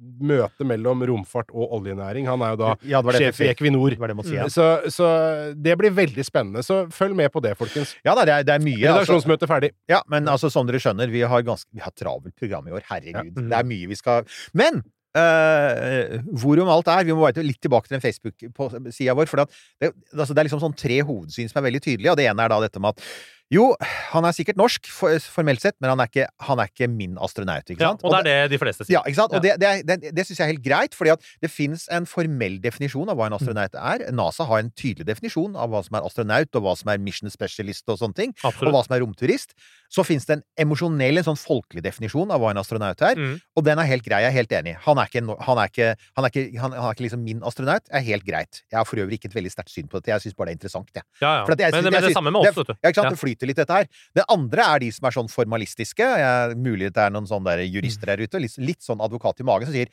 møtet 0.00 0.66
mellom 0.68 1.02
romfart 1.08 1.52
og 1.54 1.72
oljenæring. 1.78 2.28
Han 2.30 2.42
er 2.44 2.54
jo 2.54 2.60
da 2.60 2.72
Ja, 2.86 3.02
sjef 3.16 3.40
i. 3.44 3.50
Equinor. 3.52 3.96
Det 3.96 4.10
det 4.12 4.26
si, 4.28 4.34
ja. 4.36 4.48
Så, 4.52 4.66
så 4.92 5.08
det 5.54 5.76
blir 5.80 5.94
veldig 5.96 6.24
spennende. 6.26 6.64
Så 6.66 6.84
følg 6.92 7.16
med 7.16 7.32
på 7.32 7.42
det, 7.44 7.56
folkens. 7.58 7.94
Ja 8.06 8.14
da, 8.18 8.26
det 8.28 8.34
er, 8.34 8.48
det 8.48 8.56
er 8.58 8.64
mye. 8.64 8.80
Altså, 8.80 8.98
Redaksjonsmøte 9.06 9.48
ferdig. 9.50 9.72
ja, 9.90 10.02
men 10.12 10.28
altså, 10.28 10.50
som 10.52 10.68
dere 10.68 10.82
skjønner, 10.82 11.12
vi 11.12 11.24
har 11.26 11.46
ganske 11.46 11.68
Vi 11.74 11.82
har 11.84 11.94
travelt 11.96 12.36
program 12.36 12.68
i 12.68 12.76
år. 12.76 12.84
Herregud. 12.90 13.32
Ja. 13.32 13.48
Det 13.52 13.58
er 13.60 13.72
mye 13.72 13.88
vi 13.90 13.98
skal 13.98 14.28
Men 14.56 14.84
hvor 15.16 16.56
hvorom 16.56 16.68
alt 16.68 16.88
er 16.92 17.06
Vi 17.08 17.14
må 17.16 17.24
bare 17.24 17.44
litt 17.44 17.60
tilbake 17.64 17.88
til 17.88 17.96
den 17.96 18.04
Facebook-sida 18.04 19.14
vår. 19.16 19.30
For 19.30 19.40
det, 19.40 19.92
altså, 20.12 20.34
det 20.34 20.42
er 20.42 20.48
liksom 20.48 20.62
sånn 20.62 20.76
tre 20.76 21.00
hovedsyn 21.06 21.48
som 21.50 21.60
er 21.60 21.68
veldig 21.70 21.82
tydelige, 21.84 22.12
og 22.12 22.20
det 22.20 22.28
ene 22.28 22.44
er 22.44 22.52
da 22.52 22.60
dette 22.64 22.82
med 22.82 22.94
at 22.94 23.06
jo, 23.52 23.76
han 24.10 24.24
er 24.26 24.34
sikkert 24.34 24.56
norsk 24.58 24.88
formelt 24.90 25.60
sett, 25.62 25.76
men 25.80 25.92
han 25.92 26.00
er, 26.02 26.08
ikke, 26.10 26.24
han 26.48 26.58
er 26.58 26.66
ikke 26.72 26.88
min 26.90 27.14
astronaut, 27.22 27.62
ikke 27.70 27.78
Ja, 27.84 27.92
sant? 27.92 28.02
og 28.02 28.10
det 28.10 28.32
er 28.32 28.48
det 28.48 28.56
de 28.56 28.58
fleste 28.58 28.82
sier. 28.86 28.96
Ja, 28.96 29.02
ikke 29.06 29.20
sant? 29.20 29.32
Og 29.36 29.44
Ja. 29.44 29.54
det, 29.56 29.84
det, 29.86 30.00
det, 30.02 30.10
det 30.16 30.24
syns 30.26 30.40
jeg 30.40 30.48
er 30.48 30.52
helt 30.56 30.64
greit, 30.64 30.94
fordi 30.98 31.12
at 31.14 31.22
det 31.42 31.50
fins 31.52 31.86
en 31.94 32.06
formell 32.10 32.58
definisjon 32.64 33.08
av 33.08 33.16
hva 33.20 33.28
en 33.30 33.36
astronaut 33.38 33.74
er. 33.78 34.06
NASA 34.10 34.44
har 34.50 34.58
en 34.64 34.70
tydelig 34.74 35.06
definisjon 35.06 35.54
av 35.54 35.70
hva 35.70 35.84
som 35.86 35.94
er 36.00 36.08
astronaut, 36.08 36.50
og 36.58 36.62
hva 36.66 36.74
som 36.76 36.90
er 36.90 36.98
mission 36.98 37.30
specialist 37.30 37.86
og 37.88 37.98
sånne 38.02 38.18
ting. 38.18 38.34
Og 38.42 38.66
hva 38.72 38.82
som 38.82 38.96
er 38.96 39.04
romturist. 39.06 39.54
Så 39.88 40.02
fins 40.02 40.26
det 40.26 40.40
en 40.40 40.42
emosjonell, 40.66 41.18
en 41.20 41.28
sånn 41.28 41.38
folkelig 41.38 41.84
definisjon 41.86 42.32
av 42.34 42.40
hva 42.42 42.50
en 42.50 42.58
astronaut 42.58 42.98
er. 43.06 43.14
Mm. 43.14 43.36
Og 43.54 43.62
den 43.68 43.78
er 43.78 43.86
helt 43.86 44.02
grei. 44.02 44.24
Jeg 44.26 44.32
er 44.32 44.36
helt 44.40 44.50
enig. 44.58 44.74
Han 44.82 44.98
er 44.98 45.06
ikke, 45.06 45.22
han 45.46 45.58
er 45.62 45.70
ikke, 45.70 45.92
han 46.18 46.26
er 46.26 46.34
ikke, 46.34 46.44
han, 46.64 46.74
er 46.74 46.90
ikke 46.96 47.06
liksom 47.06 47.22
min 47.22 47.44
astronaut. 47.46 47.86
Det 47.86 47.94
er 47.94 48.02
helt 48.10 48.26
greit. 48.26 48.64
Jeg 48.66 48.80
har 48.80 48.84
for 48.90 48.98
øvrig 48.98 49.20
ikke 49.20 49.30
et 49.30 49.36
veldig 49.38 49.52
sterkt 49.54 49.70
syn 49.70 49.86
på 49.86 50.00
dette. 50.02 50.10
Jeg 50.10 50.26
syns 50.26 50.34
bare 50.34 50.50
det 50.50 50.56
er 50.56 50.58
interessant, 50.58 50.90
jeg. 50.98 51.06
Ja, 51.22 51.30
ja. 51.38 51.44
For 51.46 51.54
at 51.54 51.62
jeg 51.62 51.70
men, 51.70 51.78
synes- 51.78 51.92
men 51.94 52.00
jeg 52.02 52.08
det 52.10 52.18
samme 52.18 52.32
med 52.34 52.40
oss, 52.42 52.56
vet 52.58 52.66
du. 52.66 52.74
Ja, 52.82 52.88
ikke 52.90 53.00
sant? 53.04 53.14
Ja. 53.14 53.20
Flyter 53.36 53.50
litt, 53.50 53.60
dette 53.60 53.76
her. 53.76 53.88
Det 54.16 54.24
andre 54.32 54.64
er 54.64 54.84
de 54.84 54.90
som 54.94 55.08
er 55.08 55.16
sånn 55.16 55.28
formalistiske. 55.32 56.06
Jeg, 56.22 56.56
mulig 56.56 56.92
det 56.94 57.02
er 57.02 57.12
noen 57.12 57.28
sånne 57.28 57.56
der 57.56 57.66
jurister 57.68 58.12
der 58.12 58.24
ute, 58.24 58.40
litt, 58.40 58.56
litt 58.58 58.82
sånn 58.84 59.02
advokat 59.04 59.40
i 59.40 59.46
magen, 59.46 59.68
som 59.68 59.76
sier 59.76 59.92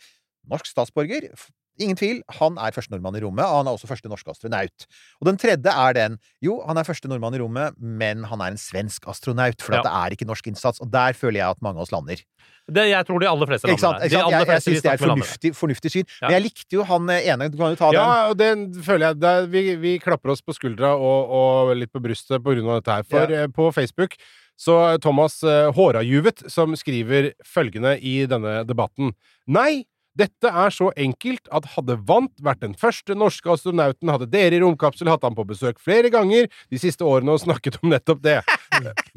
norsk 0.49 0.69
statsborger. 0.69 1.29
Ingen 1.81 1.97
tvil, 1.97 2.19
han 2.37 2.57
er 2.61 2.75
første 2.75 2.93
nordmann 2.93 3.15
i 3.17 3.21
rommet, 3.23 3.45
og 3.45 3.63
han 3.63 3.69
er 3.69 3.77
også 3.77 3.89
første 3.89 4.09
norske 4.11 4.29
astronaut. 4.29 4.85
Og 5.21 5.29
den 5.29 5.39
tredje 5.41 5.73
er 5.73 5.95
den 5.97 6.17
jo, 6.43 6.59
han 6.67 6.77
er 6.77 6.85
første 6.85 7.09
nordmann 7.09 7.33
i 7.33 7.41
rommet, 7.41 7.73
men 7.79 8.25
han 8.29 8.43
er 8.45 8.53
en 8.53 8.61
svensk 8.61 9.07
astronaut, 9.09 9.57
for 9.61 9.73
at 9.73 9.81
Ja. 9.81 9.89
det 9.89 9.93
er 9.93 10.17
ikke 10.17 10.27
norsk 10.29 10.47
innsats. 10.51 10.81
Og 10.81 10.91
der 10.93 11.17
føler 11.17 11.39
jeg 11.41 11.49
at 11.49 11.61
mange 11.65 11.81
av 11.81 11.87
oss 11.87 11.91
lander. 11.91 12.21
Det, 12.69 12.83
jeg 12.87 13.05
tror 13.07 13.19
de 13.19 13.27
aller 13.27 13.49
fleste 13.49 13.67
lander 13.67 13.81
der. 13.81 14.07
De 14.07 14.13
sant? 14.13 14.13
Jeg, 14.13 14.47
jeg 14.47 14.61
syns 14.61 14.83
det 14.83 14.91
er 14.91 14.93
et 14.93 15.03
fornuftig, 15.03 15.53
fornuftig 15.55 15.91
syn. 15.91 16.05
Ja. 16.21 16.27
Men 16.27 16.35
jeg 16.37 16.43
likte 16.45 16.77
jo 16.77 16.85
han 16.87 17.09
eh, 17.09 17.25
ene 17.33 17.49
Du 17.49 17.57
kan 17.57 17.73
jo 17.73 17.79
ta 17.81 17.89
den. 17.89 17.99
Ja, 17.99 18.29
og 18.29 18.37
den 18.39 18.69
føler 18.85 19.07
jeg 19.09 19.19
der, 19.19 19.49
vi, 19.51 19.75
vi 19.81 19.97
klapper 19.99 20.31
oss 20.35 20.41
på 20.45 20.53
skuldra 20.55 20.93
og, 20.95 21.33
og 21.33 21.73
litt 21.75 21.91
på 21.91 21.99
brystet 22.03 22.43
på 22.43 22.53
grunn 22.55 22.69
av 22.69 22.79
dette 22.79 22.99
her. 23.01 23.09
For 23.09 23.33
ja. 23.33 23.47
på 23.51 23.71
Facebook 23.75 24.15
så 24.59 24.97
Thomas 25.01 25.41
eh, 25.43 25.71
Hårajuvet 25.73 26.45
som 26.51 26.75
skriver 26.77 27.31
følgende 27.43 27.97
i 27.99 28.21
denne 28.29 28.61
debatten. 28.69 29.11
Nei, 29.49 29.83
dette 30.19 30.49
er 30.49 30.73
så 30.73 30.91
enkelt 30.99 31.47
at 31.51 31.67
hadde 31.73 31.97
Vant 32.07 32.33
vært 32.45 32.61
den 32.61 32.75
første 32.77 33.15
norske 33.17 33.49
astronauten, 33.49 34.11
hadde 34.13 34.29
dere 34.29 34.57
i 34.57 34.61
Romkapsel 34.61 35.09
hatt 35.09 35.25
ham 35.25 35.37
på 35.37 35.47
besøk 35.49 35.81
flere 35.81 36.11
ganger 36.13 36.49
de 36.69 36.81
siste 36.81 37.05
årene 37.05 37.33
og 37.33 37.41
snakket 37.41 37.79
om 37.81 37.89
nettopp 37.93 38.21
det. 38.25 38.39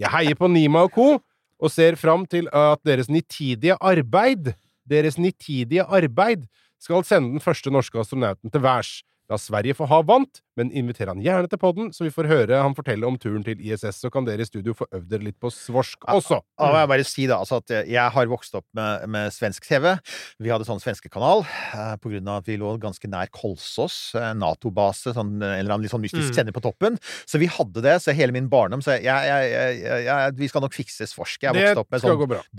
Jeg 0.00 0.12
heier 0.12 0.38
på 0.38 0.48
Nima 0.48 0.86
og 0.88 0.94
co. 0.96 1.08
og 1.56 1.72
ser 1.72 1.96
fram 1.96 2.26
til 2.28 2.48
at 2.52 2.82
deres 2.84 3.08
nitidige 3.08 3.78
arbeid 3.80 4.52
deres 4.88 5.18
nitidige 5.18 5.82
arbeid 5.82 6.46
skal 6.80 7.04
sende 7.04 7.34
den 7.34 7.42
første 7.42 7.70
norske 7.70 7.98
astronauten 7.98 8.50
til 8.50 8.62
værs. 8.62 9.02
La 9.26 9.36
Sverige 9.42 9.74
få 9.74 9.88
ha 9.90 9.98
vant, 10.06 10.38
men 10.56 10.68
inviter 10.70 11.10
han 11.10 11.18
gjerne 11.18 11.48
til 11.50 11.58
podden, 11.58 11.88
så 11.92 12.04
vi 12.06 12.12
får 12.14 12.28
høre 12.30 12.60
han 12.62 12.76
fortelle 12.78 13.08
om 13.08 13.16
turen 13.18 13.42
til 13.42 13.58
ISS, 13.58 13.98
så 14.04 14.10
kan 14.14 14.24
dere 14.24 14.44
i 14.44 14.46
studio 14.46 14.72
få 14.78 14.86
øvd 14.94 15.08
dere 15.10 15.26
litt 15.26 15.38
på 15.42 15.50
svorsk 15.50 16.06
også. 16.14 16.38
Ja, 16.62 16.68
jeg 16.84 16.90
bare 16.92 17.06
si 17.08 17.26
da, 17.26 17.40
altså 17.42 17.58
at 17.58 17.72
jeg 17.90 18.12
har 18.14 18.30
vokst 18.30 18.54
opp 18.54 18.66
med, 18.78 19.08
med 19.10 19.34
svensk 19.34 19.66
TV. 19.66 19.96
Vi 20.38 20.52
hadde 20.52 20.68
sånn 20.68 20.78
svenskekanal 20.82 21.42
eh, 21.42 21.96
på 21.98 22.12
grunn 22.14 22.30
av 22.30 22.44
at 22.44 22.50
vi 22.52 22.56
lå 22.62 22.70
ganske 22.82 23.10
nær 23.10 23.26
Kolsås, 23.34 23.98
eh, 24.14 24.30
Nato-base, 24.38 25.16
sånn, 25.18 25.34
en 25.40 25.48
eller 25.58 25.74
annen 25.74 25.88
litt 25.88 25.94
sånn 25.96 26.04
mystisk 26.06 26.30
Mm. 26.30 26.34
sender 26.38 26.54
på 26.56 26.62
toppen. 26.64 26.96
Så 27.26 27.38
vi 27.42 27.46
hadde 27.50 27.82
det, 27.82 27.98
så 28.02 28.14
hele 28.16 28.32
min 28.34 28.48
barndom 28.50 28.80
Så 28.82 28.96
jeg, 28.96 29.04
jeg, 29.10 29.82
jeg, 30.06 30.32
vi 30.38 30.48
skal 30.48 30.62
nok 30.64 30.74
fikse 30.74 31.06
svorsk. 31.10 31.42
Jeg 31.42 31.50
har 31.50 31.58
vokst 31.74 31.82
opp 31.84 31.90
med 31.90 32.00
sånn. 32.06 32.10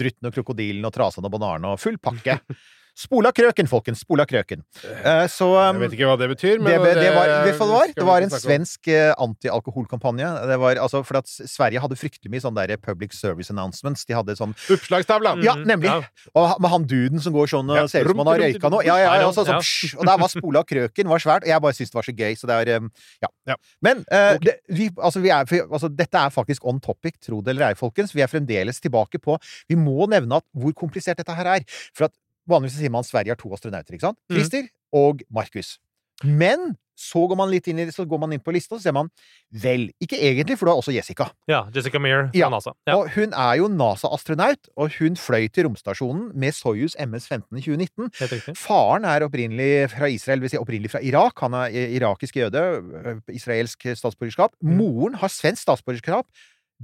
Drutten 0.04 0.28
og 0.30 0.36
Krokodilen 0.36 0.86
og 0.88 0.94
Trasan 0.96 1.26
og 1.28 1.32
Bananen 1.34 1.72
og 1.72 1.80
full 1.80 1.98
pakke. 1.98 2.40
Spola 2.98 3.30
krøken, 3.36 3.68
folkens! 3.70 4.00
Spola 4.02 4.24
krøken. 4.26 4.64
Eh, 4.82 5.28
så 5.30 5.46
Jeg 5.54 5.74
um, 5.76 5.82
vet 5.84 5.92
ikke 5.94 6.08
hva 6.10 6.16
det 6.18 6.28
betyr, 6.32 6.56
men 6.58 6.80
det, 6.82 6.96
det 6.98 7.12
var, 7.14 7.30
vet 7.46 7.54
du 7.54 7.60
hva 7.62 7.68
det 7.68 7.76
var? 7.76 7.92
Det 8.00 8.06
var 8.08 8.26
en 8.26 8.32
svensk 8.34 8.90
eh, 8.90 9.12
antialkoholkampanje. 9.22 10.30
Det 10.50 10.58
var 10.64 10.80
altså 10.82 11.04
for 11.06 11.20
at 11.20 11.30
Sverige 11.30 11.84
hadde 11.84 11.98
fryktelig 12.00 12.32
mye 12.34 12.42
sånn 12.42 12.58
der 12.58 12.74
public 12.82 13.14
service 13.14 13.54
announcements. 13.54 14.02
De 14.10 14.18
hadde 14.18 14.34
sånn 14.40 14.56
Oppslagstavla! 14.74 15.36
Ja, 15.46 15.54
Mm, 15.58 15.68
nemlig! 15.70 15.90
ja. 15.94 16.32
Og 16.38 16.58
med 16.62 16.70
han 16.74 16.88
duden 16.90 17.22
som 17.24 17.34
går 17.38 17.48
sånn 17.54 17.70
og 17.70 17.78
Ja. 17.84 17.86
ser 17.88 18.06
ut 18.06 18.12
som 18.16 18.24
han 18.24 18.32
har 18.34 18.42
røyka 18.48 18.70
noe. 18.74 18.84
Ja, 18.86 18.98
ja, 19.02 19.14
ja, 19.22 19.30
så, 19.32 19.46
så, 19.46 19.58
Ja. 19.62 19.94
og 20.02 20.06
der 20.10 20.18
var 20.26 20.34
spola 20.34 20.64
krøken, 20.66 21.08
var 21.14 21.22
svært. 21.22 21.46
Og 21.46 21.50
jeg 21.54 21.62
bare 21.62 21.74
syntes 21.78 21.94
det 21.94 22.00
var 22.02 22.10
så 22.10 22.18
gøy, 22.18 22.34
så 22.42 22.50
det 22.50 22.58
er 22.68 22.78
um, 22.82 22.92
Ja. 23.22 23.30
Ja. 23.54 23.56
Men 23.82 24.06
eh, 24.12 24.38
det, 24.42 24.58
vi, 24.74 24.90
altså, 24.98 25.22
vi 25.22 25.30
er, 25.30 25.46
for- 25.46 25.70
altså, 25.72 25.90
dette 25.94 26.18
er 26.18 26.34
faktisk 26.34 26.66
on 26.66 26.80
topic, 26.82 27.22
tro 27.22 27.42
det 27.46 27.54
eller 27.54 27.70
ei, 27.70 27.74
folkens. 27.78 28.14
Vi 28.18 28.22
er 28.26 28.28
fremdeles 28.34 28.82
tilbake 28.82 29.22
på 29.22 29.38
Vi 29.70 29.76
må 29.78 30.10
nevne 30.10 30.42
at 30.42 30.46
hvor 30.58 30.74
komplisert 30.74 31.18
dette 31.22 31.34
her 31.38 31.46
er. 31.60 31.66
For 31.94 32.10
at 32.10 32.14
vanligvis 32.50 32.80
sier 32.82 32.94
man 32.94 33.06
at 33.06 33.12
Sverige 33.12 33.36
har 33.36 33.40
to 33.42 33.54
astronauter, 33.54 33.98
ikke 33.98 34.10
sant? 34.10 34.20
Christer 34.32 34.68
mm. 34.68 34.74
og 35.00 35.24
Markus. 35.34 35.78
Men 36.26 36.74
så 36.98 37.22
går 37.30 37.38
man 37.38 37.52
litt 37.52 37.68
inn 37.70 37.80
i 37.80 37.86
så 37.94 38.08
går 38.10 38.20
man 38.24 38.34
inn 38.34 38.42
på 38.44 38.54
lista, 38.56 38.76
og 38.76 38.82
så 38.82 38.90
ser 38.90 38.96
man 38.98 39.12
Vel, 39.54 39.88
ikke 40.04 40.18
egentlig, 40.18 40.58
for 40.58 40.68
du 40.68 40.72
har 40.74 40.82
også 40.82 40.94
Jessica. 40.96 41.30
Ja, 41.50 41.62
Jessica 41.74 42.02
Meir 42.02 42.32
Ja. 42.36 42.50
NASA. 42.52 42.74
Ja. 42.90 42.98
Og 42.98 43.12
hun 43.14 43.34
er 43.38 43.54
jo 43.62 43.70
NASA-astronaut, 43.70 44.70
og 44.76 44.98
hun 44.98 45.16
fløy 45.16 45.48
til 45.54 45.68
romstasjonen 45.70 46.32
med 46.34 46.58
Soyuz 46.58 46.98
MS-15 47.00 47.62
i 47.62 47.64
2019. 47.64 48.58
Faren 48.58 49.06
er 49.06 49.28
opprinnelig 49.28 49.92
fra 49.94 50.10
Israel, 50.12 50.42
vil 50.42 50.52
si 50.52 50.60
opprinnelig 50.60 50.92
fra 50.96 51.04
Irak. 51.06 51.38
Han 51.46 51.56
er 51.62 51.70
irakisk 51.70 52.42
jøde, 52.42 52.66
israelsk 53.30 53.88
statsborgerskap. 53.94 54.58
Mm. 54.62 54.78
Moren 54.82 55.22
har 55.22 55.32
svensk 55.32 55.68
statsborgerskap. 55.68 56.26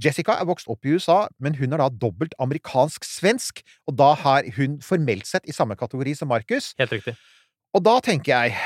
Jessica 0.00 0.38
er 0.40 0.48
vokst 0.48 0.70
opp 0.70 0.86
i 0.86 0.94
USA, 0.96 1.24
men 1.42 1.54
hun 1.58 1.74
er 1.74 1.82
da 1.82 1.88
dobbelt 1.88 2.34
amerikansk-svensk, 2.42 3.62
og 3.86 3.98
da 4.00 4.12
har 4.24 4.48
hun 4.56 4.80
formelt 4.82 5.28
sett 5.30 5.46
i 5.46 5.54
samme 5.54 5.76
kategori 5.78 6.16
som 6.18 6.32
Markus. 6.32 6.72
Helt 6.80 6.94
riktig. 6.96 7.14
Og 7.74 7.84
da 7.84 7.98
tenker 8.02 8.32
jeg 8.34 8.56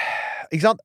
Ikke 0.49 0.65
sant? 0.65 0.81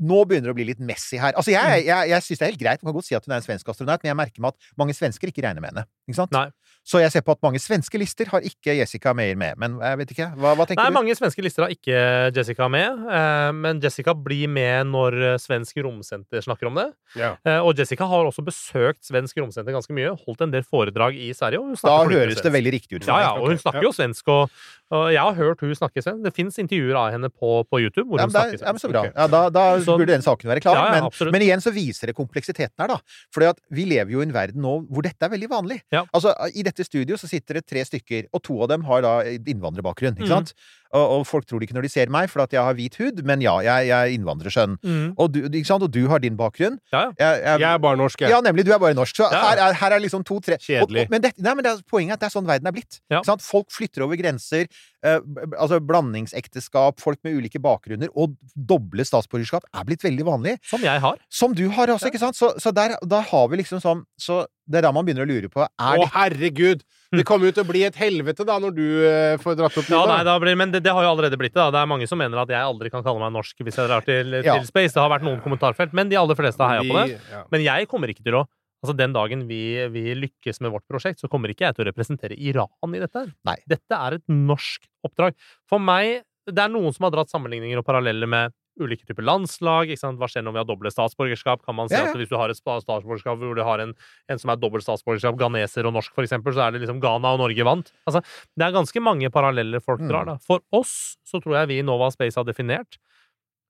Nå 0.00 0.24
begynner 0.24 0.48
det 0.48 0.54
å 0.54 0.58
bli 0.58 0.64
litt 0.70 0.80
messy 0.80 1.18
her. 1.20 1.32
Altså, 1.36 1.50
Mm. 1.52 1.60
jeg, 1.60 1.84
jeg, 1.86 2.08
jeg 2.08 2.22
syns 2.24 2.38
det 2.38 2.46
er 2.46 2.50
helt 2.54 2.60
greit. 2.62 2.82
Man 2.82 2.92
kan 2.92 2.98
godt 3.00 3.04
si 3.10 3.14
at 3.14 3.24
hun 3.26 3.32
er 3.34 3.36
en 3.42 3.42
svensk 3.44 3.68
astronaut, 3.68 4.00
men 4.02 4.08
jeg 4.10 4.16
merker 4.16 4.40
meg 4.40 4.54
at 4.54 4.70
mange 4.80 4.94
svensker 4.96 5.28
ikke 5.28 5.42
regner 5.44 5.60
med 5.60 5.70
henne. 5.74 5.84
Ikke 6.08 6.16
sant? 6.16 6.32
Nei. 6.32 6.48
Så 6.82 6.96
jeg 7.02 7.12
ser 7.12 7.20
på 7.20 7.32
at 7.36 7.42
mange 7.44 7.60
svenske 7.60 7.98
lister 8.00 8.24
har 8.32 8.40
ikke 8.40 8.72
Jessica 8.78 9.12
Meyer 9.12 9.36
med. 9.36 9.58
Men 9.60 9.74
jeg 9.84 9.98
vet 10.00 10.12
ikke. 10.14 10.28
Hva, 10.40 10.54
hva 10.56 10.64
tenker 10.64 10.80
Nei, 10.80 10.88
du? 10.88 10.94
mange 10.96 11.12
svenske 11.18 11.42
lister 11.44 11.66
har 11.66 11.70
ikke 11.74 12.32
Jessica 12.34 12.68
med, 12.72 13.02
eh, 13.12 13.50
men 13.52 13.80
Jessica 13.84 14.14
blir 14.16 14.48
med 14.48 14.88
når 14.88 15.18
eh, 15.34 15.36
Svensk 15.42 15.76
Romsenter 15.84 16.40
snakker 16.40 16.70
om 16.70 16.74
det. 16.80 16.86
Ja. 17.20 17.34
Eh, 17.44 17.60
Og 17.60 17.76
Jessica 17.76 18.08
har 18.08 18.24
også 18.24 18.40
besøkt 18.46 19.04
Svensk 19.04 19.36
Romsenter 19.36 19.76
ganske 19.76 19.92
mye, 19.92 20.16
holdt 20.24 20.40
en 20.46 20.50
del 20.56 20.64
foredrag 20.64 21.14
i 21.20 21.28
Sverige. 21.36 21.60
Og 21.60 21.66
hun 21.68 21.76
Da 21.84 21.98
høres 22.08 22.38
svensk. 22.40 22.42
det 22.48 22.52
veldig 22.56 22.72
riktig 22.78 22.96
ut 23.02 23.06
Ja, 23.06 23.20
ja, 23.20 23.30
og 23.36 23.50
hun 23.52 23.58
snakker 23.60 23.82
jo 23.84 23.92
svensk, 23.92 24.24
og, 24.32 24.50
og 24.90 25.12
jeg 25.12 25.20
har 25.20 25.34
hørt 25.36 25.60
hun 25.60 25.74
snakke 25.76 26.00
svensk. 26.02 26.24
Det 26.24 26.34
fins 26.34 26.56
intervjuer 26.58 26.96
av 26.96 27.12
henne 27.12 27.28
på, 27.28 27.52
på 27.68 27.76
YouTube 27.84 28.08
hvor 28.08 28.18
Ja, 28.18 28.24
hun 28.24 28.32
snakker 28.32 28.56
er- 28.56 28.64
ja, 28.64 28.72
men 28.72 28.80
så 28.80 28.88
bra. 28.90 29.04
Ja, 29.12 29.26
da 29.28 29.44
da 29.50 29.66
Så- 29.90 29.98
burde 29.98 30.14
den 30.14 30.22
saken 30.22 30.48
være 30.50 30.60
klar. 30.64 30.74
Ja, 30.78 30.94
ja, 30.94 31.10
men, 31.10 31.32
men 31.32 31.42
igjen 31.42 31.60
så 31.60 31.72
viser 31.74 32.06
det 32.06 32.16
kompleksiteten 32.16 32.78
her, 32.78 32.88
da. 32.88 32.98
For 33.34 33.44
vi 33.70 33.84
lever 33.84 34.10
jo 34.14 34.20
i 34.20 34.26
en 34.28 34.32
verden 34.32 34.62
nå 34.62 34.86
hvor 34.88 35.02
dette 35.02 35.22
er 35.26 35.28
veldig 35.34 35.48
vanlig. 35.50 35.80
Ja. 35.92 36.04
Altså, 36.14 36.32
I 36.54 36.62
dette 36.62 36.84
studio 36.86 37.16
så 37.16 37.28
sitter 37.28 37.54
det 37.60 37.66
tre 37.66 37.84
stykker, 37.84 38.26
og 38.32 38.42
to 38.42 38.60
av 38.62 38.68
dem 38.68 38.82
har 38.84 39.02
da 39.02 39.14
innvandrerbakgrunn. 39.24 40.16
ikke 40.16 40.28
Mhm. 40.28 40.28
sant? 40.28 40.54
Og, 40.90 41.04
og 41.20 41.26
folk 41.28 41.46
tror 41.46 41.60
det 41.60 41.68
ikke 41.68 41.76
når 41.78 41.86
de 41.86 41.92
ser 41.92 42.10
meg, 42.10 42.30
for 42.32 42.42
at 42.42 42.54
jeg 42.54 42.62
har 42.66 42.74
hvit 42.74 42.96
hud, 42.98 43.20
men 43.26 43.42
ja, 43.44 43.52
jeg, 43.62 43.86
jeg 43.90 43.94
er 44.08 44.14
innvandrersønn. 44.16 44.76
Mm. 44.82 45.12
Og, 45.16 45.30
du, 45.34 45.44
og 45.46 45.86
du 45.94 46.00
har 46.10 46.18
din 46.22 46.36
bakgrunn. 46.38 46.80
Ja. 46.92 47.04
Jeg, 47.18 47.42
jeg, 47.44 47.60
Jeg 47.62 47.68
er 47.70 47.78
bare 47.78 48.00
norsk, 48.00 48.20
jeg. 48.24 48.30
ja, 48.34 48.40
nemlig. 48.42 48.64
Du 48.66 48.72
er 48.74 48.80
bare 48.82 48.96
norsk. 48.98 49.14
Så 49.20 49.28
Ja. 49.30 49.42
her, 49.50 49.62
er, 49.68 49.76
her 49.78 49.94
er 49.96 50.02
liksom 50.02 50.24
to-tre 50.26 50.58
Kjedelig. 50.58 51.06
Men, 51.12 51.22
det, 51.22 51.32
nei, 51.38 51.54
men 51.54 51.62
det 51.66 51.72
er, 51.76 51.82
poenget 51.86 52.16
er 52.16 52.18
at 52.18 52.24
det 52.24 52.30
er 52.30 52.34
sånn 52.34 52.48
verden 52.48 52.66
er 52.66 52.74
blitt. 52.74 53.00
Ja. 53.12 53.22
Folk 53.40 53.70
flytter 53.70 54.02
over 54.06 54.18
grenser. 54.18 54.66
eh, 55.06 55.20
altså 55.56 55.78
Blandingsekteskap, 55.80 57.00
folk 57.00 57.18
med 57.24 57.38
ulike 57.38 57.60
bakgrunner, 57.62 58.10
og 58.14 58.34
doble 58.54 59.06
statsborgerskap 59.06 59.64
er 59.72 59.86
blitt 59.88 60.04
veldig 60.04 60.26
vanlig. 60.26 60.56
Som 60.66 60.82
jeg 60.84 61.00
har. 61.00 61.18
Som 61.30 61.54
du 61.56 61.68
har 61.70 61.92
også, 61.94 62.10
ikke 62.10 62.22
sant? 62.22 62.36
Så, 62.38 62.52
så 62.60 62.74
der, 62.74 62.96
da 63.06 63.22
har 63.30 63.48
vi 63.48 63.62
liksom 63.62 63.80
sånn 63.82 64.04
Så 64.20 64.42
det 64.70 64.80
er 64.80 64.88
da 64.88 64.92
man 64.94 65.06
begynner 65.06 65.26
å 65.26 65.30
lure 65.30 65.48
på 65.52 65.64
Er 65.64 66.02
Å, 66.02 66.08
herregud! 66.14 66.82
Det 67.20 67.24
kommer 67.26 67.50
jo 67.50 67.54
til 67.56 67.64
å 67.64 67.70
bli 67.70 67.80
et 67.88 67.96
helvete 67.98 68.44
da, 68.46 68.60
når 68.62 68.74
du 68.76 68.84
eh, 69.02 69.34
får 69.42 69.56
dratt 69.58 69.78
opp 69.80 69.88
Ja, 69.90 70.04
nei, 70.06 70.36
blir, 70.44 70.54
men 70.58 70.70
det, 70.70 70.82
det 70.86 70.92
har 70.94 71.02
jo 71.02 71.10
allerede 71.10 71.38
blitt 71.40 71.56
det. 71.56 71.58
da. 71.58 71.72
Det 71.74 71.80
er 71.82 71.90
mange 71.90 72.06
som 72.06 72.20
mener 72.20 72.38
at 72.44 72.52
jeg 72.54 72.62
aldri 72.62 72.92
kan 72.92 73.02
kalle 73.06 73.18
meg 73.24 73.34
norsk 73.34 73.64
hvis 73.66 73.80
jeg 73.80 73.90
drar 73.90 74.06
til, 74.06 74.38
Ja. 74.38 74.54
til 74.60 74.68
Space. 74.68 74.94
Det 74.94 75.02
har 75.02 75.10
vært 75.10 75.26
noen 75.26 75.42
kommentarfelt, 75.42 75.92
men 75.96 76.12
de 76.12 76.18
aller 76.20 76.38
fleste 76.38 76.62
har 76.62 76.78
heia 76.78 76.86
på 76.86 77.00
det. 77.00 77.18
Ja. 77.32 77.42
Men 77.50 77.66
jeg 77.66 77.90
kommer 77.90 78.12
ikke 78.14 78.26
til 78.26 78.38
å 78.42 78.46
Altså 78.80 78.94
Den 78.96 79.12
dagen 79.12 79.42
vi, 79.44 79.76
vi 79.92 80.14
lykkes 80.16 80.62
med 80.64 80.72
vårt 80.72 80.86
prosjekt, 80.88 81.20
så 81.20 81.28
kommer 81.28 81.52
ikke 81.52 81.66
jeg 81.66 81.76
til 81.76 81.84
å 81.84 81.88
representere 81.90 82.32
Iran 82.40 82.94
i 82.96 83.02
dette. 83.02 83.26
Nei. 83.44 83.58
Dette 83.68 83.92
er 83.92 84.16
et 84.16 84.24
norsk 84.32 84.86
oppdrag. 85.04 85.36
For 85.68 85.82
meg 85.84 86.22
Det 86.54 86.62
er 86.64 86.68
noen 86.72 86.92
som 86.96 87.04
har 87.06 87.12
dratt 87.14 87.30
sammenligninger 87.32 87.78
og 87.80 87.84
paralleller 87.86 88.26
med 88.30 88.52
ulike 88.80 89.04
typer 89.04 89.22
landslag. 89.26 89.90
ikke 89.90 89.98
sant? 90.00 90.18
Hva 90.18 90.28
skjer 90.30 90.42
når 90.46 90.52
vi 90.54 90.60
har 90.62 90.64
doble 90.68 90.90
statsborgerskap? 90.90 91.64
Kan 91.66 91.74
man 91.76 91.88
si 91.90 91.94
Ja, 91.94 92.04
ja. 92.06 92.10
at 92.10 92.16
hvis 92.16 92.30
du 92.30 92.36
har 92.38 92.48
et 92.48 92.56
statsborgerskap 92.56 93.36
hvor 93.38 93.54
du 93.54 93.62
har 93.66 93.78
en, 93.82 93.92
en 94.30 94.38
som 94.40 94.50
er 94.50 94.56
dobbelt 94.56 94.84
statsborgerskap, 94.86 95.36
ghaneser 95.36 95.84
og 95.86 95.92
norsk, 95.98 96.12
eksempel, 96.22 96.54
så 96.56 96.66
er 96.68 96.72
det 96.72 96.80
liksom 96.86 97.00
Ghana 97.02 97.34
og 97.34 97.40
Norge 97.42 97.64
vant? 97.66 97.92
Altså, 98.08 98.22
det 98.56 98.64
er 98.66 98.72
ganske 98.72 99.02
mange 99.02 99.28
paralleller 99.30 99.80
folk 99.84 100.00
Mm. 100.00 100.08
drar. 100.08 100.24
da. 100.24 100.36
For 100.38 100.60
oss 100.72 101.16
så 101.26 101.42
tror 101.42 101.58
jeg 101.60 101.68
vi 101.68 101.78
i 101.80 101.82
Nova 101.82 102.10
Space 102.10 102.36
har 102.36 102.44
definert 102.44 102.96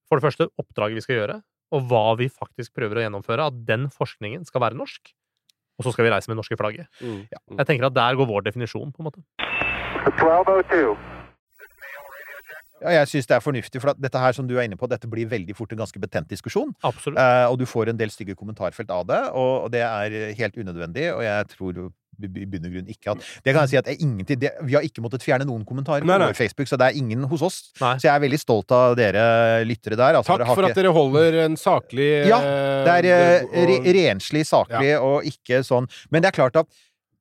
for 0.09 0.21
det 0.21 0.25
første 0.29 0.49
oppdraget 0.59 0.95
vi 0.95 1.01
skal 1.01 1.17
gjøre, 1.17 1.43
og 1.73 1.83
hva 1.89 2.17
vi 2.19 2.29
faktisk 2.29 2.73
prøver 2.75 2.99
å 2.99 3.05
gjennomføre, 3.11 3.47
at 3.47 3.65
den 3.67 3.89
forskningen 3.89 4.45
skal 4.47 4.61
være 4.61 4.75
norsk. 4.79 5.13
Og 5.79 5.85
så 5.87 5.93
skal 5.95 6.05
vi 6.05 6.11
reise 6.11 6.29
med 6.29 6.37
det 6.37 6.43
norske 6.45 6.59
flagget. 6.61 6.87
Mm. 7.01 7.27
Jeg 7.59 7.67
tenker 7.67 7.87
at 7.87 7.95
Der 7.95 8.15
går 8.15 8.27
vår 8.29 8.43
definisjon, 8.45 8.93
på 8.93 9.01
en 9.01 9.07
måte. 9.11 9.23
1202. 10.05 10.97
Ja, 12.81 12.91
jeg 13.01 13.09
syns 13.13 13.27
det 13.29 13.37
er 13.37 13.45
fornuftig, 13.45 13.81
for 13.83 13.91
at 13.93 14.01
dette 14.01 14.19
her 14.19 14.33
som 14.33 14.47
du 14.49 14.57
er 14.59 14.65
inne 14.69 14.77
på, 14.81 14.89
dette 14.89 15.09
blir 15.11 15.29
veldig 15.29 15.55
fort 15.57 15.73
en 15.73 15.79
ganske 15.83 16.01
betent 16.01 16.29
diskusjon. 16.33 16.73
Absolutt. 16.83 17.19
Eh, 17.21 17.47
og 17.51 17.59
du 17.61 17.67
får 17.69 17.91
en 17.93 17.97
del 18.01 18.09
stygge 18.13 18.35
kommentarfelt 18.39 18.91
av 18.91 19.07
det, 19.11 19.23
og, 19.37 19.67
og 19.67 19.71
det 19.75 19.83
er 19.85 20.35
helt 20.39 20.57
unødvendig. 20.57 21.11
Og 21.15 21.23
jeg 21.27 21.51
tror 21.57 21.91
i 22.21 22.45
bunn 22.45 22.67
og 22.69 22.73
grunn 22.75 22.89
ikke 22.93 23.13
at 23.15 23.23
Det 23.45 23.55
kan 23.55 23.63
jeg 23.65 23.71
si 23.71 23.77
at 23.81 23.87
er 23.89 24.01
ingenting 24.05 24.37
det, 24.43 24.51
Vi 24.69 24.75
har 24.77 24.85
ikke 24.85 25.01
måttet 25.01 25.23
fjerne 25.25 25.47
noen 25.49 25.63
kommentarer 25.65 26.05
på 26.05 26.11
Nei, 26.11 26.19
nei. 26.21 26.27
vår 26.29 26.37
Facebook, 26.37 26.69
så 26.69 26.77
det 26.77 26.91
er 26.91 26.99
ingen 27.01 27.25
hos 27.31 27.41
oss. 27.47 27.57
Nei. 27.81 27.95
Så 27.97 28.09
jeg 28.11 28.13
er 28.13 28.21
veldig 28.27 28.41
stolt 28.43 28.75
av 28.77 28.97
dere 28.99 29.23
lyttere 29.65 29.97
der. 29.97 30.19
Altså, 30.19 30.35
Takk 30.35 30.43
dere 30.43 30.51
har 30.51 30.55
for 30.59 30.69
ikke- 30.69 30.77
at 30.77 30.83
dere 30.83 30.93
holder 30.93 31.39
en 31.47 31.57
saklig 31.57 32.11
Ja, 32.29 32.41
eh, 32.41 32.85
Det 32.85 32.93
er 32.99 33.09
eh, 33.09 33.45
og- 33.45 33.69
re 33.71 33.95
renslig, 33.97 34.45
saklig, 34.45 34.93
og 35.01 35.25
ikke 35.25 35.63
sånn 35.65 35.89
Men 36.11 36.23
det 36.23 36.29
er 36.35 36.37
klart 36.43 36.57
at 36.57 36.67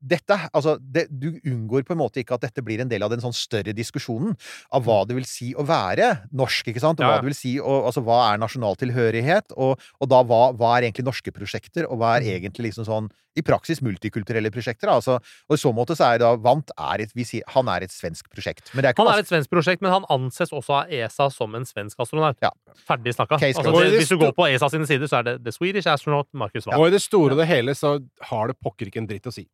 dette, 0.01 0.37
altså, 0.55 0.77
det, 0.79 1.07
du 1.11 1.33
unngår 1.43 1.83
på 1.87 1.93
en 1.95 1.99
måte 2.01 2.21
ikke 2.21 2.37
at 2.37 2.45
dette 2.47 2.63
blir 2.63 2.79
en 2.83 2.89
del 2.91 3.03
av 3.03 3.11
den 3.11 3.21
sånn 3.23 3.35
større 3.35 3.73
diskusjonen 3.75 4.35
av 4.71 4.85
hva 4.87 5.01
det 5.07 5.17
vil 5.17 5.27
si 5.27 5.51
å 5.53 5.65
være 5.67 6.11
norsk, 6.31 6.71
ikke 6.71 6.83
sant? 6.83 6.99
Og 6.99 7.03
Ja, 7.03 7.09
ja. 7.09 7.15
hva 7.17 7.23
det 7.23 7.31
vil 7.33 7.39
si, 7.39 7.55
og, 7.59 7.89
altså, 7.91 8.03
hva 8.07 8.19
er 8.33 8.39
nasjonal 8.41 8.79
tilhørighet, 8.79 9.51
og, 9.57 9.79
og 9.99 10.09
da 10.11 10.23
hva, 10.23 10.43
hva 10.55 10.77
er 10.77 10.87
egentlig 10.89 11.07
norske 11.09 11.33
prosjekter, 11.35 11.89
og 11.89 11.99
hva 11.99 12.15
er 12.17 12.27
Mm. 12.29 12.35
egentlig 12.39 12.71
liksom 12.71 12.85
sånn 12.85 13.09
i 13.37 13.43
praksis 13.45 13.79
multikulturelle 13.85 14.49
prosjekter, 14.51 14.89
altså. 14.91 15.19
Og 15.47 15.55
i 15.55 15.59
så 15.61 15.71
måte 15.75 15.95
så 15.95 16.09
er 16.13 16.19
da 16.23 16.31
Vant 16.35 16.71
er 16.75 17.03
et, 17.05 17.11
vi 17.15 17.23
sier, 17.23 17.43
han 17.53 17.69
er 17.71 17.85
et 17.85 17.93
svensk 17.93 18.27
prosjekt. 18.33 18.71
Men 18.73 18.83
det 18.83 18.89
er 18.89 18.93
ikke 18.95 19.05
Han 19.05 19.13
er 19.13 19.21
et 19.21 19.29
svensk 19.29 19.51
prosjekt, 19.53 19.81
men 19.85 19.91
han 19.93 20.07
anses 20.09 20.51
også 20.51 20.73
av 20.81 20.91
ESA 20.91 21.29
som 21.31 21.53
en 21.55 21.63
svensk 21.63 21.99
astronaut. 22.01 22.35
Ja. 22.41 22.49
Ferdig 22.87 23.13
snakka. 23.15 23.37
Altså, 23.39 23.85
hvis 23.95 24.09
du 24.09 24.17
går 24.17 24.33
på 24.35 24.47
ESA 24.49 24.69
sine 24.73 24.87
sider, 24.89 25.07
så 25.07 25.19
er 25.21 25.23
det 25.29 25.35
The 25.45 25.53
Swedish 25.55 25.87
Astronaut 25.87 26.27
Marcus 26.33 26.67
Wann. 26.67 26.79
Og 26.79 26.89
i 26.89 26.95
det 26.97 27.01
store 27.05 27.37
og 27.37 27.39
det 27.39 27.47
hele 27.47 27.75
så 27.77 27.99
har 28.31 28.51
det 28.51 28.57
pokker 28.59 28.89
ikke 28.89 29.03
en 29.03 29.07
dritt 29.07 29.29
å 29.29 29.33
si. 29.33 29.45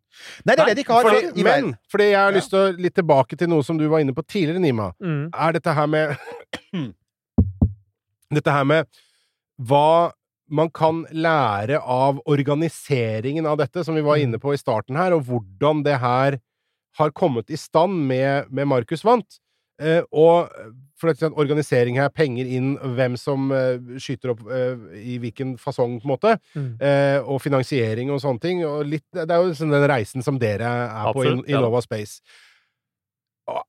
Nei, 0.44 0.56
det 0.56 0.62
er 0.64 0.70
det 0.72 0.76
de 0.78 0.84
ikke 0.86 0.98
har. 0.98 1.08
Fordi, 1.08 1.32
i 1.40 1.46
verden. 1.46 1.72
men 1.72 1.92
fordi 1.92 2.10
jeg 2.12 2.20
har 2.20 2.36
lyst 2.36 2.52
til 2.54 2.60
å 2.60 2.74
litt 2.86 2.96
tilbake 2.98 3.40
til 3.40 3.52
noe 3.52 3.66
som 3.66 3.80
du 3.80 3.88
var 3.92 4.04
inne 4.04 4.16
på 4.16 4.26
tidligere, 4.26 4.62
Nima. 4.64 4.92
Mm. 5.00 5.30
Er 5.32 5.58
dette 5.58 5.76
her 5.78 5.90
med 5.90 6.16
Dette 8.36 8.52
her 8.52 8.66
med 8.68 8.90
hva 9.62 10.12
man 10.52 10.70
kan 10.74 11.04
lære 11.14 11.80
av 11.80 12.20
organiseringen 12.30 13.48
av 13.50 13.58
dette, 13.62 13.84
som 13.86 13.96
vi 13.98 14.04
var 14.06 14.20
inne 14.22 14.40
på 14.42 14.54
i 14.54 14.60
starten 14.60 14.98
her, 15.00 15.16
og 15.16 15.26
hvordan 15.30 15.82
det 15.86 15.98
her 16.02 16.40
har 17.00 17.16
kommet 17.18 17.50
i 17.52 17.60
stand 17.60 18.06
med, 18.10 18.52
med 18.54 18.70
Markus 18.70 19.04
Vant. 19.06 19.40
Eh, 19.82 20.02
og 20.16 20.50
for 20.96 21.12
at 21.12 21.24
organisering 21.36 21.98
her, 22.00 22.08
penger 22.16 22.48
inn, 22.48 22.76
hvem 22.96 23.18
som 23.20 23.50
eh, 23.52 23.76
skyter 24.00 24.32
opp 24.32 24.46
eh, 24.48 24.86
i 25.02 25.18
hvilken 25.20 25.56
fasong, 25.60 25.98
på 26.00 26.08
en 26.08 26.14
måte, 26.14 26.36
Mm. 26.56 26.70
og 27.28 27.42
finansiering 27.44 28.12
og 28.14 28.22
sånne 28.24 28.42
ting. 28.42 28.64
Og 28.66 28.86
litt, 28.88 29.06
det 29.12 29.28
er 29.28 29.42
jo 29.42 29.52
liksom 29.52 29.74
den 29.74 29.88
reisen 29.92 30.24
som 30.24 30.40
dere 30.40 30.64
er 30.66 31.10
på 31.12 31.24
Absolutt, 31.26 31.50
i, 31.50 31.52
i 31.52 31.60
Nova 31.60 31.82
Space. 31.84 32.22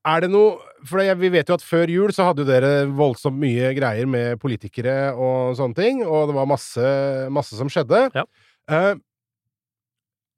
Er 0.06 0.22
det 0.24 0.30
noe 0.32 0.54
For 0.88 1.02
vi 1.20 1.28
vet 1.28 1.50
jo 1.50 1.56
at 1.58 1.64
før 1.64 1.90
jul 1.92 2.12
så 2.14 2.30
hadde 2.30 2.44
jo 2.44 2.48
dere 2.48 2.86
voldsomt 2.88 3.36
mye 3.36 3.74
greier 3.76 4.06
med 4.08 4.38
politikere 4.40 5.12
og 5.12 5.56
sånne 5.58 5.76
ting, 5.76 6.00
og 6.06 6.30
det 6.30 6.36
var 6.38 6.48
masse, 6.48 6.86
masse 7.34 7.58
som 7.58 7.68
skjedde. 7.68 8.06
Ja. 8.14 8.24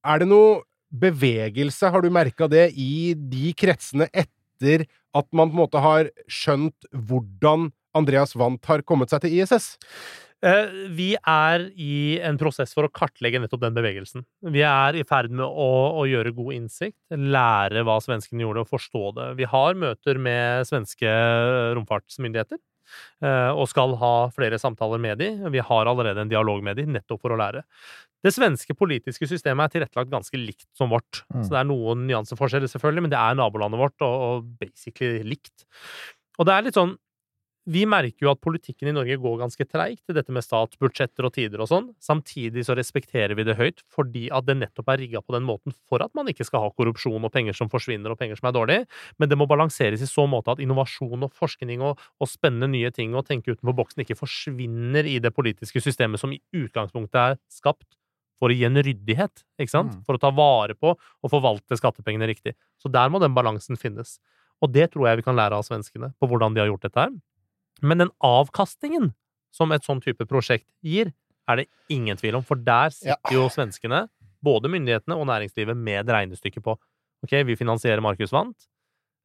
Er 0.09 0.19
det 0.23 0.29
noe 0.31 0.63
bevegelse, 0.89 1.91
har 1.93 2.03
du 2.03 2.09
merka 2.11 2.49
det, 2.49 2.71
i 2.75 3.13
de 3.15 3.53
kretsene 3.59 4.09
etter 4.11 4.87
at 5.19 5.29
man 5.35 5.51
på 5.51 5.59
en 5.59 5.65
måte 5.65 5.83
har 5.83 6.09
skjønt 6.31 6.89
hvordan 6.95 7.71
Andreas 7.99 8.37
Wandt 8.39 8.69
har 8.71 8.85
kommet 8.87 9.11
seg 9.13 9.25
til 9.25 9.39
ISS? 9.41 9.75
Eh, 10.45 10.71
Vi 10.95 11.09
er 11.19 11.65
i 11.75 12.19
en 12.23 12.39
prosess 12.39 12.75
for 12.77 12.87
å 12.87 12.93
kartlegge 12.95 13.41
nettopp 13.43 13.65
den 13.65 13.75
bevegelsen. 13.75 14.25
Vi 14.55 14.63
er 14.63 14.95
i 14.95 15.05
ferd 15.09 15.33
med 15.35 15.47
å, 15.47 15.69
å 15.99 16.07
gjøre 16.07 16.35
god 16.37 16.55
innsikt, 16.55 16.99
lære 17.11 17.83
hva 17.87 17.99
svenskene 18.05 18.47
gjorde, 18.47 18.63
og 18.63 18.71
forstå 18.71 19.05
det. 19.19 19.29
Vi 19.41 19.49
har 19.51 19.79
møter 19.79 20.21
med 20.23 20.69
svenske 20.69 21.11
romfartsmyndigheter, 21.79 22.61
eh, 23.27 23.51
og 23.51 23.67
skal 23.73 23.97
ha 23.99 24.15
flere 24.37 24.61
samtaler 24.63 25.03
med 25.03 25.19
de. 25.25 25.33
Vi 25.51 25.65
har 25.73 25.91
allerede 25.91 26.23
en 26.23 26.31
dialog 26.31 26.63
med 26.63 26.79
de, 26.79 26.87
nettopp 26.87 27.25
for 27.25 27.35
å 27.35 27.41
lære. 27.41 27.65
Det 28.25 28.33
svenske 28.35 28.75
politiske 28.75 29.29
systemet 29.31 29.69
er 29.69 29.75
tilrettelagt 29.77 30.11
ganske 30.11 30.41
likt 30.41 30.67
som 30.77 30.91
vårt. 30.91 31.23
Mm. 31.31 31.43
Så 31.45 31.53
det 31.53 31.61
er 31.61 31.69
noen 31.69 32.07
nyanseforskjeller, 32.09 32.71
selvfølgelig, 32.71 33.07
men 33.07 33.13
det 33.15 33.21
er 33.21 33.37
nabolandet 33.39 33.81
vårt, 33.81 33.99
og, 34.07 34.25
og 34.29 34.49
basically 34.59 35.23
likt. 35.27 35.69
Og 36.39 36.49
det 36.49 36.55
er 36.55 36.67
litt 36.67 36.79
sånn 36.79 36.97
vi 37.69 37.83
merker 37.89 38.25
jo 38.25 38.31
at 38.33 38.41
politikken 38.41 38.89
i 38.89 38.95
Norge 38.97 39.19
går 39.21 39.35
ganske 39.43 39.65
treigt 39.69 40.01
til 40.07 40.17
dette 40.17 40.33
med 40.33 40.45
statsbudsjetter 40.45 41.27
og 41.29 41.35
tider 41.35 41.61
og 41.61 41.69
sånn. 41.69 41.91
Samtidig 42.01 42.65
så 42.65 42.77
respekterer 42.79 43.37
vi 43.37 43.45
det 43.45 43.59
høyt, 43.59 43.83
fordi 43.93 44.29
at 44.33 44.47
det 44.49 44.57
nettopp 44.63 44.89
er 44.95 45.03
rigga 45.03 45.21
på 45.21 45.35
den 45.37 45.45
måten 45.49 45.77
for 45.91 46.01
at 46.05 46.15
man 46.17 46.31
ikke 46.33 46.47
skal 46.49 46.65
ha 46.65 46.73
korrupsjon 46.73 47.29
og 47.29 47.35
penger 47.35 47.57
som 47.59 47.69
forsvinner 47.73 48.15
og 48.15 48.21
penger 48.21 48.41
som 48.41 48.49
er 48.49 48.57
dårlig. 48.57 48.79
Men 49.21 49.29
det 49.29 49.37
må 49.41 49.49
balanseres 49.51 50.05
i 50.05 50.09
så 50.09 50.25
måte 50.31 50.55
at 50.55 50.65
innovasjon 50.65 51.29
og 51.29 51.37
forskning 51.37 51.85
og, 51.85 52.01
og 52.17 52.31
spennende 52.31 52.71
nye 52.73 52.93
ting 52.95 53.13
og 53.13 53.29
tenke 53.29 53.53
utenfor 53.53 53.77
boksen 53.83 54.07
ikke 54.07 54.17
forsvinner 54.23 55.09
i 55.09 55.19
det 55.21 55.35
politiske 55.37 55.85
systemet 55.85 56.25
som 56.25 56.33
i 56.33 56.41
utgangspunktet 56.57 57.21
er 57.21 57.41
skapt 57.53 57.98
for 58.39 58.53
å 58.53 58.57
gi 58.57 58.67
en 58.69 58.79
ryddighet, 58.79 59.45
ikke 59.59 59.73
sant? 59.73 59.95
Mm. 59.97 60.03
For 60.07 60.19
å 60.19 60.23
ta 60.23 60.31
vare 60.35 60.77
på 60.79 60.95
og 60.95 61.31
forvalte 61.33 61.79
skattepengene 61.79 62.29
riktig. 62.31 62.55
Så 62.79 62.91
der 62.93 63.11
må 63.11 63.21
den 63.23 63.35
balansen 63.37 63.79
finnes. 63.81 64.17
Og 64.63 64.73
det 64.75 64.91
tror 64.93 65.09
jeg 65.09 65.21
vi 65.21 65.27
kan 65.27 65.39
lære 65.39 65.59
av 65.59 65.67
svenskene, 65.67 66.13
på 66.19 66.29
hvordan 66.31 66.55
de 66.55 66.63
har 66.63 66.71
gjort 66.71 66.87
dette 66.87 67.03
her. 67.03 67.15
Men 67.83 68.03
den 68.03 68.13
avkastningen 68.25 69.13
som 69.55 69.73
et 69.75 69.87
sånn 69.87 70.03
type 70.05 70.27
prosjekt 70.31 70.69
gir, 70.85 71.13
er 71.49 71.63
det 71.63 71.69
ingen 71.93 72.19
tvil 72.19 72.39
om. 72.39 72.47
For 72.47 72.61
der 72.61 72.93
sitter 72.95 73.35
jo 73.35 73.47
svenskene, 73.53 74.07
både 74.45 74.71
myndighetene 74.71 75.17
og 75.19 75.29
næringslivet, 75.31 75.79
med 75.79 76.03
et 76.03 76.15
regnestykke 76.15 76.63
på 76.63 76.77
OK, 77.27 77.33
vi 77.49 77.57
finansierer 77.59 78.03
Markus 78.05 78.31
Vant. 78.35 78.69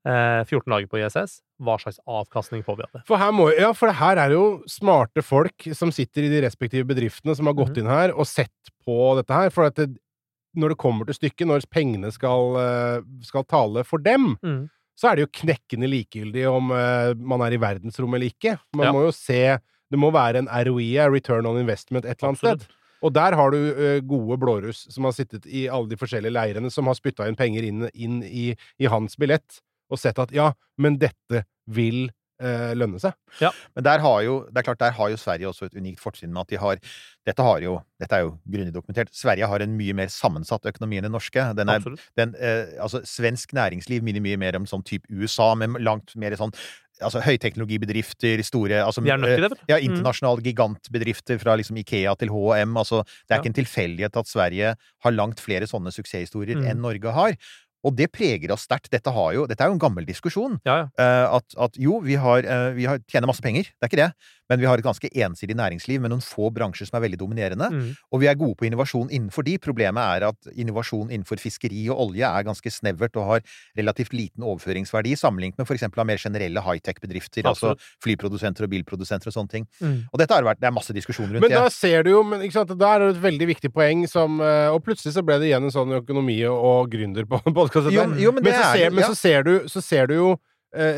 Eh, 0.03 0.43
14 0.43 0.67
dager 0.67 0.87
på 0.91 0.99
ISS. 0.99 1.37
Hva 1.63 1.77
slags 1.79 1.99
avkastning 2.03 2.63
får 2.65 2.75
vi 2.77 2.83
av 2.83 2.89
det? 2.97 3.01
For 3.07 3.21
her, 3.21 3.31
må, 3.31 3.45
ja, 3.55 3.69
for 3.77 3.93
her 3.95 4.19
er 4.19 4.33
det 4.33 4.35
jo 4.35 4.47
smarte 4.67 5.23
folk 5.23 5.69
som 5.77 5.93
sitter 5.95 6.25
i 6.27 6.31
de 6.33 6.41
respektive 6.43 6.83
bedriftene, 6.89 7.35
som 7.39 7.47
har 7.47 7.55
gått 7.55 7.77
mm. 7.77 7.79
inn 7.79 7.91
her 7.91 8.11
og 8.11 8.27
sett 8.27 8.73
på 8.83 8.97
dette 9.21 9.31
her. 9.37 9.53
For 9.55 9.69
at 9.69 9.79
det, 9.79 9.93
når 10.59 10.73
det 10.75 10.79
kommer 10.83 11.07
til 11.07 11.15
stykket, 11.15 11.47
når 11.47 11.63
pengene 11.71 12.11
skal, 12.11 12.57
eh, 12.59 12.97
skal 13.23 13.47
tale 13.47 13.85
for 13.87 14.03
dem, 14.03 14.33
Mm. 14.43 14.69
så 14.99 15.09
er 15.09 15.15
det 15.15 15.23
jo 15.25 15.39
knekkende 15.39 15.87
likegyldig 15.89 16.43
om 16.51 16.69
uh, 16.69 17.15
man 17.17 17.41
er 17.41 17.55
i 17.55 17.57
verdensrommet 17.57 18.19
eller 18.19 18.29
ikke. 18.29 18.59
Man 18.75 18.85
Ja. 18.85 18.91
må 18.93 19.05
jo 19.07 19.11
se 19.11 19.57
Det 19.91 19.99
må 19.99 20.11
være 20.11 20.39
en 20.39 20.47
ROI, 20.47 20.97
Return 21.09 21.45
on 21.45 21.57
Investment, 21.59 22.03
et 22.05 22.17
eller 22.17 22.29
annet 22.33 22.43
Absolutt. 22.43 22.61
sted. 22.63 22.73
Og 23.03 23.13
der 23.13 23.35
har 23.35 23.51
du 23.51 23.57
eh, 23.57 23.99
gode 24.01 24.39
blåruss 24.39 24.87
som 24.91 25.03
har 25.03 25.11
sittet 25.11 25.45
i 25.45 25.67
alle 25.67 25.87
de 25.89 25.95
forskjellige 25.99 26.34
leirene, 26.34 26.71
som 26.71 26.86
har 26.88 26.95
spytta 26.95 27.28
inn 27.28 27.36
penger 27.36 27.63
inn, 27.67 27.89
inn 27.93 28.23
i, 28.23 28.55
i 28.80 28.86
hans 28.89 29.15
billett, 29.19 29.59
og 29.93 30.01
sett 30.01 30.19
at 30.19 30.33
ja, 30.35 30.49
men 30.81 30.97
dette 31.01 31.43
vil 31.71 32.09
eh, 32.43 32.73
lønne 32.75 32.99
seg. 32.99 33.13
Men 33.77 33.85
der 33.85 34.01
har 34.03 34.21
jo, 34.25 34.33
det 34.51 34.59
er 34.59 34.65
klart, 34.67 34.81
der 34.81 34.95
har 34.97 35.09
jo 35.13 35.19
Sverige 35.21 35.47
også 35.47 35.69
et 35.69 35.77
unikt 35.79 36.01
fortrinn 36.03 36.33
med 36.33 36.41
at 36.43 36.49
de 36.51 36.59
har 36.59 36.81
Dette, 37.23 37.39
har 37.39 37.61
jo, 37.63 37.77
dette 38.03 38.17
er 38.17 38.25
jo 38.25 38.33
grundig 38.51 38.73
dokumentert. 38.75 39.13
Sverige 39.15 39.47
har 39.47 39.63
en 39.63 39.77
mye 39.79 39.93
mer 39.95 40.09
sammensatt 40.11 40.65
økonomi 40.67 40.97
enn 40.99 41.05
den 41.07 41.13
norske. 41.15 41.45
Den 41.55 41.69
er, 41.71 41.79
den, 42.19 42.33
eh, 42.35 42.73
altså, 42.83 42.99
svensk 43.07 43.53
næringsliv 43.55 44.03
minner 44.03 44.19
mye 44.25 44.35
mer 44.41 44.57
om 44.59 44.65
sånn 44.67 44.83
type 44.83 45.07
USA, 45.07 45.53
med 45.55 45.77
langt 45.79 46.11
mer 46.19 46.35
sånn 46.35 46.51
altså, 46.99 47.21
høyteknologibedrifter, 47.23 48.43
store 48.43 48.81
altså, 48.83 49.01
er 49.07 49.17
vet 49.23 49.55
du. 49.55 49.63
Mm. 49.71 49.85
internasjonale 49.87 50.43
gigantbedrifter 50.45 51.39
fra 51.39 51.55
liksom 51.59 51.79
Ikea 51.79 52.13
til 52.19 52.29
H&M. 52.33 52.75
Altså, 52.77 53.03
det 53.05 53.31
er 53.31 53.35
Ja. 53.37 53.41
ikke 53.41 53.51
en 53.53 53.59
tilfeldighet 53.63 54.17
at 54.19 54.27
Sverige 54.27 54.75
har 54.75 55.11
langt 55.11 55.39
flere 55.39 55.63
sånne 55.65 55.91
suksesshistorier 55.95 56.59
Mm. 56.59 56.67
enn 56.71 56.81
Norge 56.81 57.11
har. 57.11 57.37
Og 57.84 57.95
det 57.97 58.09
preger 58.15 58.53
oss 58.55 58.65
sterkt. 58.67 58.91
Dette, 58.93 59.11
har 59.11 59.34
jo, 59.36 59.45
dette 59.49 59.63
er 59.63 59.71
jo 59.71 59.77
en 59.77 59.81
gammel 59.81 60.07
diskusjon. 60.07 60.59
Ja, 60.67 60.84
ja. 60.84 60.88
Eh, 60.99 61.36
at, 61.39 61.57
at 61.67 61.79
jo, 61.81 61.99
vi, 62.05 62.15
har, 62.19 62.47
eh, 62.47 62.69
vi 62.77 62.88
har, 62.88 63.01
tjener 63.11 63.29
masse 63.29 63.43
penger, 63.43 63.67
det 63.67 63.88
er 63.88 63.91
ikke 63.91 64.01
det, 64.01 64.11
men 64.51 64.59
vi 64.59 64.67
har 64.67 64.79
et 64.79 64.85
ganske 64.85 65.09
ensidig 65.25 65.55
næringsliv 65.57 66.01
med 66.03 66.11
noen 66.11 66.23
få 66.23 66.49
bransjer 66.53 66.89
som 66.89 66.97
er 66.99 67.05
veldig 67.05 67.19
dominerende. 67.21 67.69
Mm. 67.71 67.93
Og 68.11 68.23
vi 68.23 68.29
er 68.29 68.39
gode 68.39 68.57
på 68.59 68.67
innovasjon 68.67 69.11
innenfor 69.13 69.45
de. 69.47 69.55
Problemet 69.61 70.03
er 70.03 70.27
at 70.29 70.51
innovasjon 70.51 71.11
innenfor 71.11 71.41
fiskeri 71.41 71.85
og 71.93 72.01
olje 72.07 72.27
er 72.27 72.47
ganske 72.47 72.73
snevert 72.73 73.15
og 73.19 73.29
har 73.29 73.45
relativt 73.79 74.15
liten 74.15 74.43
overføringsverdi 74.43 75.15
sammenlignet 75.19 75.59
med 75.61 75.69
f.eks. 75.69 75.87
av 75.87 76.07
mer 76.09 76.21
generelle 76.21 76.63
high-tech-bedrifter, 76.65 77.47
altså 77.49 77.73
flyprodusenter 78.03 78.67
og 78.67 78.73
bilprodusenter 78.75 79.31
og 79.31 79.37
sånne 79.37 79.55
ting. 79.55 79.67
Mm. 79.79 79.97
Og 80.11 80.21
dette 80.21 80.35
har 80.35 80.47
vært, 80.47 80.61
det 80.61 80.69
er 80.69 80.75
masse 80.75 80.95
diskusjoner 80.95 81.37
rundt 81.37 81.47
det. 81.47 81.53
Men 81.53 81.63
da 81.63 81.73
ser 81.73 82.03
du 82.05 82.13
jo 82.13 82.23
men, 82.27 82.43
ikke 82.43 82.59
sant, 82.59 82.75
Da 82.79 82.95
er 82.95 83.03
det 83.03 83.11
et 83.13 83.23
veldig 83.23 83.47
viktig 83.53 83.69
poeng 83.73 84.03
som 84.09 84.39
eh, 84.43 84.69
Og 84.73 84.79
plutselig 84.85 85.13
så 85.15 85.23
ble 85.25 85.37
det 85.41 85.49
igjen 85.49 85.67
en 85.67 85.73
sånn 85.73 85.93
økonomi- 85.99 86.41
og 86.49 86.91
gründer 86.91 87.27
på 87.29 87.39
podkast. 87.59 87.91
Jo, 87.93 88.07
jo, 88.19 88.33
men 88.35 88.49
så 88.49 88.71
ser, 88.73 88.95
men 88.95 89.07
så 89.07 89.17
ser 89.17 89.47
du, 89.47 89.53
så 89.71 89.83
ser 89.83 90.09
du 90.11 90.17
jo 90.17 90.33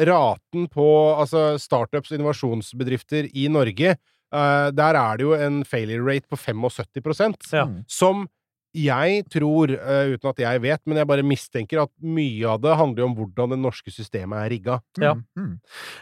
raten 0.07 0.67
på 0.71 0.85
altså 1.19 1.57
startups 1.59 2.11
og 2.11 2.19
innovasjonsbedrifter 2.19 3.27
i 3.35 3.47
Norge. 3.51 3.95
Eh, 4.35 4.67
der 4.75 4.95
er 4.99 5.17
det 5.17 5.23
jo 5.27 5.33
en 5.37 5.63
failure 5.67 6.03
rate 6.07 6.27
på 6.31 6.37
75 6.39 7.51
Ja. 7.53 7.65
som 7.87 8.27
jeg 8.75 9.23
tror, 9.31 9.71
eh, 9.71 10.13
uten 10.15 10.29
at 10.29 10.41
jeg 10.43 10.61
vet, 10.61 10.81
men 10.85 10.97
jeg 10.99 11.07
bare 11.07 11.23
mistenker 11.23 11.81
at 11.85 11.91
mye 12.03 12.45
av 12.51 12.59
det 12.61 12.75
handler 12.75 13.05
om 13.07 13.15
hvordan 13.15 13.53
det 13.55 13.59
norske 13.63 13.91
systemet 13.95 14.35
er 14.43 14.49
rigga. 14.51 14.75
Ja. 14.99 15.13
Mm, 15.15 15.23
mm. 15.37 15.53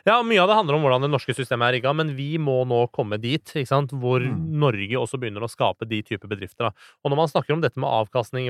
Ja, 0.10 0.18
mye 0.26 0.42
av 0.42 0.50
det 0.50 0.58
handler 0.58 0.76
om 0.80 0.82
hvordan 0.88 1.06
det 1.06 1.12
norske 1.14 1.36
systemet 1.38 1.68
er 1.70 1.78
rigga, 1.78 1.94
men 1.96 2.16
vi 2.18 2.38
må 2.42 2.64
nå 2.66 2.82
komme 2.92 3.20
dit, 3.22 3.46
ikke 3.54 3.68
sant, 3.70 3.92
hvor 3.94 4.24
Mm. 4.24 4.58
Norge 4.64 4.96
også 4.98 5.20
begynner 5.20 5.44
å 5.44 5.50
skape 5.52 5.86
de 5.88 6.02
typer 6.02 6.28
bedrifter. 6.32 6.70
Da. 6.70 6.72
Og 7.04 7.12
når 7.12 7.18
man 7.18 7.28
snakker 7.28 7.54
om 7.54 7.62
dette 7.62 7.78
med 7.78 7.90
avkastning, 7.90 8.48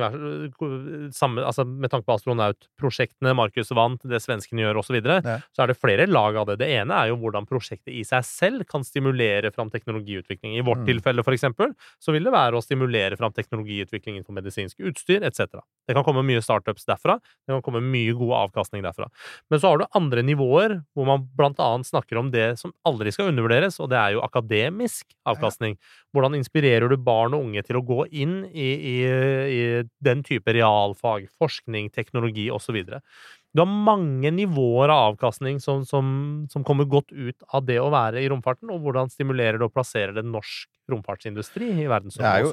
samme, 1.13 1.43
altså 1.43 1.65
med 1.67 1.89
tanke 1.91 2.05
på 2.07 2.15
astronautprosjektene, 2.17 3.33
Markus 3.35 3.71
vant, 3.75 4.01
det 4.07 4.21
svenskene 4.23 4.63
gjør, 4.65 4.79
osv., 4.79 4.93
så, 4.93 4.93
videre, 5.01 5.21
Ja. 5.25 5.39
så 5.55 5.63
er 5.63 5.67
det 5.67 5.77
flere 5.79 6.05
lag 6.07 6.35
av 6.35 6.45
det. 6.47 6.59
Det 6.59 6.67
ene 6.69 6.91
er 6.93 7.07
jo 7.09 7.17
hvordan 7.17 7.47
prosjektet 7.49 7.89
i 7.93 8.03
seg 8.03 8.21
selv 8.23 8.67
kan 8.67 8.83
stimulere 8.83 9.51
fram 9.51 9.69
teknologiutvikling. 9.71 10.57
I 10.57 10.61
vårt 10.61 10.83
Mm. 10.83 10.85
tilfelle, 10.85 11.23
for 11.23 11.31
eksempel, 11.33 11.73
så 11.99 12.11
vil 12.13 12.23
det 12.23 12.33
være 12.33 12.53
å 12.53 12.61
stimulere 12.61 13.17
fram 13.17 13.31
teknologiutvikling 13.33 14.12
innenfor 14.15 14.35
medisinsk 14.37 14.79
utstyr, 14.79 15.23
etc. 15.27 15.59
Det 15.87 15.95
kan 15.97 16.05
komme 16.05 16.23
mye 16.25 16.41
startups 16.43 16.87
derfra. 16.87 17.17
Det 17.19 17.53
kan 17.53 17.63
komme 17.65 17.81
mye 17.83 18.15
god 18.17 18.33
avkastning 18.43 18.83
derfra. 18.85 19.09
Men 19.51 19.61
så 19.61 19.71
har 19.71 19.81
du 19.81 19.85
andre 19.99 20.23
nivåer, 20.25 20.77
hvor 20.95 21.09
man 21.09 21.27
blant 21.37 21.61
annet 21.63 21.89
snakker 21.89 22.19
om 22.21 22.31
det 22.33 22.53
som 22.61 22.73
aldri 22.87 23.13
skal 23.13 23.31
undervurderes, 23.33 23.79
og 23.83 23.91
det 23.91 23.99
er 23.99 24.15
jo 24.15 24.23
akademisk 24.25 25.11
avkastning. 25.29 25.77
Hvordan 26.13 26.37
inspirerer 26.39 26.89
du 26.91 26.97
barn 26.97 27.35
og 27.35 27.47
unge 27.47 27.63
til 27.65 27.79
å 27.79 27.85
gå 27.85 28.05
inn 28.11 28.43
i, 28.51 28.69
i, 28.73 28.97
i 29.03 29.63
den 30.03 30.23
type 30.25 30.53
realfag, 30.55 31.29
forskning, 31.41 31.91
teknologi 31.93 32.49
osv.? 32.53 32.83
Du 33.53 33.61
har 33.61 33.69
mange 33.69 34.31
nivåer 34.33 34.89
av 34.89 35.11
avkastning 35.11 35.59
som, 35.61 35.83
som, 35.85 36.05
som 36.49 36.63
kommer 36.65 36.89
godt 36.89 37.11
ut 37.11 37.43
av 37.53 37.67
det 37.67 37.77
å 37.77 37.91
være 37.93 38.23
i 38.23 38.29
romfarten, 38.31 38.71
og 38.73 38.81
hvordan 38.81 39.11
stimulerer 39.13 39.59
det 39.61 39.67
og 39.67 39.75
plasserer 39.75 40.15
det 40.17 40.25
norsk 40.25 40.69
romfartsindustri 40.91 41.69
i 41.71 41.85
Det 41.87 42.25
er, 42.27 42.43
jo, 42.43 42.51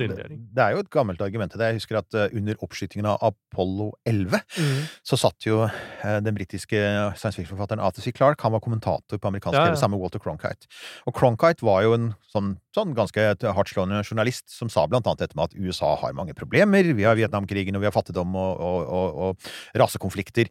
det, 0.55 0.63
er 0.63 0.71
jo 0.77 0.83
et 0.85 0.91
gammelt 0.91 1.21
argument 1.25 1.51
til 1.53 1.59
det. 1.61 1.67
Jeg 1.73 1.81
husker 1.81 1.99
at 1.99 2.15
eh, 2.15 2.37
under 2.39 2.55
oppskytingen 2.63 3.07
av 3.11 3.19
Apollo 3.33 3.93
11 4.07 4.41
Mm. 4.61 4.87
så 5.07 5.17
satt 5.19 5.47
jo 5.47 5.63
eh, 5.65 6.19
den 6.23 6.35
britiske 6.35 6.79
science 7.19 7.37
fiction-forfatteren 7.39 7.81
Arthur 7.83 8.03
C. 8.03 8.13
Clarke 8.13 8.43
Han 8.43 8.53
var 8.53 8.61
kommentator 8.61 9.19
på 9.19 9.29
amerikansk 9.31 9.57
Ja, 9.59 9.65
ja. 9.67 9.73
TV 9.75 9.81
sammen 9.81 9.99
med 9.99 10.03
Walter 10.05 10.19
Cronkite. 10.23 10.67
Og 11.07 11.15
Cronkite 11.15 11.65
var 11.67 11.83
jo 11.83 11.95
en 11.95 12.11
sånn, 12.33 12.57
sånn 12.75 12.95
ganske 12.95 13.25
hardtslående 13.43 14.03
journalist 14.07 14.51
som 14.51 14.69
sa 14.71 14.87
blant 14.87 15.07
annet 15.07 15.19
dette 15.27 15.37
med 15.39 15.51
at 15.51 15.57
USA 15.59 15.95
har 15.97 16.13
mange 16.15 16.35
problemer. 16.39 16.83
Vi 16.95 17.03
har 17.07 17.19
Vietnamkrigen, 17.19 17.75
og 17.77 17.83
vi 17.83 17.91
har 17.91 17.95
fattigdom 17.97 18.35
og, 18.39 18.61
og, 18.61 18.87
og, 18.87 19.19
og 19.35 19.81
rasekonflikter. 19.81 20.51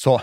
Så 0.00 0.14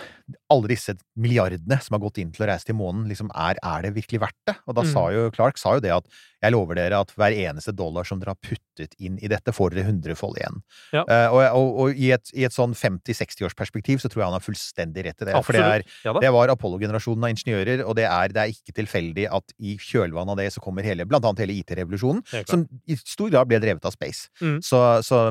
alle 0.49 0.71
disse 0.71 0.95
milliardene 1.19 1.77
som 1.83 1.93
har 1.95 2.01
gått 2.01 2.17
inn 2.23 2.31
til 2.33 2.45
å 2.45 2.49
reise 2.49 2.65
til 2.65 2.77
månen, 2.79 3.05
liksom 3.11 3.29
er, 3.37 3.59
er 3.61 3.85
det 3.85 3.91
virkelig 3.97 4.21
verdt 4.23 4.39
det? 4.49 4.55
Og 4.65 4.75
da 4.79 4.81
Mm. 4.87 4.91
sa 4.93 5.03
jo 5.13 5.27
Clark 5.35 5.57
sa 5.61 5.75
jo 5.77 5.83
det 5.83 5.91
at 5.93 6.07
jeg 6.43 6.53
lover 6.53 6.77
dere 6.77 6.99
at 7.01 7.11
hver 7.17 7.33
eneste 7.33 7.73
dollar 7.73 8.05
som 8.07 8.19
dere 8.21 8.35
har 8.35 8.41
puttet 8.43 8.93
inn 9.01 9.17
i 9.23 9.29
dette, 9.31 9.53
får 9.55 9.73
dere 9.73 9.87
hundrefold 9.87 10.37
igjen. 10.37 10.59
Ja. 10.93 11.03
Uh, 11.09 11.27
og, 11.33 11.41
og, 11.47 11.69
og 11.81 12.01
i 12.01 12.11
et, 12.13 12.29
i 12.37 12.45
et 12.45 12.53
sånn 12.53 12.75
50-60-årsperspektiv 12.77 14.03
så 14.03 14.11
tror 14.11 14.23
jeg 14.23 14.29
han 14.29 14.37
har 14.37 14.45
fullstendig 14.45 15.07
rett 15.07 15.25
i 15.25 15.29
det. 15.29 15.37
For 15.47 15.57
det, 15.57 15.63
er, 15.65 15.85
Ja 16.05 16.13
det 16.21 16.33
var 16.33 16.53
Apollo-generasjonen 16.53 17.25
av 17.25 17.33
ingeniører, 17.33 17.83
og 17.85 17.97
det 17.97 18.05
er, 18.09 18.33
det 18.33 18.43
er 18.43 18.53
ikke 18.53 18.75
tilfeldig 18.77 19.27
at 19.33 19.55
i 19.57 19.77
kjølvannet 19.81 20.35
av 20.35 20.41
det 20.41 20.49
så 20.53 20.63
kommer 20.63 20.85
hele, 20.85 21.07
blant 21.09 21.25
annet 21.25 21.45
hele 21.45 21.57
IT-revolusjonen, 21.61 22.23
som 22.49 22.67
i 22.85 22.97
stor 22.99 23.33
grad 23.33 23.49
ble 23.49 23.61
drevet 23.63 23.87
av 23.87 23.95
space. 23.95 24.29
Mm. 24.41 24.59
Så, 24.65 24.81
så 25.07 25.23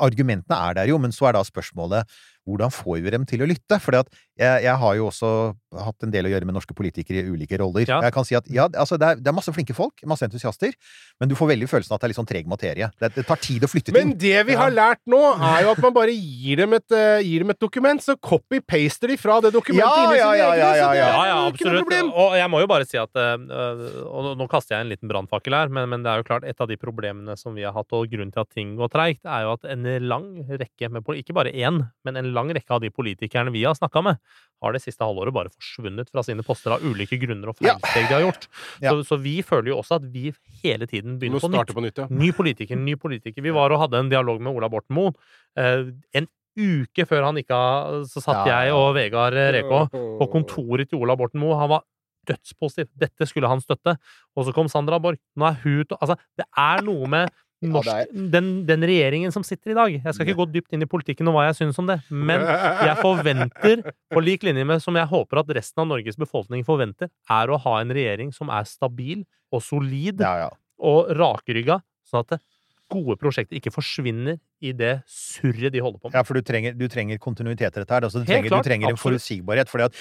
argumentene 0.00 0.60
er 0.68 0.80
der 0.80 0.92
jo, 0.92 1.00
men 1.00 1.14
så 1.14 1.30
er 1.30 1.38
da 1.38 1.44
spørsmålet 1.46 2.20
hvordan 2.48 2.72
får 2.72 3.00
vi 3.04 3.12
dem 3.12 3.24
til 3.28 3.44
å 3.44 3.48
lytte? 3.48 3.78
For 3.82 3.94
jeg, 3.94 4.62
jeg 4.64 4.76
har 4.82 4.94
jo 4.96 5.08
også 5.10 5.30
hatt 5.84 6.06
en 6.06 6.12
del 6.12 6.26
å 6.26 6.32
gjøre 6.32 6.48
med 6.48 6.56
norske 6.56 6.74
politikere 6.76 7.22
i 7.22 7.30
ulike 7.30 7.58
roller. 7.60 7.84
Ja. 7.88 8.00
Jeg 8.06 8.14
kan 8.14 8.26
si 8.26 8.36
at 8.38 8.48
ja, 8.50 8.66
altså 8.70 8.98
det, 9.00 9.12
er, 9.12 9.20
det 9.20 9.30
er 9.30 9.36
masse 9.36 9.52
flinke 9.54 9.76
folk, 9.76 10.02
masse 10.08 10.26
entusiaster, 10.26 10.74
men 11.20 11.30
du 11.30 11.36
får 11.38 11.52
veldig 11.52 11.68
følelsen 11.70 11.92
av 11.94 11.98
at 11.98 12.04
det 12.04 12.08
er 12.08 12.14
litt 12.14 12.20
sånn 12.20 12.30
treg 12.30 12.50
materie. 12.50 12.90
Det, 13.00 13.12
det 13.18 13.26
tar 13.28 13.40
tid 13.42 13.66
å 13.66 13.70
flytte 13.70 13.94
Men 13.94 14.12
ting. 14.14 14.18
det 14.24 14.46
vi 14.48 14.56
har 14.58 14.72
lært 14.74 15.02
nå, 15.10 15.20
er 15.52 15.66
jo 15.66 15.74
at 15.74 15.82
man 15.84 15.94
bare 15.96 16.14
gir 16.16 16.64
dem 16.64 16.78
et, 16.78 16.86
eh, 16.96 17.20
gir 17.26 17.44
dem 17.44 17.54
et 17.54 17.60
dokument, 17.62 18.02
så 18.02 18.16
copy-paster 18.16 19.12
de 19.14 19.18
fra 19.20 19.38
det 19.44 19.52
dokumentet 19.54 19.84
Ja, 19.84 20.06
inn 20.06 20.16
i 20.16 20.20
ja, 20.20 20.30
sine 20.32 20.40
ja, 20.40 20.50
egne, 20.56 21.29
absolutt. 21.52 22.12
Og 22.24 22.34
jeg 22.38 22.50
må 22.52 22.60
jo 22.62 22.68
bare 22.70 22.86
si 22.88 22.98
at 23.00 23.20
øh, 23.20 23.44
Og 24.06 24.30
nå- 24.38 24.48
kaster 24.50 24.76
jeg 24.76 24.86
en 24.86 24.90
liten 24.92 25.10
brannfakkel 25.10 25.54
her, 25.54 25.68
men, 25.68 25.88
men 25.92 26.02
det 26.04 26.10
er 26.12 26.22
jo 26.22 26.26
klart 26.28 26.44
et 26.48 26.60
av 26.60 26.68
de 26.70 26.76
problemene 26.80 27.36
som 27.38 27.54
vi 27.54 27.62
har 27.66 27.74
hatt, 27.76 27.92
og 27.96 28.08
grunnen 28.10 28.32
til 28.34 28.42
at 28.44 28.50
ting 28.54 28.76
går 28.78 28.90
treigt, 28.92 29.24
er 29.24 29.44
jo 29.46 29.52
at 29.58 29.66
en 29.70 29.84
lang 30.06 30.30
rekke 30.48 30.90
med 30.90 31.04
Ikke 31.20 31.34
bare 31.36 31.52
én, 31.52 31.82
men 32.04 32.16
en 32.16 32.32
lang 32.36 32.50
rekke 32.56 32.70
av 32.76 32.80
de 32.84 32.90
politikerne 32.90 33.52
vi 33.54 33.64
har 33.64 33.74
snakka 33.78 34.02
med, 34.02 34.18
har 34.60 34.72
det 34.76 34.82
siste 34.84 35.00
halvåret 35.06 35.32
bare 35.32 35.48
forsvunnet 35.54 36.10
fra 36.12 36.22
sine 36.26 36.42
poster 36.44 36.74
av 36.74 36.82
ulike 36.84 37.16
grunner 37.22 37.48
og 37.52 37.56
feilsteg 37.60 38.08
de 38.10 38.14
har 38.18 38.24
gjort. 38.26 38.48
Ja. 38.82 38.90
Så, 38.92 39.06
så 39.08 39.16
vi 39.22 39.38
føler 39.46 39.72
jo 39.72 39.78
også 39.80 39.96
at 40.00 40.08
vi 40.12 40.32
hele 40.62 40.86
tiden 40.90 41.16
begynner 41.20 41.40
på 41.40 41.48
nytt. 41.54 41.72
på 41.72 41.84
nytt, 41.86 42.02
ja. 42.02 42.08
Ny 42.10 42.32
politiker, 42.36 42.76
ny 42.76 42.96
politiker. 43.00 43.40
Vi 43.42 43.54
var 43.56 43.72
og 43.72 43.80
hadde 43.86 44.02
en 44.04 44.10
dialog 44.12 44.40
med 44.40 44.52
Ola 44.52 44.68
Borten 44.68 44.94
Moe. 44.98 45.14
Eh, 45.56 45.88
en 46.14 46.28
uke 46.58 47.06
før 47.08 47.28
han 47.28 47.38
gikk 47.40 47.52
av, 47.54 48.02
så 48.10 48.22
satt 48.24 48.46
Ja, 48.48 48.62
jeg 48.64 48.74
og 48.76 48.94
Vegard 48.96 49.36
Rekå 49.54 49.84
på 49.92 50.30
kontoret 50.32 50.90
til 50.90 51.02
Ola 51.02 51.16
Borten 51.18 51.40
Moe. 51.42 51.58
Han 51.58 51.70
var 51.76 51.84
dødspositiv. 52.28 52.90
Dette 53.00 53.26
skulle 53.28 53.48
han 53.50 53.62
støtte. 53.62 53.96
Og 54.36 54.46
så 54.46 54.54
kom 54.56 54.68
Sandra 54.70 54.98
Borch. 55.02 55.20
Nå 55.38 55.46
er 55.48 55.60
hun 55.62 55.96
Altså, 56.00 56.18
det 56.38 56.46
er 56.58 56.82
noe 56.86 57.08
med 57.10 57.30
norsk, 57.74 58.12
den, 58.32 58.46
den 58.68 58.84
regjeringen 58.88 59.32
som 59.34 59.44
sitter 59.44 59.74
i 59.74 59.76
dag. 59.76 59.96
Jeg 59.98 60.14
skal 60.16 60.26
ikke 60.28 60.38
gå 60.38 60.46
dypt 60.54 60.72
inn 60.76 60.84
i 60.84 60.88
politikken 60.88 61.28
og 61.28 61.36
hva 61.36 61.42
jeg 61.50 61.58
syns 61.58 61.80
om 61.82 61.90
det, 61.90 61.98
men 62.08 62.40
jeg 62.88 62.96
forventer, 63.02 63.82
på 64.08 64.22
lik 64.24 64.46
linje 64.48 64.64
med 64.64 64.80
som 64.80 64.96
jeg 64.96 65.10
håper 65.10 65.42
at 65.42 65.52
resten 65.58 65.82
av 65.84 65.90
Norges 65.90 66.16
befolkning 66.20 66.64
forventer, 66.64 67.10
er 67.28 67.52
å 67.52 67.58
ha 67.60 67.74
en 67.82 67.92
regjering 67.92 68.32
som 68.32 68.48
er 68.48 68.64
stabil 68.64 69.26
og 69.52 69.60
solid 69.66 70.24
Ja, 70.24 70.46
ja. 70.46 70.48
og 70.80 71.12
rakrygga, 71.20 71.82
sånn 72.08 72.24
at 72.24 72.32
det 72.32 72.40
gode 72.90 73.16
prosjekter 73.20 73.56
ikke 73.58 73.72
forsvinner 73.72 74.38
i 74.60 74.72
det 74.76 75.00
surret 75.08 75.72
de 75.72 75.80
holder 75.80 75.98
på 76.02 76.10
med. 76.10 76.18
Ja, 76.18 76.22
for 76.26 76.34
du 76.34 76.42
trenger, 76.42 76.74
du 76.76 76.86
trenger 76.90 77.18
kontinuitet 77.22 77.70
i 77.76 77.80
dette 77.80 77.90
her. 77.94 78.06
Altså, 78.08 78.20
du, 78.20 78.26
trenger, 78.28 78.50
klart, 78.50 78.64
du 78.66 78.70
trenger 78.70 78.90
en 78.92 79.00
forutsigbarhet. 79.00 79.68
fordi 79.72 79.84
at 79.88 79.94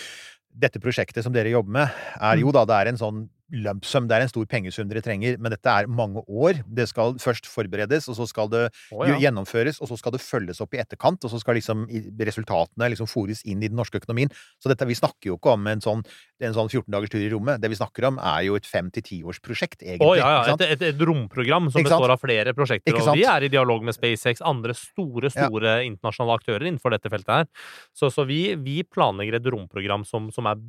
dette 0.60 0.80
prosjektet 0.82 1.24
som 1.24 1.34
dere 1.36 1.52
jobber 1.54 1.72
med, 1.72 1.88
er 2.20 2.36
Mm. 2.36 2.42
jo 2.42 2.52
da 2.52 2.66
det 2.66 2.76
er 2.82 2.90
en 2.90 2.98
sånn 2.98 3.30
lump 3.52 3.86
sum, 3.88 4.08
det 4.10 4.18
er 4.18 4.26
en 4.26 4.32
stor 4.32 4.46
pengesum 4.50 4.90
dere 4.90 5.04
trenger, 5.06 5.38
men 5.42 5.54
dette 5.54 5.72
er 5.72 5.90
mange 5.90 6.22
år. 6.28 6.62
Det 6.66 6.88
skal 6.92 7.16
først 7.22 7.50
forberedes, 7.50 8.10
og 8.12 8.18
så 8.20 8.28
skal 8.30 8.52
det 8.52 8.66
oh, 8.94 9.06
ja. 9.08 9.18
gjennomføres, 9.26 9.82
og 9.82 9.92
så 9.92 9.98
skal 10.00 10.16
det 10.16 10.22
følges 10.24 10.62
opp 10.64 10.76
i 10.76 10.82
etterkant, 10.84 11.24
og 11.26 11.34
så 11.34 11.42
skal 11.42 11.58
liksom 11.58 11.88
resultatene 12.30 12.92
liksom 12.94 13.10
fòres 13.10 13.44
inn 13.50 13.64
i 13.64 13.70
den 13.72 13.80
norske 13.80 14.02
økonomien. 14.02 14.32
Så 14.62 14.72
dette, 14.72 14.88
vi 14.90 14.98
snakker 14.98 15.32
jo 15.32 15.40
ikke 15.40 15.56
om 15.56 15.70
en 15.72 15.84
sånn, 15.84 16.04
en 16.46 16.56
sånn 16.56 16.70
14 16.72 16.88
dagers 16.94 17.14
tur 17.14 17.24
i 17.24 17.32
rommet. 17.34 17.62
Det 17.64 17.72
vi 17.72 17.80
snakker 17.80 18.10
om, 18.12 18.22
er 18.22 18.46
jo 18.48 18.60
et 18.60 18.70
fem 18.70 18.92
til 18.94 19.06
ti 19.06 19.22
års 19.24 19.42
prosjekt, 19.44 19.82
egentlig. 19.82 20.08
Å, 20.08 20.20
ja, 20.20 20.30
ja. 20.38 20.56
Et, 20.56 20.66
et, 20.78 20.86
et 20.92 21.04
romprogram 21.10 21.72
som 21.74 21.86
består 21.86 22.16
av 22.16 22.22
flere 22.22 22.56
prosjekter. 22.58 22.96
Og 23.00 23.12
vi 23.18 23.26
er 23.28 23.48
i 23.48 23.52
dialog 23.52 23.86
med 23.86 23.98
SpaceX, 23.98 24.44
andre 24.46 24.78
store, 24.78 25.30
Ja. 25.30 25.48
store 25.48 25.80
internasjonale 25.86 26.38
aktører 26.40 26.66
innenfor 26.68 26.94
dette 26.94 27.12
feltet 27.12 27.34
her. 27.34 27.50
Så, 27.96 28.10
så 28.14 28.26
vi, 28.30 28.56
vi 28.60 28.82
planlegger 28.88 29.38
et 29.40 29.52
romprogram 29.52 30.06
som, 30.08 30.30
som 30.34 30.48
er 30.50 30.62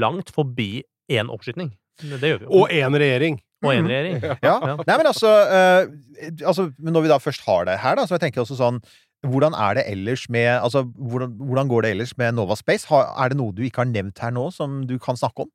langt 0.00 0.32
forbi 0.34 0.84
én 1.12 1.30
oppskyting. 1.32 1.72
Det 1.98 2.32
gjør 2.32 2.40
vi 2.42 2.48
jo. 2.48 2.54
Og 2.60 2.72
én 2.74 2.98
regjering. 3.02 3.38
Og 3.64 3.74
én 3.74 3.88
regjering. 3.90 4.22
Ja. 4.22 4.36
Ja. 4.54 4.76
Nei, 4.86 4.96
men 5.00 5.10
altså, 5.10 5.32
eh, 5.50 6.38
altså 6.46 6.68
Når 6.78 7.04
vi 7.04 7.10
da 7.10 7.18
først 7.22 7.44
har 7.46 7.66
det 7.66 7.78
her, 7.82 7.98
da, 7.98 8.06
så 8.06 8.16
jeg 8.16 8.28
tenker 8.28 8.44
også 8.44 8.58
sånn 8.60 8.82
hvordan 9.26 9.54
er 9.58 9.74
det 9.74 9.82
ellers 9.90 10.28
med 10.30 10.46
altså, 10.46 10.84
hvordan, 10.94 11.32
hvordan 11.42 11.70
går 11.70 11.82
det 11.82 11.90
ellers 11.90 12.12
med 12.20 12.36
Nova 12.36 12.54
Space? 12.54 12.86
Har, 12.86 13.08
er 13.18 13.32
det 13.32 13.38
noe 13.40 13.50
du 13.50 13.64
ikke 13.66 13.82
har 13.82 13.90
nevnt 13.90 14.22
her 14.22 14.30
nå, 14.30 14.44
som 14.54 14.84
du 14.86 14.94
kan 15.02 15.18
snakke 15.18 15.42
om? 15.42 15.50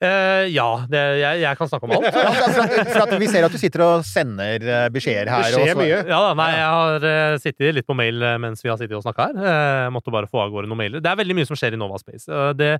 Eh, 0.00 0.46
ja, 0.54 0.66
det, 0.88 1.00
jeg, 1.20 1.40
jeg 1.42 1.58
kan 1.58 1.68
snakke 1.68 1.84
om 1.84 1.92
alt. 1.98 2.06
Ja, 2.20 2.30
for, 2.32 3.02
at, 3.02 3.12
vi 3.20 3.26
ser 3.28 3.44
at 3.44 3.52
du 3.52 3.58
sitter 3.60 3.82
og 3.84 4.04
sender 4.08 4.62
eh, 4.64 4.86
beskjeder 4.92 5.28
her. 5.28 5.48
Det 5.52 5.60
skjer 5.60 5.76
mye. 5.76 5.98
Ja 6.08 6.20
da, 6.24 6.30
nei, 6.38 6.48
jeg 6.56 6.70
har 6.72 7.04
uh, 7.04 7.36
sittet 7.42 7.76
litt 7.76 7.88
på 7.88 7.96
mail 7.98 8.24
mens 8.40 8.64
vi 8.64 8.70
har 8.72 8.78
sittet 8.80 8.96
og 8.96 9.04
snakka 9.04 9.28
her. 9.28 9.40
Uh, 9.40 9.90
måtte 9.92 10.14
bare 10.14 10.30
få 10.30 10.40
av 10.44 10.54
gårde 10.54 10.70
noen 10.70 10.80
mailer. 10.80 11.04
Det 11.04 11.10
er 11.10 11.18
veldig 11.20 11.36
mye 11.36 11.48
som 11.48 11.58
skjer 11.58 11.76
i 11.76 11.80
Nova 11.80 12.00
Space. 12.00 12.40
Det, 12.56 12.70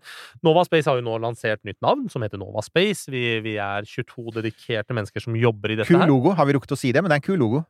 Nova 0.46 0.64
Space 0.68 0.88
har 0.88 1.00
jo 1.00 1.04
nå 1.04 1.18
lansert 1.20 1.60
nytt 1.68 1.80
navn, 1.84 2.08
som 2.12 2.24
heter 2.24 2.40
Nova 2.40 2.64
Space. 2.64 3.10
Vi, 3.12 3.24
vi 3.44 3.58
er 3.60 3.84
22 3.84 4.38
dedikerte 4.38 4.96
mennesker 4.96 5.26
som 5.26 5.36
jobber 5.36 5.74
i 5.74 5.80
dette 5.82 5.92
Kul 5.92 6.00
her. 6.00 6.08
logo. 6.08 6.32
Har 6.38 6.48
vi 6.48 6.56
rukket 6.56 6.72
å 6.76 6.80
si 6.80 6.94
det? 6.94 7.04
Men 7.04 7.12
det 7.12 7.20
er 7.20 7.24
en 7.24 7.28
kul 7.28 7.40
logo. 7.42 7.64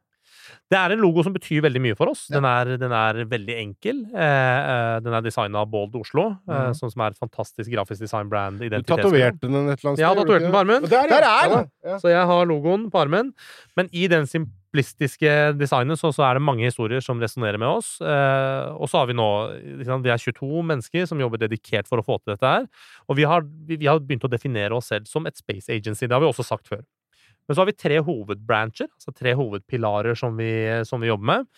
Det 0.71 0.79
er 0.79 0.93
en 0.95 1.01
logo 1.03 1.23
som 1.27 1.33
betyr 1.35 1.63
veldig 1.67 1.81
mye 1.83 1.97
for 1.99 2.13
oss. 2.13 2.27
Ja. 2.31 2.37
Den, 2.39 2.47
er, 2.47 2.77
den 2.79 2.93
er 2.95 3.21
veldig 3.31 3.57
enkel. 3.59 4.05
Eh, 4.15 4.21
eh, 4.23 5.01
den 5.03 5.17
er 5.19 5.25
designa 5.27 5.65
av 5.65 5.71
Bold 5.73 5.95
Oslo, 5.99 6.29
Mhm. 6.47 6.75
som, 6.79 6.91
som 6.91 7.03
er 7.03 7.11
et 7.15 7.19
fantastisk 7.19 7.71
grafisk 7.73 8.01
designbrand. 8.05 8.61
Du 8.63 8.69
tatoverte 8.83 9.41
den 9.49 9.69
et 9.71 9.81
eller 9.81 9.91
annet 9.91 9.99
sted, 9.99 9.99
Ja, 10.05 10.15
tatoverte 10.15 10.47
den 10.47 10.53
på 10.55 10.63
armen. 10.63 10.83
Der. 10.91 11.09
Der 11.11 11.27
er 11.27 11.49
den! 11.57 11.71
Ja. 11.85 11.99
Så 11.99 12.09
jeg 12.13 12.27
har 12.27 12.47
logoen 12.47 12.91
på 12.91 13.01
armen, 13.03 13.33
men 13.77 13.89
i 13.93 14.07
den 14.11 14.27
simplistiske 14.31 15.33
designet 15.59 15.99
så, 15.99 16.13
så 16.15 16.23
er 16.29 16.39
det 16.39 16.43
mange 16.47 16.63
historier 16.69 17.03
som 17.03 17.19
resonnerer 17.23 17.59
med 17.59 17.69
oss. 17.81 17.97
Eh, 18.01 18.71
og 18.79 18.87
så 18.91 19.01
har 19.03 19.11
vi 19.11 19.17
nå 19.19 19.27
Vi 19.81 20.11
er 20.13 20.23
22 20.23 20.63
mennesker 20.63 21.07
som 21.11 21.19
jobber 21.21 21.39
dedikert 21.43 21.89
for 21.91 21.99
å 21.99 22.07
få 22.07 22.21
til 22.23 22.35
dette 22.37 22.47
her. 22.47 22.69
Og 23.09 23.17
vi 23.19 23.27
har, 23.27 23.43
vi, 23.43 23.77
vi 23.83 23.87
har 23.91 23.99
begynt 23.99 24.25
å 24.29 24.31
definere 24.31 24.77
oss 24.79 24.87
selv 24.93 25.07
som 25.11 25.27
et 25.27 25.37
space 25.37 25.69
agency. 25.73 26.07
Det 26.07 26.15
har 26.15 26.23
vi 26.23 26.31
også 26.31 26.47
sagt 26.47 26.69
før. 26.71 26.85
Men 27.51 27.57
så 27.57 27.65
har 27.65 27.67
vi 27.67 27.73
tre 27.75 27.97
hovedbrancher, 28.07 28.87
altså 28.87 29.11
tre 29.11 29.33
hovedpilarer 29.35 30.15
som 30.15 30.37
vi, 30.39 30.53
som 30.87 31.03
vi 31.03 31.09
jobber 31.11 31.27
med. 31.33 31.49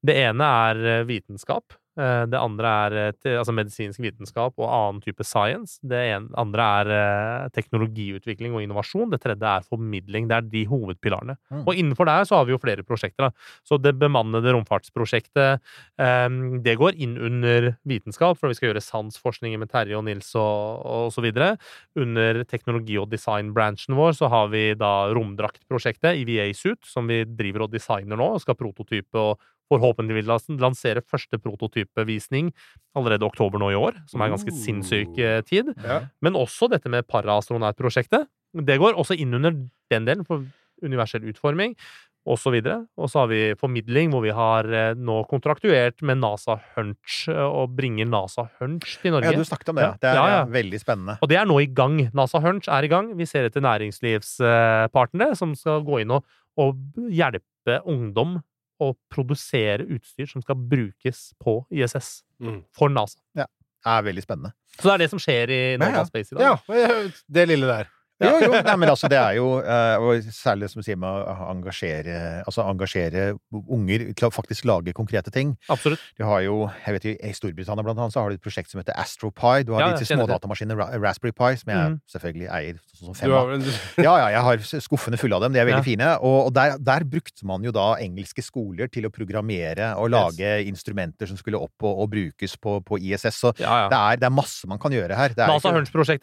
Det 0.00 0.14
ene 0.22 0.46
er 0.48 0.78
eh, 0.94 1.02
vitenskap. 1.04 1.76
Eh, 1.98 2.24
Det 2.32 2.40
andre 2.40 2.72
er 2.86 2.94
eh, 3.12 3.36
altså 3.36 3.52
medisinsk 3.52 4.00
vitenskap 4.00 4.56
og 4.56 4.68
annen 4.68 5.00
type 5.04 5.24
science. 5.26 5.76
Det 5.84 6.00
andre 6.40 6.68
er 6.80 6.92
eh, 6.96 7.48
teknologiutvikling 7.52 8.54
og 8.56 8.64
innovasjon. 8.64 9.10
Det 9.12 9.20
tredje 9.20 9.44
er 9.44 9.66
formidling. 9.68 10.28
Det 10.30 10.38
er 10.38 10.48
de 10.54 10.64
hovedpilarene. 10.70 11.36
Mm. 11.52 11.64
Og 11.66 11.74
innenfor 11.76 12.08
der 12.08 12.24
så 12.28 12.38
har 12.38 12.48
vi 12.48 12.54
jo 12.54 12.60
flere 12.62 12.86
prosjekter. 12.86 13.28
Da. 13.28 13.60
Så 13.68 13.78
det 13.82 13.94
bemannede 14.00 14.54
romfartsprosjektet, 14.56 15.60
eh, 16.00 16.28
det 16.64 16.78
går 16.80 16.96
inn 16.96 17.18
under 17.20 17.72
vitenskap, 17.88 18.40
for 18.40 18.48
vi 18.48 18.56
skal 18.58 18.70
gjøre 18.70 18.84
sansforskninger 18.84 19.60
med 19.60 19.72
Terje 19.72 19.98
og 19.98 20.06
Nils 20.08 20.32
og, 20.38 20.80
og 20.86 21.12
så 21.12 21.24
videre. 21.24 21.56
Under 21.98 22.42
teknologi- 22.48 23.00
og 23.00 23.10
designbransjen 23.12 23.96
vår 23.98 24.16
så 24.16 24.32
har 24.32 24.48
vi 24.52 24.70
da 24.78 25.12
romdraktprosjektet, 25.12 26.16
EVA 26.22 26.48
Suit, 26.56 26.80
som 26.88 27.06
vi 27.10 27.22
driver 27.28 27.66
og 27.66 27.74
designer 27.74 28.16
nå, 28.16 28.32
og 28.36 28.40
skal 28.42 28.56
prototype 28.56 29.18
og 29.18 29.40
forhåpentligvis 29.70 30.26
lans- 30.26 30.48
lansere 30.60 31.02
første 31.06 31.38
prototypevisning 31.40 32.50
allerede 32.98 33.24
oktober 33.28 33.58
nå 33.62 33.70
i 33.72 33.78
år, 33.78 34.00
som 34.10 34.20
er 34.24 34.32
ganske 34.34 34.52
sinnssyk 34.52 35.18
eh, 35.18 35.40
tid. 35.48 35.70
Ja. 35.84 36.00
Men 36.20 36.34
også 36.34 36.68
dette 36.72 36.88
med 36.92 37.06
paraastronautprosjektet. 37.08 38.26
Det 38.52 38.78
går 38.82 38.98
også 39.00 39.16
inn 39.16 39.32
under 39.38 39.54
den 39.90 40.04
delen, 40.08 40.24
for 40.28 40.44
universell 40.82 41.22
utforming 41.30 41.76
og 42.22 42.36
så 42.38 42.52
videre. 42.54 42.84
Og 43.00 43.08
så 43.10 43.22
har 43.24 43.30
vi 43.32 43.38
formidling, 43.58 44.12
hvor 44.12 44.22
vi 44.22 44.30
har 44.30 44.66
eh, 44.70 44.92
nå 44.94 45.24
kontraktuert 45.30 46.02
med 46.06 46.20
NASA 46.22 46.58
Hunch, 46.76 47.24
eh, 47.32 47.40
og 47.42 47.72
bringer 47.74 48.06
NASA 48.06 48.44
Hunch 48.60 48.98
til 49.02 49.10
Norge. 49.16 49.32
Ja, 49.32 49.40
du 49.40 49.48
snakket 49.48 49.72
om 49.72 49.80
det. 49.80 49.88
Ja. 49.88 49.96
Det 49.98 50.10
er 50.12 50.14
Ja, 50.20 50.28
ja. 50.36 50.44
veldig 50.46 50.78
spennende. 50.84 51.16
Og 51.22 51.28
det 51.32 51.38
er 51.40 51.48
nå 51.50 51.56
i 51.64 51.66
gang. 51.66 51.96
NASA 52.14 52.38
Hunch 52.44 52.68
er 52.70 52.84
i 52.86 52.92
gang. 52.92 53.10
Vi 53.18 53.26
ser 53.26 53.48
etter 53.48 53.64
næringslivspartnere 53.64 55.34
som 55.38 55.54
skal 55.58 55.82
gå 55.86 56.02
inn 56.04 56.14
og, 56.14 56.24
og 56.60 56.76
hjelpe 57.10 57.80
ungdom 57.88 58.40
å 58.82 58.92
produsere 59.12 59.86
utstyr 59.86 60.26
som 60.30 60.42
skal 60.44 60.56
brukes 60.56 61.30
på 61.42 61.60
ISS 61.70 62.22
Mm. 62.42 62.64
for 62.74 62.88
NASA. 62.90 63.18
Ja. 63.38 63.46
Det 63.82 63.90
er 63.90 64.02
veldig 64.02 64.22
spennende. 64.24 64.52
Så 64.78 64.88
det 64.88 64.92
er 64.94 64.98
det 65.04 65.10
som 65.10 65.18
skjer 65.22 65.50
i 65.50 65.60
Norway 65.76 65.92
Ja, 65.94 65.98
ja. 66.02 66.04
Space 66.08 66.32
i 66.32 66.38
dag. 66.38 66.60
Ja, 66.68 67.10
det 67.30 67.48
lille 67.48 67.66
der. 67.70 67.88
Jo, 68.22 68.32
jo, 68.42 68.52
nei, 68.54 68.74
men 68.78 68.90
altså, 68.92 69.08
det 69.10 69.18
er 69.18 69.36
jo 69.38 69.46
eh, 69.60 70.02
Og 70.02 70.28
særlig 70.34 70.68
som 70.72 70.84
sier 70.84 70.98
med 71.00 71.08
å 71.08 71.48
engasjere 71.50 72.42
Altså 72.46 72.64
engasjere 72.68 73.32
unger 73.52 74.04
til 74.16 74.28
å 74.28 74.32
faktisk 74.32 74.66
lage 74.68 74.94
konkrete 74.96 75.32
ting. 75.34 75.54
Absolutt. 75.72 76.00
Du 76.18 76.24
har 76.26 76.42
jo, 76.44 76.66
jeg 76.84 76.96
vet 76.96 77.06
jo, 77.06 77.14
I 77.28 77.32
Storbritannia 77.36 77.84
blant 77.84 78.00
annet 78.00 78.14
så 78.14 78.22
har 78.22 78.32
du 78.32 78.38
et 78.38 78.44
prosjekt 78.44 78.72
som 78.72 78.80
heter 78.80 78.96
AstroPie. 78.98 79.66
Du 79.66 79.74
har 79.74 79.84
Ja, 79.84 79.90
disse 79.92 80.06
jeg 80.06 80.12
kjenner 80.12 80.28
smådatamaskinene 80.28 80.88
Raspberry 81.02 81.34
Pi, 81.36 81.50
som 81.60 81.72
jeg 81.72 81.92
mm. 81.92 81.98
selvfølgelig 82.14 82.48
eier 82.58 82.78
sånn 82.92 83.10
som 83.10 83.18
fem 83.18 83.34
av. 83.36 83.52
Ja, 84.06 84.14
ja, 84.22 84.28
jeg 84.36 84.44
har 84.46 84.64
skuffene 84.86 85.20
fulle 85.20 85.38
av 85.38 85.46
dem. 85.46 85.56
De 85.56 85.62
er 85.62 85.68
veldig 85.68 85.82
Ja. 85.82 85.86
fine. 85.86 86.10
Og, 86.24 86.52
der, 86.54 86.76
der 86.80 87.06
brukte 87.08 87.46
man 87.48 87.64
jo 87.66 87.74
da 87.74 87.88
engelske 88.02 88.44
skoler 88.44 88.90
til 88.92 89.08
å 89.08 89.12
programmere 89.14 89.92
og 90.00 90.12
lage 90.12 90.54
instrumenter 90.68 91.30
som 91.30 91.40
skulle 91.40 91.60
opp 91.60 91.86
og, 91.86 92.04
og 92.04 92.12
brukes 92.12 92.56
på, 92.60 92.78
på 92.86 93.00
ISS. 93.02 93.42
Så 93.42 93.54
Ja, 93.60 93.88
det, 93.92 93.98
er, 93.98 94.22
det 94.22 94.28
er 94.28 94.34
masse 94.34 94.68
man 94.70 94.80
kan 94.82 94.94
gjøre 94.94 95.18
her. 95.18 95.36
Det 95.36 95.46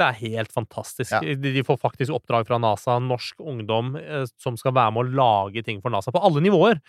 er 0.09 0.19
helt 0.19 0.53
fantastisk. 0.55 1.13
De, 1.25 1.53
de 1.59 1.65
får 1.65 1.77
faktisk 1.81 1.88
oppdrag 2.13 2.47
fra 2.47 2.59
NASA, 2.61 2.97
norsk 3.03 3.41
ungdom 3.41 3.95
eh, 3.99 4.25
som 4.41 4.57
skal 4.59 4.75
være 4.77 4.93
med 4.95 5.01
å 5.03 5.19
lage 5.19 5.63
ting 5.65 5.81
for 5.81 5.93
NASA, 5.93 6.13
på 6.13 6.21
alle 6.21 6.43
nivåer. 6.45 6.81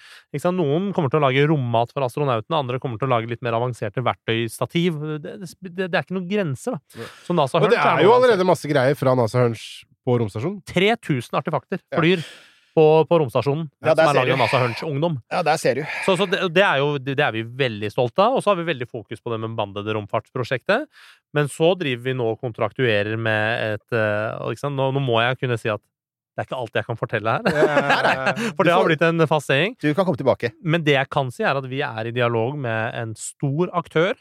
Noen 0.51 0.91
kommer 0.97 1.13
til 1.13 1.21
å 1.21 1.25
lage 1.27 1.47
rommat 1.49 1.93
for 1.95 2.05
astronautene, 2.05 2.59
andre 2.59 2.81
kommer 2.83 2.99
til 3.01 3.09
å 3.09 3.15
lage 3.15 3.31
litt 3.31 3.43
mer 3.45 3.57
avanserte 3.59 4.03
verktøystativ. 4.05 4.99
Det, 5.23 5.37
det, 5.45 5.77
det 5.87 5.91
er 5.91 6.03
ikke 6.03 6.19
noen 6.19 6.31
grenser, 6.31 6.77
da. 6.77 7.09
Så 7.25 7.37
NASA 7.37 7.59
Og 7.59 7.67
Men 7.67 7.75
det 7.75 7.81
er 7.81 8.05
jo 8.05 8.15
allerede 8.17 8.47
masse 8.49 8.69
greier 8.71 8.99
fra 8.99 9.15
NASA 9.19 9.45
Hunch 9.45 9.87
på 10.07 10.19
romstasjonen. 10.21 10.61
3000 10.69 11.41
artefakter 11.41 11.83
flyr 11.95 12.25
på, 12.81 12.87
på 13.11 13.21
romstasjonen, 13.21 13.69
Ja, 13.85 13.93
som 13.93 14.09
er 14.09 14.19
laget 14.23 14.35
av 14.37 14.41
NASA 14.41 14.63
Hunch 14.65 14.83
Ungdom. 14.87 15.21
Ja, 15.33 15.45
der 15.47 15.61
ser 15.61 15.81
du. 15.81 15.85
Så, 16.07 16.17
så 16.17 16.27
det, 16.31 16.41
det 16.57 16.65
er 16.65 16.81
jo 16.81 16.95
det 17.03 17.19
er 17.21 17.37
vi 17.37 17.45
veldig 17.45 17.93
stolte 17.93 18.25
av. 18.25 18.39
Og 18.39 18.45
så 18.45 18.55
har 18.55 18.61
vi 18.63 18.69
veldig 18.71 18.89
fokus 18.89 19.21
på 19.21 19.35
det 19.35 19.41
med 19.45 19.57
bandede 19.59 19.95
romfartsprosjektet. 19.97 20.89
Men 21.37 21.53
så 21.53 21.75
driver 21.79 22.09
vi 22.09 22.17
nå 22.17 22.33
og 22.33 22.41
kontraktuerer 22.43 23.21
med 23.21 23.77
et 23.77 24.59
sant? 24.61 24.77
Nå, 24.79 24.91
nå 24.97 25.05
må 25.05 25.21
jeg 25.23 25.43
kunne 25.45 25.61
si 25.61 25.71
at 25.73 25.83
det 26.41 26.45
er 26.45 26.47
ikke 26.47 26.61
alt 26.63 26.79
jeg 26.79 26.87
kan 26.87 26.99
fortelle 26.99 27.33
her. 27.37 28.29
For 28.57 28.65
det 28.65 28.73
har 28.73 28.87
blitt 28.87 29.03
en 29.05 29.27
fast 29.29 29.51
saying. 29.51 29.75
Du 29.83 29.91
kan 29.93 30.07
komme 30.07 30.17
tilbake. 30.17 30.53
Men 30.63 30.85
det 30.87 30.95
jeg 30.95 31.11
kan 31.13 31.29
si, 31.35 31.45
er 31.45 31.59
at 31.59 31.67
vi 31.69 31.83
er 31.85 32.09
i 32.09 32.15
dialog 32.17 32.57
med 32.57 32.95
en 32.97 33.13
stor 33.19 33.73
aktør. 33.77 34.15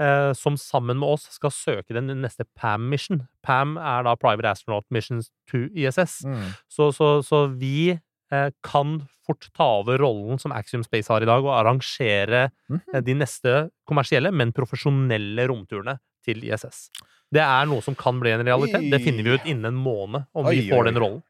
Eh, 0.00 0.32
som 0.34 0.56
sammen 0.58 0.98
med 0.98 1.06
oss 1.06 1.28
skal 1.30 1.52
søke 1.54 1.94
den 1.94 2.08
neste 2.18 2.42
PAM-mission. 2.58 3.28
PAM 3.46 3.76
er 3.78 4.02
da 4.02 4.16
Private 4.18 4.50
Astronaut 4.50 4.84
Missions 4.90 5.28
to 5.46 5.68
ISS. 5.70 6.24
Mm. 6.26 6.48
Så, 6.68 6.88
så, 6.96 7.10
så 7.22 7.44
vi 7.54 7.92
eh, 8.32 8.48
kan 8.66 8.96
fort 9.24 9.46
ta 9.54 9.68
over 9.84 9.98
rollen 10.02 10.40
som 10.42 10.50
Axiom 10.52 10.82
Space 10.82 11.06
har 11.12 11.22
i 11.22 11.28
dag, 11.30 11.44
og 11.46 11.54
arrangere 11.60 12.50
Mhm. 12.68 12.80
eh, 12.92 13.00
de 13.06 13.14
neste 13.14 13.54
kommersielle, 13.86 14.32
men 14.34 14.50
profesjonelle 14.52 15.46
romturene 15.46 16.00
til 16.26 16.42
ISS. 16.42 16.88
Det 17.30 17.40
er 17.42 17.66
noe 17.70 17.80
som 17.82 17.94
kan 17.94 18.18
bli 18.20 18.30
en 18.34 18.42
realitet. 18.46 18.90
Det 18.90 19.00
finner 19.02 19.22
vi 19.22 19.34
ut 19.38 19.46
innen 19.46 19.66
en 19.70 19.78
måned, 19.78 20.26
om 20.34 20.46
vi 20.50 20.68
får 20.70 20.84
den 20.90 20.98
rollen. 20.98 21.22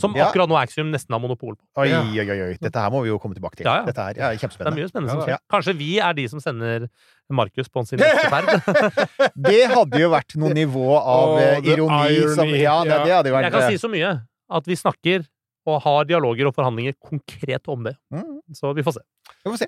Som 0.00 0.14
Ja. 0.16 0.28
akkurat 0.28 0.48
nå 0.50 0.56
Axium 0.60 0.90
nesten 0.92 1.12
har 1.14 1.20
monopol 1.20 1.54
på. 1.56 1.62
Oi, 1.82 1.90
oi, 1.92 2.40
oi. 2.48 2.56
Dette 2.60 2.80
her 2.82 2.90
må 2.90 3.02
vi 3.02 3.08
jo 3.08 3.18
komme 3.22 3.34
tilbake 3.36 3.56
til. 3.56 3.66
Ja, 3.68 3.78
ja. 3.80 3.84
Dette 3.88 4.02
ja, 4.02 4.08
er 4.08 4.14
Det 4.14 4.24
er 4.26 4.40
kjempespennende. 4.42 4.76
mye 4.76 4.88
spennende 4.90 5.28
Ja. 5.28 5.38
Kanskje 5.52 5.76
vi 5.76 5.98
er 5.98 6.12
de 6.14 6.26
som 6.28 6.40
sender 6.40 6.88
Markus 7.30 7.68
på 7.68 7.86
sin 7.86 7.98
neste 7.98 8.28
ferd. 8.30 8.50
Det 9.48 9.62
hadde 9.72 10.00
jo 10.00 10.10
vært 10.10 10.36
noe 10.36 10.52
nivå 10.54 10.88
av 10.98 11.36
oh, 11.36 11.40
eh, 11.40 11.60
ironi 11.64 12.34
som. 12.34 12.48
Ja, 12.54 12.82
det, 12.84 13.00
det 13.06 13.14
hadde 13.16 13.32
jo 13.32 13.34
vært 13.38 13.48
Jeg 13.48 13.56
kan 13.56 13.70
si 13.70 13.80
så 13.82 13.90
mye 13.90 14.12
at 14.50 14.66
vi 14.66 14.76
snakker 14.78 15.26
og 15.66 15.80
har 15.82 16.04
dialoger 16.06 16.46
og 16.46 16.54
forhandlinger 16.54 16.94
konkret 17.02 17.66
om 17.68 17.82
det. 17.88 17.96
mm, 18.14 18.40
Så 18.54 18.70
vi 18.76 18.84
får 18.86 19.00
se. 19.00 19.02
Vi 19.44 19.50
får 19.50 19.58
se. 19.64 19.66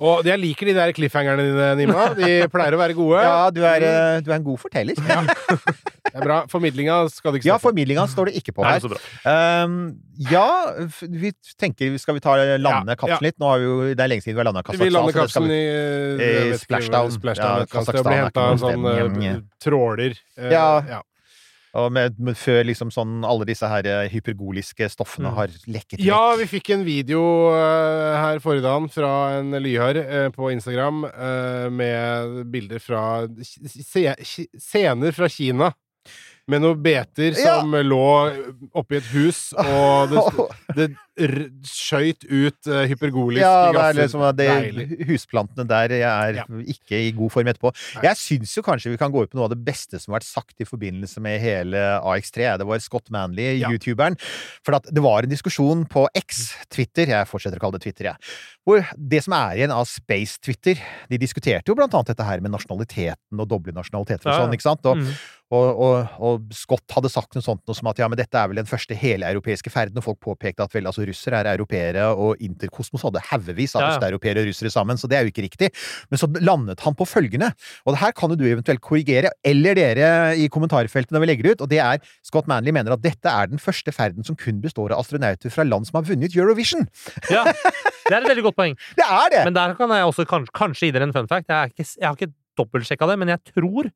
Og 0.00 0.24
jeg 0.24 0.40
liker 0.40 0.70
de 0.70 0.74
der 0.78 0.92
cliffhangerne 0.96 1.44
dine, 1.44 1.66
Nima. 1.76 2.06
De 2.16 2.30
pleier 2.48 2.72
å 2.72 2.78
være 2.80 2.94
gode. 2.96 3.20
Ja, 3.20 3.50
du 3.52 3.60
er, 3.68 3.84
eh, 3.84 4.20
du 4.24 4.30
er 4.32 4.38
en 4.38 4.46
god 4.46 4.58
forteller. 4.62 4.96
Ja, 5.06 5.20
Det 6.10 6.16
er 6.16 6.24
bra. 6.24 6.38
Formidlinga 6.50 6.94
skal 7.12 7.34
du 7.34 7.38
ikke 7.38 7.46
ja 7.50 7.58
på. 7.58 7.60
Ja, 7.60 7.64
formidlinga 7.68 8.06
står 8.10 8.30
det 8.30 8.40
ikke 8.40 8.54
på 8.56 8.64
Er 8.64 8.80
her. 8.80 9.62
Um, 9.62 9.74
ja, 10.30 10.46
vi 11.06 11.30
tenker 11.60 11.94
Skal 12.02 12.16
vi 12.16 12.22
ta 12.24 12.34
lande 12.58 12.96
Ja, 12.96 12.96
kapselen 12.98 13.28
litt? 13.28 13.36
Nå 13.38 13.46
har 13.52 13.60
vi 13.62 13.68
jo, 13.68 13.76
det 13.94 14.02
er 14.02 14.10
lenge 14.10 14.24
siden 14.24 14.34
vi 14.34 14.42
har 14.42 14.48
landa 14.48 14.64
Vi 14.72 14.90
lander 14.90 15.12
vi- 15.12 15.52
i, 15.54 15.60
I 15.60 16.24
vet 16.24 16.56
ikke, 16.56 16.58
Splashdown. 16.64 17.12
Splashdown 17.14 17.52
Ja, 17.60 17.62
et 17.62 17.70
det 17.70 17.84
sted, 17.86 18.02
blir 18.08 18.18
henta 18.24 18.48
en 18.50 18.58
sånn 18.64 18.88
eh, 18.90 19.06
Njem. 19.20 19.44
tråler. 19.62 20.16
Eh, 20.40 20.50
Ja. 20.50 21.02
Og 21.78 21.92
med, 21.94 22.16
med, 22.18 22.34
før 22.38 22.64
liksom 22.66 22.90
sånn 22.90 23.20
alle 23.26 23.46
disse 23.46 23.68
her 23.70 23.86
eh, 23.86 24.08
hypergoliske 24.10 24.88
stoffene 24.90 25.30
Mm. 25.30 25.36
har 25.36 25.52
lekket 25.70 26.02
Ja, 26.02 26.34
vi 26.38 26.46
fikk 26.50 26.72
en 26.74 26.84
video 26.86 27.20
uh, 27.52 28.16
her 28.18 28.40
forrige 28.42 28.64
dagen 28.64 28.88
fra 28.90 29.12
en 29.38 29.54
lyhør 29.62 30.00
uh, 30.00 30.28
på 30.34 30.50
Instagram 30.50 31.04
uh, 31.04 31.68
med 31.70 32.50
bilder 32.50 32.82
fra 32.82 33.28
scener 33.44 35.14
fra 35.14 35.28
Kina. 35.30 35.70
Med 36.50 36.62
noen 36.64 36.80
beter 36.82 37.36
Ja. 37.38 37.60
som 37.60 37.70
lå 37.72 38.00
oppi 38.74 38.96
et 38.98 39.06
hus, 39.14 39.52
og 39.60 40.10
det, 40.10 40.24
det 40.78 40.88
skøyt 41.68 42.24
ut 42.26 42.68
uh, 42.70 42.82
hypergoliske 42.90 43.44
Ja, 43.44 43.70
det 43.70 43.78
er 43.78 43.78
gasser. 43.78 44.00
liksom 44.00 44.24
det, 44.38 45.06
husplantene 45.08 45.66
der 45.68 45.94
jeg 45.94 46.02
er 46.06 46.38
Ja. 46.40 46.44
ikke 46.74 46.98
i 47.06 47.10
god 47.16 47.30
form 47.34 47.50
etterpå. 47.52 47.72
Nei. 47.96 48.02
Jeg 48.08 48.16
syns 48.20 48.54
jo 48.56 48.62
kanskje 48.66 48.90
vi 48.94 49.00
kan 49.00 49.12
gå 49.12 49.22
ut 49.24 49.30
på 49.32 49.38
noe 49.38 49.44
av 49.48 49.54
det 49.54 49.60
beste 49.66 50.00
som 50.00 50.12
har 50.12 50.20
vært 50.20 50.28
sagt 50.30 50.60
i 50.60 50.68
forbindelse 50.68 51.20
med 51.22 51.40
hele 51.42 51.76
AX3. 52.02 52.58
Det 52.58 52.66
var 52.66 52.78
Scott 52.82 53.10
Manley, 53.10 53.58
Ja. 53.60 53.68
youtuberen. 53.70 54.16
For 54.64 54.78
det 54.80 55.02
var 55.04 55.22
en 55.22 55.30
diskusjon 55.30 55.86
på 55.90 56.06
X, 56.16 56.54
Twitter, 56.70 57.06
jeg 57.06 57.26
fortsetter 57.30 57.58
å 57.58 57.64
kalle 57.66 57.78
det 57.78 57.82
Twitter, 57.86 58.04
jeg, 58.10 58.16
hvor 58.66 58.84
det 58.96 59.22
som 59.24 59.32
er 59.34 59.56
igjen 59.60 59.72
av 59.74 59.86
Space-Twitter 59.88 60.78
De 61.10 61.18
diskuterte 61.18 61.68
jo 61.68 61.74
blant 61.74 61.92
annet 61.94 62.06
dette 62.12 62.24
her 62.26 62.40
med 62.40 62.52
nasjonaliteten 62.52 63.40
og 63.40 63.48
doble 63.48 63.72
nasjonaliteter 63.74 64.26
og 64.26 64.32
Ja, 64.32 64.38
ja. 64.38 64.46
sånn, 64.46 64.54
ikke 64.56 64.68
sant? 64.68 64.86
Og, 64.86 64.96
Mm. 65.00 65.14
Og, 65.50 65.80
og, 65.82 66.12
og 66.22 66.52
Scott 66.54 66.94
hadde 66.94 67.10
sagt 67.10 67.34
noe 67.34 67.42
sånt 67.42 67.62
noe 67.66 67.74
som 67.74 67.88
at 67.90 67.98
ja, 67.98 68.06
men 68.10 68.18
dette 68.20 68.38
er 68.38 68.50
vel 68.50 68.60
den 68.60 68.68
første 68.70 68.94
heleuropeiske 68.94 69.72
ferden, 69.72 69.98
og 69.98 70.06
folk 70.06 70.20
påpekte 70.22 70.62
at 70.62 70.74
vel, 70.76 70.86
altså 70.86 71.02
russere 71.08 71.40
er 71.42 71.50
europeere, 71.56 72.04
og 72.14 72.38
Interkosmos 72.44 73.02
hadde 73.06 73.22
haugevis 73.30 73.74
av 73.74 73.82
Ja, 73.82 73.88
ja. 73.88 73.96
østeuropeere 73.96 74.44
og 74.44 74.50
russere 74.50 74.70
sammen, 74.70 75.00
så 75.00 75.10
det 75.10 75.18
er 75.18 75.26
jo 75.26 75.32
ikke 75.32 75.44
riktig. 75.48 75.70
Men 76.12 76.20
så 76.22 76.28
landet 76.38 76.84
han 76.84 76.94
på 76.94 77.06
følgende, 77.08 77.50
og 77.84 77.96
det 77.96 78.02
her 78.04 78.14
kan 78.16 78.30
jo 78.30 78.38
du 78.38 78.46
eventuelt 78.46 78.82
korrigere, 78.84 79.32
eller 79.46 79.78
dere 79.78 80.10
i 80.38 80.46
kommentarfeltet 80.52 81.14
når 81.14 81.24
vi 81.24 81.30
legger 81.32 81.48
det 81.48 81.54
ut, 81.56 81.64
og 81.66 81.72
det 81.72 81.80
er 81.82 82.04
Scott 82.26 82.50
Manley 82.50 82.74
mener 82.76 82.94
at 82.94 83.02
dette 83.02 83.30
er 83.30 83.50
den 83.50 83.62
første 83.62 83.94
ferden 83.94 84.26
som 84.26 84.38
kun 84.38 84.60
består 84.62 84.94
av 84.94 85.02
astronauter 85.02 85.50
fra 85.50 85.66
land 85.66 85.88
som 85.88 85.98
har 85.98 86.06
vunnet 86.06 86.36
Eurovision. 86.36 86.86
Ja, 87.32 87.42
det 88.06 88.14
er 88.14 88.20
et 88.20 88.30
veldig 88.30 88.46
godt 88.50 88.58
poeng. 88.60 88.78
Det 88.98 89.06
er 89.06 89.34
det! 89.34 89.42
Men 89.48 89.58
der 89.58 89.74
kan 89.78 89.90
jeg 89.96 90.06
også 90.06 90.28
kanskje, 90.30 90.54
kanskje 90.56 90.86
gi 90.88 90.94
dere 90.94 91.10
en 91.10 91.16
fun 91.16 91.28
fact. 91.30 91.50
Jeg, 91.50 91.74
ikke, 91.74 91.88
jeg 91.98 92.06
har 92.06 92.18
ikke 92.18 92.32
dobbeltsjekka 92.60 93.10
det, 93.10 93.18
men 93.18 93.34
jeg 93.34 93.42
tror 93.50 93.90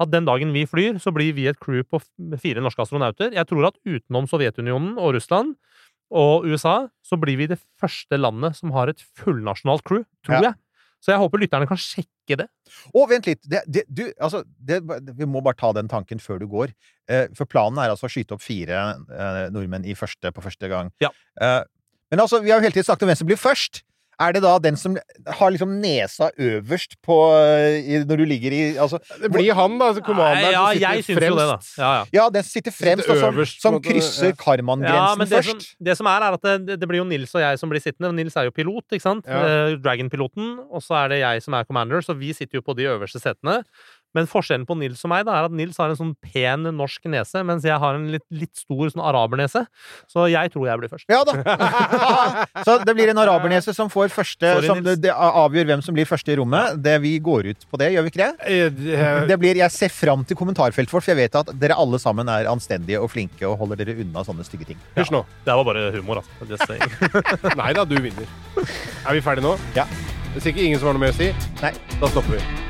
at 0.00 0.10
den 0.12 0.24
dagen 0.28 0.54
vi 0.56 0.64
flyr, 0.68 0.96
så 1.02 1.12
blir 1.12 1.34
vi 1.36 1.44
et 1.50 1.58
crew 1.60 1.82
på 1.84 2.00
fire 2.40 2.62
norske 2.64 2.80
astronauter. 2.86 3.34
Jeg 3.36 3.46
tror 3.50 3.68
at 3.68 3.76
utenom 3.84 4.26
Sovjetunionen 4.30 4.94
og 4.98 5.14
Russland 5.18 5.54
og 6.10 6.46
USA, 6.48 6.88
så 7.06 7.18
blir 7.20 7.36
vi 7.38 7.46
det 7.52 7.60
første 7.80 8.16
landet 8.18 8.56
som 8.58 8.72
har 8.74 8.90
et 8.90 9.02
fullnasjonalt 9.20 9.84
crew, 9.86 10.02
tror 10.26 10.40
Ja. 10.40 10.42
jeg. 10.50 10.54
Så 11.00 11.12
jeg 11.14 11.20
håper 11.22 11.40
lytterne 11.40 11.66
kan 11.68 11.78
sjekke 11.80 12.36
det. 12.36 12.44
Å, 12.92 13.06
vent 13.08 13.24
litt. 13.28 13.40
Det, 13.48 13.62
det, 13.66 13.84
du, 13.88 14.02
altså, 14.20 14.42
det, 14.60 14.82
vi 15.16 15.24
må 15.24 15.40
bare 15.40 15.56
ta 15.56 15.70
den 15.72 15.88
tanken 15.88 16.20
før 16.20 16.42
du 16.42 16.46
går. 16.50 16.74
Eh, 17.08 17.28
for 17.36 17.48
planen 17.48 17.78
er 17.80 17.88
altså 17.94 18.04
å 18.08 18.12
skyte 18.12 18.36
opp 18.36 18.42
fire 18.44 18.82
eh, 19.08 19.46
nordmenn 19.54 19.86
i 19.88 19.94
første, 19.96 20.28
på 20.36 20.44
første 20.44 20.68
gang. 20.68 20.90
Ja. 21.00 21.08
Eh, 21.40 21.62
men 22.12 22.20
altså, 22.20 22.42
vi 22.44 22.50
har 22.52 22.60
jo 22.60 22.66
hele 22.68 22.76
tiden 22.76 22.84
snakket 22.90 23.06
om 23.06 23.12
hvem 23.14 23.20
som 23.22 23.30
blir 23.30 23.40
først. 23.40 23.80
Er 24.20 24.34
det 24.36 24.42
da 24.44 24.52
den 24.60 24.76
som 24.76 24.96
har 25.38 25.50
liksom 25.54 25.70
nesa 25.80 26.28
øverst 26.36 26.96
på 27.06 27.16
i, 27.80 28.00
Når 28.04 28.20
du 28.20 28.24
ligger 28.28 28.52
i 28.52 28.60
Altså 28.76 28.98
Det 29.22 29.30
blir 29.32 29.54
han, 29.56 29.78
da. 29.80 29.88
Altså, 29.90 30.02
commanderen 30.04 30.52
ja, 30.52 30.66
som 30.66 31.02
sitter 31.06 31.20
fremst. 31.20 31.40
det. 31.76 31.82
Ja, 31.82 31.92
ja. 31.94 32.04
Ja, 32.18 32.26
den 32.34 32.44
som 32.44 32.50
sitter 32.52 32.74
fremst, 32.76 33.04
Sitter 33.06 33.16
og 33.16 33.22
som, 33.24 33.34
øverst, 33.34 33.56
på 33.56 33.66
som 33.66 33.78
en 33.78 33.84
krysser 33.86 34.30
ja. 34.32 34.36
Karman-grensen 34.44 35.24
Ja, 35.24 35.30
først. 35.36 35.50
som, 35.50 35.84
det 35.90 35.96
som 35.98 36.10
er, 36.12 36.26
er 36.28 36.36
at 36.38 36.48
det, 36.66 36.78
det 36.82 36.88
blir 36.90 37.00
jo 37.00 37.08
Nils 37.08 37.32
og 37.34 37.40
jeg 37.42 37.58
som 37.62 37.72
blir 37.72 37.80
sittende. 37.82 38.12
Nils 38.16 38.36
er 38.36 38.50
jo 38.50 38.54
pilot, 38.54 38.84
ikke 38.92 39.06
sant? 39.06 39.24
Ja. 39.30 39.40
Eh, 39.70 39.78
Dragon-piloten. 39.80 40.52
Og 40.70 40.84
så 40.84 41.00
er 41.04 41.14
det 41.14 41.22
jeg 41.22 41.42
som 41.46 41.56
er 41.56 41.64
commander, 41.68 42.04
så 42.04 42.16
vi 42.18 42.32
sitter 42.36 42.60
jo 42.60 42.66
på 42.66 42.76
de 42.76 42.88
øverste 42.92 43.20
setene. 43.22 43.60
Men 44.14 44.26
forskjellen 44.26 44.66
på 44.66 44.74
Nils 44.78 45.04
og 45.06 45.10
meg 45.12 45.24
da, 45.28 45.36
er 45.38 45.46
at 45.46 45.52
Nils 45.54 45.76
har 45.78 45.92
en 45.92 45.98
sånn 45.98 46.14
pen 46.24 46.64
norsk 46.76 47.04
nese, 47.12 47.42
mens 47.46 47.62
jeg 47.66 47.78
har 47.78 47.94
en 47.94 48.08
litt, 48.10 48.24
litt 48.34 48.56
stor 48.58 48.90
sånn 48.90 49.02
arabernese. 49.06 49.62
Så 50.10 50.24
jeg 50.32 50.50
tror 50.50 50.66
jeg 50.66 50.80
blir 50.82 50.90
først. 50.90 51.06
Ja 51.10 51.20
da! 51.28 51.34
Så 52.66 52.78
det 52.84 52.94
blir 52.98 53.12
en 53.12 53.20
arabernese 53.22 53.74
som 53.76 53.90
får 53.92 54.10
første 54.14 54.50
Sorry, 54.56 54.66
som 54.70 54.82
det, 54.84 54.96
det 55.04 55.12
avgjør 55.14 55.68
hvem 55.70 55.84
som 55.86 55.94
blir 55.94 56.08
første 56.10 56.32
i 56.34 56.38
rommet. 56.40 56.80
Det 56.82 56.96
Vi 57.04 57.14
går 57.22 57.50
ut 57.52 57.66
på 57.70 57.78
det, 57.80 57.92
gjør 57.94 58.06
vi 58.08 58.12
ikke 58.14 58.22
det? 58.24 58.30
Eh, 58.50 58.70
det- 58.70 59.28
Det 59.30 59.38
blir, 59.38 59.56
jeg 59.62 59.70
ser 59.70 59.88
fram 59.94 60.24
til 60.24 60.36
kommentarfeltet 60.36 60.92
vårt, 60.92 61.04
for 61.04 61.12
jeg 61.14 61.20
vet 61.22 61.34
at 61.40 61.52
dere 61.60 61.76
alle 61.78 61.98
sammen 62.02 62.28
er 62.28 62.48
anstendige 62.50 63.00
og 63.00 63.10
flinke 63.10 63.46
og 63.46 63.58
holder 63.62 63.76
dere 63.84 64.00
unna 64.02 64.24
sånne 64.26 64.44
stygge 64.44 64.66
ting. 64.72 64.78
Hysj 64.96 65.12
nå. 65.14 65.24
Det 65.46 65.54
var 65.54 65.64
bare 65.64 65.90
humor, 65.94 66.22
altså. 66.22 67.54
Nei 67.60 67.72
da, 67.76 67.84
du 67.84 67.94
vinner. 68.00 68.26
Er 69.06 69.14
vi 69.14 69.20
ferdige 69.24 69.46
nå? 69.46 69.54
Ja. 69.78 69.86
Hvis 70.34 70.46
ikke 70.50 70.62
ingen 70.66 70.78
som 70.78 70.90
har 70.90 70.98
noe 70.98 71.06
mer 71.06 71.14
å 71.14 71.18
si, 71.18 71.32
Nei. 71.62 71.72
da 72.00 72.10
stopper 72.10 72.38
vi. 72.38 72.69